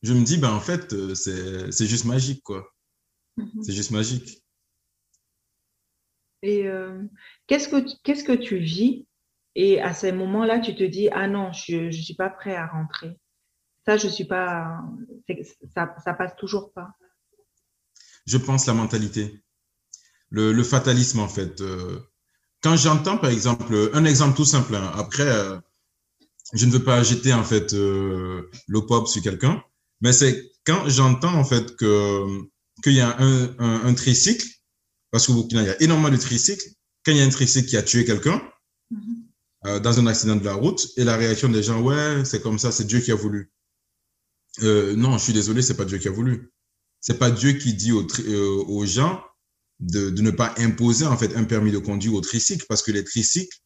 je 0.02 0.14
me 0.14 0.24
dis, 0.24 0.38
ben, 0.38 0.52
en 0.52 0.62
fait, 0.62 0.94
euh, 0.94 1.14
c'est 1.16 1.88
juste 1.88 2.06
magique, 2.06 2.42
quoi. 2.44 2.74
Mhm. 3.38 3.64
C'est 3.64 3.74
juste 3.74 3.92
magique. 3.92 4.42
Et 6.42 6.68
euh, 6.68 7.04
qu'est-ce 7.48 7.68
que 7.68 7.84
qu'est-ce 8.04 8.24
que 8.24 8.32
tu 8.32 8.58
vis 8.58 9.06
et 9.56 9.82
à 9.82 9.94
ces 9.94 10.12
moments-là, 10.12 10.60
tu 10.60 10.76
te 10.76 10.84
dis 10.84 11.10
ah 11.12 11.28
non, 11.28 11.52
je 11.54 11.92
je 11.92 12.02
suis 12.02 12.16
pas 12.16 12.30
prêt 12.30 12.56
à 12.56 12.68
rentrer. 12.68 13.18
Ça, 13.86 13.98
je 13.98 14.08
suis 14.08 14.26
pas. 14.26 14.82
Ça 15.76 15.96
ça 16.04 16.14
passe 16.14 16.36
toujours 16.38 16.74
pas. 16.74 16.92
Je 18.26 18.38
pense 18.38 18.66
la 18.66 18.74
mentalité. 18.74 19.44
Le, 20.32 20.54
le 20.54 20.64
fatalisme, 20.64 21.20
en 21.20 21.28
fait. 21.28 21.62
Euh, 21.62 22.00
quand 22.62 22.78
j'entends, 22.78 23.18
par 23.18 23.32
exemple, 23.32 23.92
un 23.94 24.06
exemple 24.06 24.36
tout 24.36 24.46
simple, 24.46 24.76
hein, 24.76 24.92
après, 24.96 25.28
euh, 25.28 25.58
je 26.54 26.66
ne 26.66 26.72
veux 26.72 26.84
pas 26.84 27.04
jeter, 27.04 27.34
en 27.34 27.44
fait, 27.44 27.74
euh, 27.74 28.50
le 28.68 28.86
pop 28.86 29.08
sur 29.08 29.22
quelqu'un, 29.22 29.64
mais 30.02 30.14
c'est 30.14 30.52
quand 30.66 30.88
j'entends, 30.90 31.34
en 31.36 31.46
fait, 31.46 31.76
que 31.78 32.26
qu'il 32.84 32.94
y 32.94 33.02
a 33.02 33.16
un, 33.20 33.46
un, 33.60 33.86
un 33.88 33.94
tricycle, 33.94 34.48
parce 35.12 35.28
qu'au 35.28 35.34
Burkina, 35.36 35.64
il 35.64 35.68
y 35.68 35.72
a 35.72 35.82
énormément 35.82 36.12
de 36.12 36.18
tricycles, 36.18 36.66
quand 37.06 37.12
il 37.12 37.18
y 37.18 37.22
a 37.22 37.26
un 37.26 37.30
tricycle 37.30 37.68
qui 37.70 37.78
a 37.78 37.84
tué 37.84 38.06
quelqu'un, 38.06 38.42
Mhm. 38.92 39.29
Euh, 39.66 39.80
dans 39.80 40.00
un 40.00 40.08
accident 40.08 40.36
de 40.36 40.46
la 40.46 40.54
route, 40.54 40.88
et 40.98 41.04
la 41.04 41.18
réaction 41.18 41.50
des 41.50 41.64
gens, 41.64 41.82
ouais, 41.82 42.24
c'est 42.26 42.42
comme 42.42 42.60
ça, 42.60 42.72
c'est 42.72 42.86
Dieu 42.86 43.00
qui 43.00 43.12
a 43.12 43.16
voulu. 43.16 43.52
Euh, 44.64 44.96
non, 44.96 45.18
je 45.18 45.24
suis 45.24 45.34
désolé, 45.34 45.62
c'est 45.62 45.78
pas 45.78 45.86
Dieu 45.86 45.98
qui 45.98 46.08
a 46.08 46.12
voulu. 46.12 46.52
C'est 47.02 47.18
pas 47.18 47.32
Dieu 47.32 47.54
qui 47.54 47.74
dit 47.74 47.92
aux, 47.92 48.06
euh, 48.20 48.64
aux 48.68 48.86
gens 48.86 49.24
de, 49.80 50.10
de 50.10 50.22
ne 50.22 50.32
pas 50.32 50.54
imposer 50.58 51.06
en 51.06 51.18
fait 51.18 51.36
un 51.36 51.46
permis 51.46 51.72
de 51.72 51.78
conduire 51.78 52.14
au 52.14 52.22
tricycle 52.22 52.66
parce 52.68 52.82
que 52.82 52.92
les 52.92 53.06
tricycles 53.06 53.58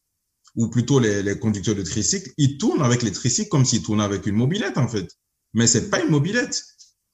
ou 0.56 0.68
plutôt 0.68 1.00
les, 1.00 1.22
les 1.22 1.38
conducteurs 1.38 1.74
de 1.74 1.82
tricycle, 1.82 2.30
ils 2.36 2.58
tournent 2.58 2.82
avec 2.82 3.02
les 3.02 3.12
tricycles 3.12 3.48
comme 3.48 3.64
s'ils 3.64 3.82
tournaient 3.82 4.04
avec 4.04 4.26
une 4.26 4.36
mobilette, 4.36 4.78
en 4.78 4.88
fait. 4.88 5.08
Mais 5.52 5.66
c'est 5.66 5.90
pas 5.90 6.00
une 6.00 6.10
mobilette. 6.10 6.62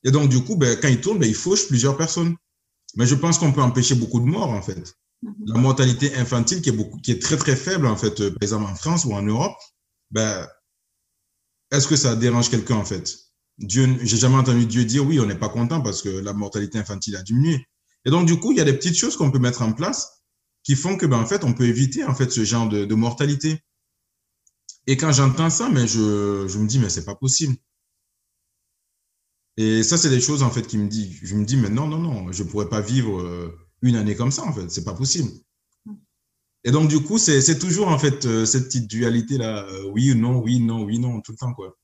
Et 0.05 0.11
donc, 0.11 0.29
du 0.29 0.43
coup, 0.43 0.57
ben, 0.57 0.79
quand 0.81 0.89
ils 0.89 1.01
tournent, 1.01 1.19
ben, 1.19 1.29
ils 1.29 1.35
fauchent 1.35 1.67
plusieurs 1.69 1.97
personnes. 1.97 2.37
Mais 2.97 3.07
je 3.07 3.15
pense 3.15 3.39
qu'on 3.39 3.53
peut 3.53 3.63
empêcher 3.63 3.95
beaucoup 3.95 4.21
de 4.21 4.27
morts, 4.27 4.51
en 4.51 4.63
fait. 4.63 4.95
La 5.23 5.59
mortalité 5.59 6.15
infantile 6.17 6.63
qui 6.63 6.71
est, 7.11 7.23
très, 7.23 7.37
très 7.37 7.57
faible, 7.57 7.87
en 7.87 7.97
fait, 7.97 8.21
euh, 8.21 8.31
par 8.31 8.43
exemple 8.43 8.65
en 8.65 8.75
France 8.75 9.05
ou 9.05 9.13
en 9.13 9.23
Europe, 9.23 9.57
ben, 10.11 10.49
est-ce 11.71 11.87
que 11.87 11.97
ça 11.97 12.17
dérange 12.17 12.51
quelqu'un, 12.51 12.77
en 12.77 12.85
fait? 12.85 13.17
Dieu, 13.59 13.99
j'ai 14.03 14.17
jamais 14.17 14.37
entendu 14.37 14.65
Dieu 14.65 14.85
dire 14.85 15.07
oui, 15.07 15.21
on 15.21 15.27
n'est 15.27 15.39
pas 15.39 15.51
content 15.51 15.83
parce 15.83 16.01
que 16.01 16.09
la 16.09 16.33
mortalité 16.33 16.79
infantile 16.79 17.17
a 17.17 17.23
diminué. 17.23 17.67
Et 18.07 18.11
donc, 18.11 18.27
du 18.27 18.41
coup, 18.41 18.53
il 18.53 18.59
y 18.59 18.61
a 18.63 18.65
des 18.65 18.73
petites 18.73 18.97
choses 18.97 19.17
qu'on 19.17 19.31
peut 19.31 19.39
mettre 19.39 19.61
en 19.61 19.73
place 19.73 20.23
qui 20.63 20.75
font 20.75 20.97
que, 20.97 21.07
ben, 21.07 21.19
en 21.19 21.27
fait, 21.27 21.45
on 21.45 21.53
peut 21.53 21.67
éviter, 21.67 22.05
en 22.05 22.15
fait, 22.15 22.31
ce 22.31 22.45
genre 22.45 22.69
de, 22.69 22.95
mortalité. 22.95 23.63
Et 24.87 24.97
quand 24.97 25.13
j'entends 25.13 25.51
ça, 25.51 25.69
mais 25.69 25.87
je, 25.87 26.59
me 26.59 26.67
dis, 26.67 26.79
mais 26.79 26.89
c'est 26.89 27.05
pas 27.05 27.15
possible. 27.15 27.57
Et 29.59 29.83
ça, 29.83 29.99
c'est 29.99 30.09
des 30.09 30.21
choses, 30.21 30.43
en 30.43 30.51
fait, 30.51 30.67
qui 30.67 30.79
me 30.79 30.89
dit, 30.89 31.19
je 31.23 31.35
me 31.35 31.45
dis, 31.45 31.57
mais 31.57 31.69
non, 31.69 31.87
non, 31.87 31.99
non, 31.99 32.33
je 32.33 32.43
pourrais 32.43 32.69
pas 32.69 32.81
vivre 32.81 33.21
euh, 33.21 33.70
une 33.83 33.97
année 33.97 34.15
comme 34.15 34.31
ça, 34.31 34.45
en 34.45 34.53
fait, 34.53 34.71
c'est 34.71 34.85
pas 34.85 34.95
possible. 34.95 35.31
Et 36.65 36.71
donc, 36.71 36.89
du 36.89 37.01
coup, 37.03 37.17
c'est 37.17 37.59
toujours, 37.59 37.89
en 37.89 37.99
fait, 37.99 38.27
euh, 38.27 38.45
cette 38.45 38.67
petite 38.67 38.89
dualité-là, 38.89 39.65
euh, 39.65 39.91
oui 39.93 40.13
ou 40.13 40.15
non, 40.15 40.41
oui, 40.41 40.61
non, 40.61 40.83
oui, 40.83 40.99
non, 40.99 41.21
tout 41.23 41.33
le 41.33 41.39
temps, 41.39 41.55
quoi. 41.55 41.77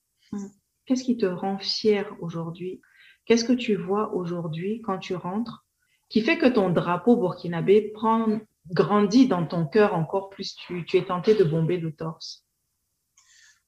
Qu'est-ce 0.85 1.03
qui 1.03 1.17
te 1.17 1.27
rend 1.27 1.59
fier 1.59 2.07
aujourd'hui? 2.21 2.81
Qu'est-ce 3.25 3.45
que 3.45 3.55
tu 3.55 3.75
vois 3.75 4.15
aujourd'hui 4.15 4.83
quand 4.85 4.99
tu 4.99 5.15
rentres 5.15 5.65
qui 6.09 6.21
fait 6.21 6.39
que 6.39 6.47
ton 6.47 6.71
drapeau 6.71 7.17
burkinabé 7.17 7.91
prend, 7.93 8.39
grandit 8.71 9.27
dans 9.27 9.47
ton 9.47 9.67
cœur 9.67 9.95
encore 9.95 10.29
plus? 10.31 10.55
Tu, 10.55 10.85
tu 10.85 10.99
es 10.99 11.07
tenté 11.07 11.35
de 11.35 11.43
bomber 11.43 11.79
le 11.79 11.93
torse? 11.93 12.47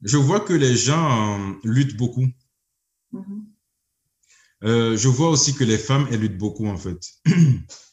Je 0.03 0.17
vois 0.17 0.41
que 0.41 0.53
les 0.53 0.77
gens 0.77 1.41
euh, 1.41 1.55
luttent 1.64 1.97
beaucoup. 1.97 2.27
Euh, 4.64 4.97
je 4.97 5.09
vois 5.09 5.31
aussi 5.31 5.55
que 5.55 5.64
les 5.64 5.79
femmes, 5.79 6.07
elles 6.11 6.21
luttent 6.21 6.38
beaucoup, 6.38 6.67
en 6.67 6.77
fait. 6.77 7.01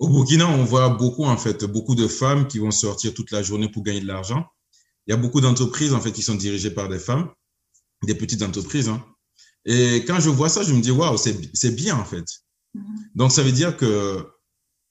Au 0.00 0.08
Burkina, 0.08 0.48
on 0.48 0.64
voit 0.64 0.88
beaucoup, 0.88 1.24
en 1.24 1.36
fait, 1.36 1.64
beaucoup 1.66 1.94
de 1.94 2.08
femmes 2.08 2.48
qui 2.48 2.58
vont 2.58 2.70
sortir 2.70 3.12
toute 3.12 3.30
la 3.30 3.42
journée 3.42 3.68
pour 3.68 3.82
gagner 3.82 4.00
de 4.00 4.06
l'argent. 4.06 4.46
Il 5.06 5.10
y 5.10 5.14
a 5.14 5.18
beaucoup 5.18 5.42
d'entreprises, 5.42 5.92
en 5.92 6.00
fait, 6.00 6.10
qui 6.10 6.22
sont 6.22 6.36
dirigées 6.36 6.70
par 6.70 6.88
des 6.88 6.98
femmes, 6.98 7.30
des 8.04 8.14
petites 8.14 8.42
entreprises. 8.42 8.88
Hein. 8.88 9.04
Et 9.66 9.96
quand 10.06 10.18
je 10.18 10.30
vois 10.30 10.48
ça, 10.48 10.62
je 10.62 10.72
me 10.72 10.80
dis, 10.80 10.90
waouh, 10.90 11.18
c'est 11.18 11.76
bien, 11.76 11.98
en 11.98 12.06
fait. 12.06 12.24
Mhm. 12.74 12.84
Donc, 13.14 13.30
ça 13.30 13.42
veut 13.42 13.52
dire 13.52 13.76
que 13.76 14.26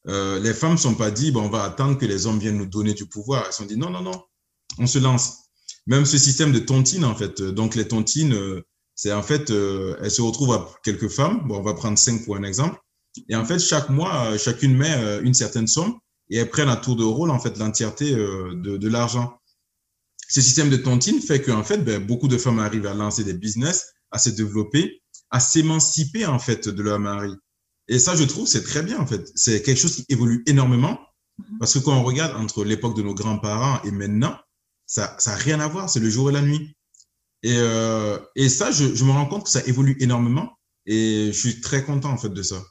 euh, 0.08 0.40
les 0.42 0.54
femmes 0.54 0.74
ne 0.74 0.78
sont 0.78 0.94
pas 0.94 1.10
dit, 1.10 1.32
bon, 1.32 1.42
on 1.42 1.50
va 1.50 1.64
attendre 1.64 1.98
que 1.98 2.06
les 2.06 2.28
hommes 2.28 2.38
viennent 2.38 2.58
nous 2.58 2.68
donner 2.68 2.94
du 2.94 3.08
pouvoir. 3.08 3.46
Elles 3.48 3.52
se 3.52 3.58
sont 3.60 3.66
dit, 3.66 3.78
non, 3.78 3.90
non, 3.90 4.04
non, 4.04 4.24
on 4.78 4.86
se 4.86 5.00
lance. 5.00 5.40
Même 5.88 6.06
ce 6.06 6.20
système 6.20 6.52
de 6.52 6.60
tontine, 6.60 7.04
en 7.04 7.16
fait. 7.16 7.42
Donc, 7.42 7.74
les 7.74 7.88
tontines, 7.88 8.34
euh, 8.34 8.62
c'est 8.94 9.12
en 9.12 9.24
fait, 9.24 9.50
euh, 9.50 9.98
elles 10.04 10.12
se 10.12 10.22
retrouvent 10.22 10.54
à 10.54 10.70
quelques 10.84 11.10
femmes. 11.10 11.48
Bon, 11.48 11.58
on 11.58 11.64
va 11.64 11.74
prendre 11.74 11.98
cinq 11.98 12.26
pour 12.26 12.36
un 12.36 12.44
exemple. 12.44 12.78
Et 13.28 13.36
en 13.36 13.46
fait, 13.46 13.60
chaque 13.60 13.90
mois, 13.90 14.32
euh, 14.32 14.38
chacune 14.38 14.76
met 14.76 14.96
euh, 14.98 15.22
une 15.24 15.34
certaine 15.34 15.68
somme 15.68 15.96
et 16.30 16.38
elles 16.38 16.50
prennent 16.50 16.70
à 16.70 16.76
tour 16.76 16.96
de 16.96 17.04
rôle, 17.04 17.32
en 17.32 17.40
fait, 17.40 17.58
l'entièreté 17.58 18.14
euh, 18.14 18.56
de, 18.56 18.78
de 18.78 18.88
l'argent. 18.88 19.38
Ce 20.28 20.42
système 20.42 20.70
de 20.70 20.78
tontine 20.78 21.22
fait 21.22 21.42
qu'en 21.42 21.64
fait, 21.64 21.80
ben, 21.80 22.06
beaucoup 22.06 22.28
de 22.28 22.38
femmes 22.38 22.60
arrivent 22.60 22.86
à 22.86 22.94
lancer 22.94 23.24
des 23.24 23.34
business, 23.34 23.88
à 24.12 24.20
se 24.20 24.30
développer, 24.30 25.02
à 25.32 25.40
s'émanciper, 25.40 26.26
en 26.26 26.40
fait, 26.40 26.70
de 26.70 26.84
leur 26.84 27.00
mari. 27.00 27.34
Et 27.88 27.98
ça, 27.98 28.16
je 28.16 28.24
trouve, 28.24 28.48
c'est 28.48 28.64
très 28.64 28.84
bien, 28.84 29.00
en 29.00 29.08
fait. 29.08 29.32
C'est 29.36 29.64
quelque 29.64 29.80
chose 29.80 29.96
qui 29.96 30.06
évolue 30.10 30.44
énormément 30.46 31.00
parce 31.60 31.74
que 31.74 31.80
quand 31.80 31.98
on 31.98 32.04
regarde 32.04 32.36
entre 32.36 32.64
l'époque 32.64 32.96
de 32.96 33.02
nos 33.02 33.14
grands-parents 33.14 33.82
et 33.84 33.92
maintenant, 33.92 34.38
ça 34.86 35.18
n'a 35.26 35.36
rien 35.36 35.60
à 35.60 35.68
voir, 35.68 35.90
c'est 35.90 36.00
le 36.00 36.10
jour 36.10 36.30
et 36.30 36.34
la 36.34 36.42
nuit. 36.42 36.76
Et, 37.44 37.56
euh, 37.58 38.20
et 38.36 38.50
ça, 38.50 38.72
je, 38.72 38.94
je 38.94 39.06
me 39.06 39.12
rends 39.12 39.26
compte 39.26 39.46
que 39.46 39.50
ça 39.50 39.66
évolue 39.66 39.96
énormément 40.00 40.52
et 40.86 41.28
je 41.32 41.40
suis 41.40 41.62
très 41.62 41.84
content, 41.84 42.12
en 42.12 42.18
fait, 42.18 42.30
de 42.30 42.44
ça. 42.44 42.62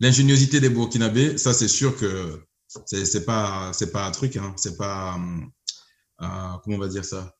L'ingéniosité 0.00 0.60
des 0.60 0.68
Burkinabés, 0.68 1.38
ça, 1.38 1.54
c'est 1.54 1.68
sûr 1.68 1.96
que 1.96 2.42
c'est 2.86 3.24
pas, 3.24 3.72
c'est 3.72 3.92
pas 3.92 4.06
un 4.06 4.10
truc, 4.10 4.36
hein. 4.36 4.52
C'est 4.56 4.76
pas, 4.76 5.16
euh, 5.16 6.24
euh, 6.24 6.58
comment 6.62 6.76
on 6.76 6.80
va 6.80 6.88
dire 6.88 7.04
ça? 7.04 7.34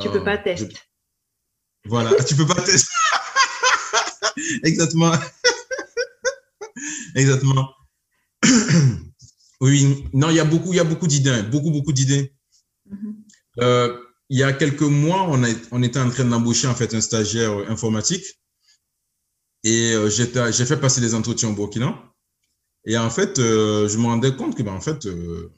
Tu 0.00 0.08
Euh, 0.08 0.12
peux 0.12 0.24
pas 0.24 0.38
je- 0.38 0.42
tester. 0.44 0.76
Voilà, 1.86 2.12
tu 2.24 2.34
peux 2.36 2.46
pas 2.46 2.60
tester. 2.62 2.88
Exactement. 4.64 5.12
Exactement. 7.14 7.68
Oui, 9.62 10.06
non, 10.14 10.30
il 10.30 10.36
y 10.36 10.40
a 10.40 10.44
beaucoup, 10.46 10.72
il 10.72 10.76
y 10.76 10.80
a 10.80 10.84
beaucoup 10.84 11.06
d'idées, 11.06 11.28
hein, 11.28 11.42
beaucoup, 11.42 11.70
beaucoup 11.70 11.92
d'idées. 11.92 12.32
Mhm. 12.88 13.14
Euh, 13.60 13.94
il 14.30 14.38
y 14.38 14.42
a 14.42 14.54
quelques 14.54 14.80
mois, 14.80 15.26
on, 15.28 15.44
a, 15.44 15.48
on 15.70 15.82
était 15.82 15.98
en 15.98 16.08
train 16.08 16.24
d'embaucher 16.24 16.66
en 16.66 16.74
fait 16.74 16.94
un 16.94 17.02
stagiaire 17.02 17.52
euh, 17.52 17.66
informatique 17.68 18.24
et 19.64 19.92
euh, 19.92 20.08
j'ai 20.08 20.66
fait 20.66 20.80
passer 20.80 21.00
des 21.00 21.14
entretiens 21.14 21.50
au 21.50 21.54
Burkina. 21.54 22.10
Et 22.86 22.96
en 22.96 23.10
fait, 23.10 23.38
euh, 23.38 23.88
je 23.88 23.98
me 23.98 24.04
rendais 24.04 24.34
compte 24.34 24.56
que 24.56 24.62
ben, 24.62 24.72
en 24.72 24.80
fait, 24.80 25.06
euh, 25.06 25.52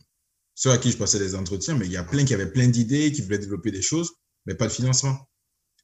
ceux 0.54 0.70
à 0.70 0.78
qui 0.78 0.90
je 0.90 0.96
passais 0.96 1.18
des 1.18 1.34
entretiens, 1.34 1.76
mais 1.76 1.86
il 1.86 1.92
y 1.92 1.96
a 1.96 2.04
plein 2.04 2.24
qui 2.24 2.34
avaient 2.34 2.50
plein 2.50 2.68
d'idées, 2.68 3.12
qui 3.12 3.22
voulaient 3.22 3.38
développer 3.38 3.70
des 3.70 3.82
choses, 3.82 4.12
mais 4.46 4.54
pas 4.54 4.66
de 4.66 4.72
financement. 4.72 5.16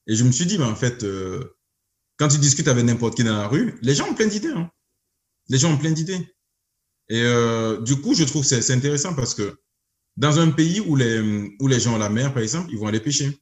Et 0.07 0.17
je 0.17 0.25
me 0.25 0.33
suis 0.33 0.47
dit, 0.47 0.59
ben, 0.59 0.69
en 0.69 0.75
fait, 0.75 1.05
euh, 1.05 1.57
quand 2.17 2.29
tu 2.29 2.39
discutes 2.39 2.69
avec 2.69 2.85
n'importe 2.85 3.15
qui 3.15 3.25
dans 3.25 3.37
la 3.37 3.47
rue, 3.47 3.79
les 3.83 3.95
gens 3.95 4.09
ont 4.09 4.15
plein 4.15 4.27
d'idées. 4.27 4.49
Hein. 4.49 4.71
Les 5.49 5.59
gens 5.59 5.73
ont 5.73 5.79
plein 5.79 5.93
d'idées. 5.93 6.35
Et 7.09 7.23
euh, 7.23 7.81
du 7.81 7.97
coup, 8.01 8.15
je 8.15 8.25
trouve 8.25 8.43
que 8.47 8.61
c'est 8.61 8.73
intéressant 8.73 9.15
parce 9.15 9.35
que 9.35 9.57
dans 10.17 10.41
un 10.41 10.51
pays 10.51 10.81
où 10.81 10.97
les, 10.97 11.21
où 11.61 11.69
les 11.69 11.79
gens 11.79 11.95
ont 11.95 11.99
la 11.99 12.11
mer, 12.11 12.35
par 12.35 12.43
exemple, 12.43 12.71
ils 12.71 12.79
vont 12.79 12.89
aller 12.89 13.01
pêcher. 13.01 13.39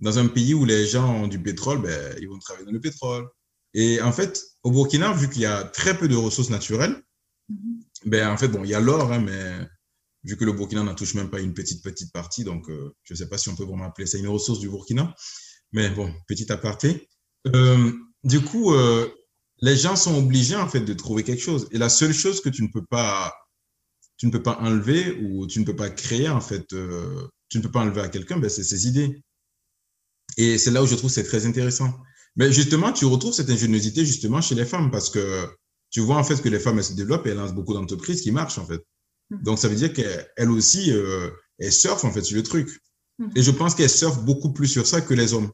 Dans 0.00 0.18
un 0.18 0.28
pays 0.28 0.54
où 0.54 0.64
les 0.64 0.86
gens 0.86 1.22
ont 1.22 1.26
du 1.26 1.42
pétrole, 1.42 1.82
ben, 1.82 2.16
ils 2.20 2.28
vont 2.28 2.38
travailler 2.38 2.66
dans 2.66 2.72
le 2.72 2.80
pétrole. 2.80 3.28
Et 3.76 4.00
en 4.00 4.10
fait, 4.10 4.42
au 4.64 4.70
Burkina, 4.70 5.12
vu 5.12 5.28
qu'il 5.28 5.42
y 5.42 5.46
a 5.46 5.62
très 5.62 5.96
peu 5.96 6.08
de 6.08 6.16
ressources 6.16 6.50
naturelles, 6.50 7.00
Mhm. 7.48 7.82
ben, 8.06 8.28
en 8.30 8.36
fait, 8.36 8.48
bon, 8.48 8.64
il 8.64 8.70
y 8.70 8.74
a 8.74 8.80
l'or, 8.80 9.12
hein, 9.12 9.20
mais 9.20 9.68
vu 10.24 10.36
que 10.36 10.44
le 10.44 10.52
Burkina 10.52 10.82
n'en 10.82 10.94
touche 10.94 11.14
même 11.14 11.30
pas 11.30 11.40
une 11.40 11.54
petite, 11.54 11.84
petite 11.84 12.10
partie, 12.12 12.42
donc 12.42 12.68
euh, 12.70 12.92
je 13.04 13.12
ne 13.12 13.18
sais 13.18 13.28
pas 13.28 13.38
si 13.38 13.48
on 13.50 13.54
peut 13.54 13.64
vraiment 13.64 13.84
appeler 13.84 14.06
ça 14.06 14.18
une 14.18 14.26
ressource 14.28 14.58
du 14.58 14.68
Burkina. 14.68 15.14
Mais 15.72 15.90
bon, 15.90 16.12
petit 16.26 16.50
aparté. 16.50 17.08
Euh, 17.54 17.92
du 18.24 18.40
coup, 18.40 18.72
euh, 18.74 19.08
les 19.60 19.76
gens 19.76 19.94
sont 19.94 20.16
obligés, 20.16 20.56
en 20.56 20.68
fait, 20.68 20.80
de 20.80 20.94
trouver 20.94 21.22
quelque 21.22 21.42
chose. 21.42 21.68
Et 21.70 21.78
la 21.78 21.90
seule 21.90 22.14
chose 22.14 22.40
que 22.40 22.48
tu 22.48 22.62
ne 22.62 22.68
peux 22.68 22.84
pas, 22.84 23.32
tu 24.16 24.26
ne 24.26 24.32
peux 24.32 24.42
pas 24.42 24.58
enlever 24.60 25.20
ou 25.22 25.46
tu 25.46 25.60
ne 25.60 25.64
peux 25.66 25.76
pas 25.76 25.90
créer, 25.90 26.28
en 26.30 26.40
fait, 26.40 26.66
tu 26.68 27.58
ne 27.58 27.62
peux 27.62 27.70
pas 27.70 27.80
enlever 27.80 28.00
à 28.00 28.08
quelqu'un, 28.08 28.38
ben, 28.38 28.48
c'est 28.48 28.64
ses 28.64 28.88
idées. 28.88 29.22
Et 30.38 30.58
c'est 30.58 30.70
là 30.70 30.82
où 30.82 30.86
je 30.86 30.94
trouve 30.94 31.10
que 31.10 31.14
c'est 31.14 31.24
très 31.24 31.46
intéressant. 31.46 31.92
Mais 32.36 32.52
justement, 32.52 32.92
tu 32.92 33.06
retrouves 33.06 33.32
cette 33.32 33.50
ingéniosité 33.50 34.04
justement 34.04 34.40
chez 34.40 34.54
les 34.54 34.66
femmes 34.66 34.90
parce 34.90 35.10
que 35.10 35.46
tu 35.90 36.00
vois 36.00 36.16
en 36.16 36.24
fait 36.24 36.40
que 36.42 36.48
les 36.48 36.60
femmes 36.60 36.78
elles 36.78 36.84
se 36.84 36.94
développent 36.94 37.26
et 37.26 37.30
elles 37.30 37.36
lancent 37.36 37.54
beaucoup 37.54 37.72
d'entreprises 37.72 38.20
qui 38.22 38.30
marchent 38.30 38.58
en 38.58 38.66
fait. 38.66 38.82
Mhm. 39.30 39.42
Donc 39.42 39.58
ça 39.58 39.68
veut 39.68 39.74
dire 39.74 39.92
qu'elles 39.92 40.50
aussi 40.50 40.92
euh, 40.92 41.30
elles 41.58 41.72
surfent 41.72 42.04
en 42.04 42.12
fait 42.12 42.22
sur 42.22 42.36
le 42.36 42.42
truc. 42.42 42.68
Mhm. 43.18 43.32
Et 43.36 43.42
je 43.42 43.50
pense 43.50 43.74
qu'elles 43.74 43.90
surfent 43.90 44.22
beaucoup 44.24 44.52
plus 44.52 44.68
sur 44.68 44.86
ça 44.86 45.00
que 45.00 45.14
les 45.14 45.32
hommes. 45.32 45.50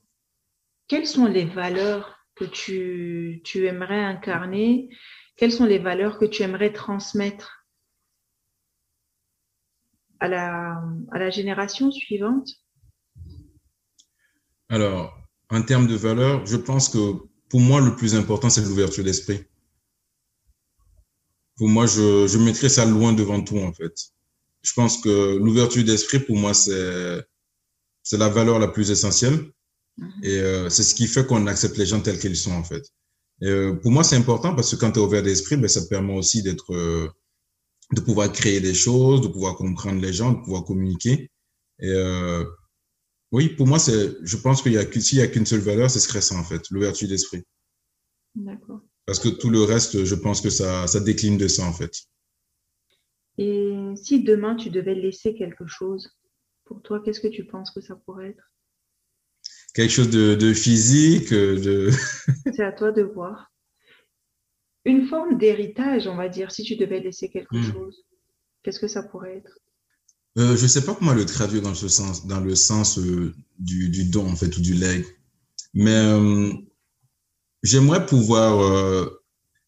Quelles 0.88 1.06
sont 1.06 1.26
les 1.26 1.44
valeurs 1.44 2.16
que 2.34 2.44
tu, 2.44 3.40
tu 3.44 3.66
aimerais 3.66 4.02
incarner? 4.02 4.88
Quelles 5.36 5.52
sont 5.52 5.64
les 5.64 5.78
valeurs 5.78 6.18
que 6.18 6.24
tu 6.24 6.42
aimerais 6.42 6.72
transmettre 6.72 7.64
à 10.18 10.28
la, 10.28 10.82
à 11.12 11.18
la 11.18 11.30
génération 11.30 11.90
suivante? 11.90 12.48
Alors, 14.68 15.21
en 15.52 15.62
termes 15.62 15.86
de 15.86 15.94
valeurs, 15.94 16.44
je 16.46 16.56
pense 16.56 16.88
que 16.88 17.14
pour 17.48 17.60
moi 17.60 17.80
le 17.80 17.94
plus 17.94 18.14
important 18.14 18.50
c'est 18.50 18.62
l'ouverture 18.62 19.04
d'esprit. 19.04 19.44
Pour 21.56 21.68
moi, 21.68 21.86
je, 21.86 22.26
je 22.26 22.38
mettrais 22.38 22.70
ça 22.70 22.84
loin 22.86 23.12
devant 23.12 23.40
tout 23.42 23.58
en 23.58 23.72
fait. 23.72 23.92
Je 24.62 24.72
pense 24.72 24.96
que 24.98 25.36
l'ouverture 25.36 25.84
d'esprit 25.84 26.18
pour 26.18 26.36
moi 26.36 26.54
c'est 26.54 28.18
la 28.18 28.28
valeur 28.28 28.58
la 28.58 28.68
plus 28.68 28.90
essentielle. 28.90 29.52
Mhm. 29.98 30.10
Et 30.22 30.38
euh, 30.38 30.70
c'est 30.70 30.82
ce 30.82 30.94
qui 30.94 31.06
fait 31.06 31.26
qu'on 31.26 31.46
accepte 31.46 31.76
les 31.76 31.86
gens 31.86 32.00
tels 32.00 32.18
qu'ils 32.18 32.36
sont, 32.36 32.52
en 32.52 32.64
fait. 32.64 32.82
Et, 33.42 33.48
euh, 33.48 33.74
pour 33.74 33.90
moi, 33.90 34.04
c'est 34.04 34.16
important 34.16 34.54
parce 34.54 34.70
que 34.70 34.76
quand 34.76 34.92
tu 34.92 35.00
es 35.00 35.02
ouvert 35.02 35.22
d'esprit, 35.22 35.56
ben, 35.56 35.68
ça 35.68 35.82
te 35.82 35.88
permet 35.88 36.16
aussi 36.16 36.42
d'être, 36.42 36.72
euh, 36.74 37.08
de 37.92 38.00
pouvoir 38.00 38.32
créer 38.32 38.60
des 38.60 38.74
choses, 38.74 39.20
de 39.20 39.28
pouvoir 39.28 39.56
comprendre 39.56 40.00
les 40.00 40.12
gens, 40.12 40.32
de 40.32 40.42
pouvoir 40.42 40.64
communiquer. 40.64 41.30
Et 41.80 41.92
oui, 43.32 43.48
pour 43.48 43.66
moi, 43.66 43.78
c'est, 43.80 44.16
je 44.22 44.36
pense 44.36 44.62
qu'il 44.62 44.72
y 44.72 44.78
a 44.78 44.84
que- 44.84 45.00
s'il 45.00 45.18
y 45.18 45.22
a 45.22 45.26
qu'une 45.26 45.46
seule 45.46 45.60
valeur, 45.60 45.90
ce 45.90 45.98
serait 45.98 46.20
ça, 46.20 46.36
en 46.36 46.44
fait, 46.44 46.62
l'ouverture 46.70 47.08
d'esprit. 47.08 47.42
D'accord. 48.34 48.82
Parce 49.06 49.20
que 49.20 49.28
tout 49.28 49.48
le 49.48 49.62
reste, 49.62 50.04
je 50.04 50.14
pense 50.16 50.40
que 50.40 50.50
ça, 50.50 50.88
ça 50.88 50.98
décline 50.98 51.38
de 51.38 51.46
ça, 51.46 51.64
en 51.64 51.72
fait. 51.72 51.92
Et 53.36 53.92
si 53.94 54.22
demain 54.24 54.56
tu 54.56 54.70
devais 54.70 54.94
laisser 54.94 55.34
quelque 55.34 55.66
chose, 55.66 56.08
pour 56.64 56.80
toi, 56.80 57.02
qu'est-ce 57.02 57.20
que 57.20 57.28
tu 57.28 57.44
penses 57.44 57.70
que 57.70 57.82
ça 57.82 57.94
pourrait 57.94 58.30
être? 58.30 58.50
Quelque 59.74 59.90
chose 59.90 60.10
de, 60.10 60.34
de 60.34 60.52
physique, 60.54 61.30
de, 61.32 61.90
C'est 62.54 62.62
à 62.62 62.70
toi 62.70 62.92
de 62.92 63.02
voir. 63.02 63.50
Une 64.84 65.06
forme 65.06 65.38
d'héritage, 65.38 66.06
on 66.06 66.14
va 66.14 66.28
dire, 66.28 66.52
si 66.52 66.62
tu 66.62 66.76
devais 66.76 67.00
laisser 67.00 67.28
quelque 67.30 67.50
Hmm. 67.52 67.60
chose, 67.60 68.04
qu'est-ce 68.62 68.80
que 68.80 68.88
ça 68.88 69.02
pourrait 69.04 69.38
être? 69.38 69.58
Euh, 70.38 70.56
Je 70.56 70.62
ne 70.62 70.68
sais 70.68 70.84
pas 70.84 70.94
comment 70.94 71.12
le 71.12 71.26
traduire 71.26 71.62
dans, 71.62 71.74
ce 71.74 71.88
sens, 71.88 72.26
dans 72.26 72.40
le 72.40 72.54
sens 72.54 72.98
euh, 72.98 73.34
du, 73.58 74.04
don, 74.04 74.30
en 74.30 74.36
fait, 74.36 74.56
ou 74.56 74.60
du 74.60 74.74
leg. 74.74 75.04
Mais 75.74 75.94
euh, 75.94 76.52
j'aimerais 77.62 78.06
pouvoir, 78.06 79.10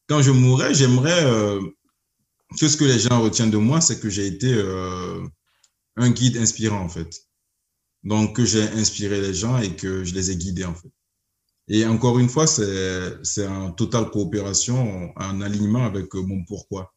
quand 0.09 0.23
je 0.23 0.31
mourrai, 0.31 0.75
j'aimerais 0.75 1.25
que 2.59 2.69
ce 2.69 2.77
que 2.77 2.85
les 2.85 2.99
gens 2.99 3.23
retiennent 3.23 3.51
de 3.51 3.57
moi, 3.57 3.81
c'est 3.81 4.01
que 4.01 4.11
j'ai 4.11 4.27
été 4.27 4.53
un 5.97 6.11
guide 6.11 6.37
inspirant, 6.37 6.81
en 6.81 6.89
fait. 6.89 7.11
Donc, 8.03 8.37
que 8.37 8.45
j'ai 8.45 8.62
inspiré 8.62 9.21
les 9.21 9.33
gens 9.33 9.59
et 9.59 9.77
que 9.77 10.05
je 10.05 10.15
les 10.15 10.31
ai 10.31 10.37
guidés, 10.37 10.65
en 10.65 10.75
fait. 10.75 10.91
Et 11.69 11.87
encore 11.87 12.19
une 12.19 12.29
fois, 12.29 12.47
c'est 12.47 13.47
en 13.47 13.73
totale 13.73 14.11
coopération, 14.11 15.12
en 15.17 15.41
alignement 15.41 15.87
avec 15.87 16.12
mon 16.15 16.45
pourquoi. 16.45 16.95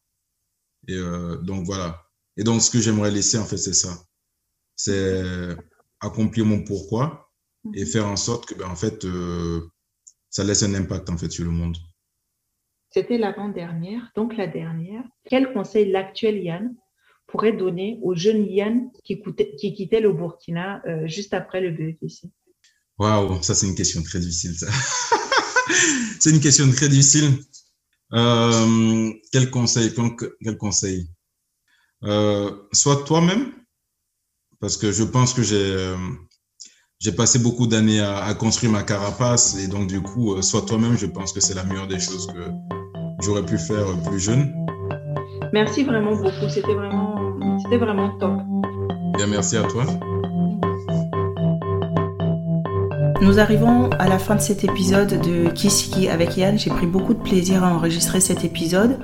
Et 0.86 0.98
donc, 1.42 1.64
voilà. 1.64 2.07
Et 2.38 2.44
donc, 2.44 2.62
ce 2.62 2.70
que 2.70 2.80
j'aimerais 2.80 3.10
laisser, 3.10 3.36
en 3.36 3.44
fait, 3.44 3.58
c'est 3.58 3.74
ça. 3.74 3.90
C'est 4.76 5.22
accomplir 6.00 6.46
mon 6.46 6.62
pourquoi 6.62 7.30
et 7.74 7.84
faire 7.84 8.06
en 8.06 8.16
sorte 8.16 8.46
que, 8.46 8.54
ben, 8.54 8.68
en 8.68 8.76
fait, 8.76 9.04
euh, 9.04 9.60
ça 10.30 10.44
laisse 10.44 10.62
un 10.62 10.74
impact, 10.74 11.10
en 11.10 11.18
fait, 11.18 11.30
sur 11.30 11.44
le 11.44 11.50
monde. 11.50 11.76
C'était 12.90 13.18
l'avant-dernière, 13.18 14.10
donc 14.14 14.36
la 14.36 14.46
dernière. 14.46 15.02
Quel 15.28 15.52
conseil 15.52 15.90
l'actuel 15.90 16.42
Yann 16.42 16.74
pourrait 17.26 17.52
donner 17.52 17.98
aux 18.02 18.14
jeunes 18.14 18.46
Yann 18.46 18.90
qui, 19.04 19.20
qui 19.58 19.74
quittaient 19.74 20.00
le 20.00 20.12
Burkina 20.12 20.80
euh, 20.86 21.06
juste 21.06 21.34
après 21.34 21.60
le 21.60 21.72
BEPC 21.72 22.28
Waouh, 22.98 23.42
ça 23.42 23.54
c'est 23.54 23.66
une 23.66 23.74
question 23.74 24.02
très 24.02 24.18
difficile. 24.18 24.54
Ça. 24.54 24.68
c'est 26.20 26.30
une 26.30 26.40
question 26.40 26.70
très 26.70 26.88
difficile. 26.88 27.30
Euh, 28.14 29.12
quel 29.30 29.50
conseil 29.50 29.92
Quel 30.42 30.56
conseil? 30.56 31.08
Euh, 32.04 32.50
Soit 32.72 33.04
toi-même, 33.04 33.52
parce 34.60 34.76
que 34.76 34.92
je 34.92 35.04
pense 35.04 35.34
que 35.34 35.42
j'ai 35.42 35.56
euh, 35.56 35.96
j'ai 37.00 37.12
passé 37.12 37.38
beaucoup 37.38 37.66
d'années 37.66 38.00
à, 38.00 38.24
à, 38.24 38.34
construire 38.34 38.72
ma 38.72 38.82
carapace 38.82 39.56
et 39.56 39.68
donc 39.68 39.86
du 39.86 40.00
coup, 40.02 40.34
euh, 40.34 40.42
soit 40.42 40.62
toi-même, 40.62 40.96
je 40.96 41.06
pense 41.06 41.32
que 41.32 41.40
c'est 41.40 41.54
la 41.54 41.64
meilleure 41.64 41.86
des 41.86 42.00
choses 42.00 42.26
que 42.26 42.50
j'aurais 43.22 43.44
pu 43.44 43.58
faire 43.58 43.86
plus 44.02 44.20
jeune. 44.20 44.52
Merci 45.52 45.84
vraiment 45.84 46.16
beaucoup. 46.16 46.48
C'était 46.48 46.74
vraiment, 46.74 47.58
c'était 47.62 47.78
vraiment 47.78 48.16
top. 48.18 48.38
Bien, 49.16 49.26
merci 49.26 49.56
à 49.56 49.62
toi. 49.62 49.84
Nous 53.20 53.40
arrivons 53.40 53.90
à 53.98 54.08
la 54.08 54.18
fin 54.18 54.36
de 54.36 54.40
cet 54.40 54.62
épisode 54.62 55.20
de 55.20 55.50
Kisiki 55.50 56.08
avec 56.08 56.36
Yann. 56.36 56.56
J'ai 56.56 56.70
pris 56.70 56.86
beaucoup 56.86 57.14
de 57.14 57.20
plaisir 57.20 57.64
à 57.64 57.74
enregistrer 57.74 58.20
cet 58.20 58.44
épisode. 58.44 58.98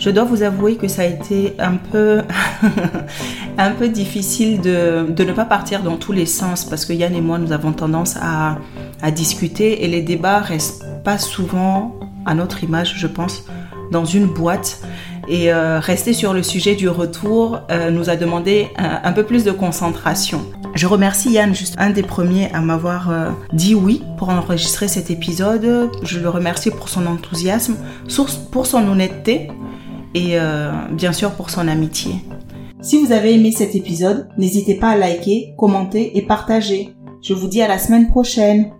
Je 0.00 0.08
dois 0.08 0.24
vous 0.24 0.42
avouer 0.42 0.76
que 0.76 0.88
ça 0.88 1.02
a 1.02 1.04
été 1.04 1.52
un 1.58 1.74
peu, 1.76 2.22
un 3.58 3.70
peu 3.72 3.86
difficile 3.88 4.62
de, 4.62 5.04
de, 5.10 5.24
ne 5.24 5.32
pas 5.32 5.44
partir 5.44 5.82
dans 5.82 5.98
tous 5.98 6.12
les 6.12 6.24
sens 6.24 6.64
parce 6.64 6.86
que 6.86 6.94
Yann 6.94 7.14
et 7.14 7.20
moi, 7.20 7.36
nous 7.36 7.52
avons 7.52 7.72
tendance 7.72 8.16
à, 8.16 8.56
à 9.02 9.10
discuter 9.10 9.84
et 9.84 9.88
les 9.88 10.00
débats 10.00 10.38
restent 10.38 10.86
pas 11.04 11.18
souvent 11.18 11.94
à 12.24 12.34
notre 12.34 12.64
image, 12.64 12.94
je 12.96 13.06
pense, 13.06 13.44
dans 13.92 14.06
une 14.06 14.24
boîte. 14.24 14.80
Et 15.28 15.52
euh, 15.52 15.78
rester 15.80 16.14
sur 16.14 16.32
le 16.32 16.42
sujet 16.42 16.76
du 16.76 16.88
retour 16.88 17.60
euh, 17.70 17.90
nous 17.90 18.08
a 18.08 18.16
demandé 18.16 18.68
un, 18.78 19.12
peu 19.12 19.24
plus 19.24 19.44
de 19.44 19.52
concentration. 19.52 20.40
Je 20.74 20.86
remercie 20.86 21.32
Yann, 21.32 21.54
juste 21.54 21.74
un 21.78 21.90
des 21.90 22.02
premiers 22.02 22.50
à 22.52 22.60
m'avoir 22.60 23.10
euh, 23.10 23.30
dit 23.52 23.74
oui 23.74 24.02
pour 24.16 24.30
enregistrer 24.30 24.88
cet 24.88 25.10
épisode. 25.10 25.90
Je 26.02 26.18
le 26.18 26.28
remercie 26.30 26.70
pour 26.70 26.88
son 26.88 27.06
enthousiasme, 27.06 27.76
pour 28.50 28.66
son 28.66 28.88
honnêteté 28.88 29.50
et 30.14 30.38
euh, 30.38 30.72
bien 30.92 31.12
sûr 31.12 31.32
pour 31.32 31.50
son 31.50 31.68
amitié. 31.68 32.14
Si 32.80 33.04
vous 33.04 33.12
avez 33.12 33.34
aimé 33.34 33.52
cet 33.52 33.74
épisode, 33.74 34.28
n'hésitez 34.38 34.74
pas 34.74 34.90
à 34.90 34.96
liker, 34.96 35.54
commenter 35.58 36.16
et 36.16 36.22
partager. 36.22 36.94
Je 37.22 37.34
vous 37.34 37.48
dis 37.48 37.60
à 37.60 37.68
la 37.68 37.78
semaine 37.78 38.08
prochaine. 38.08 38.72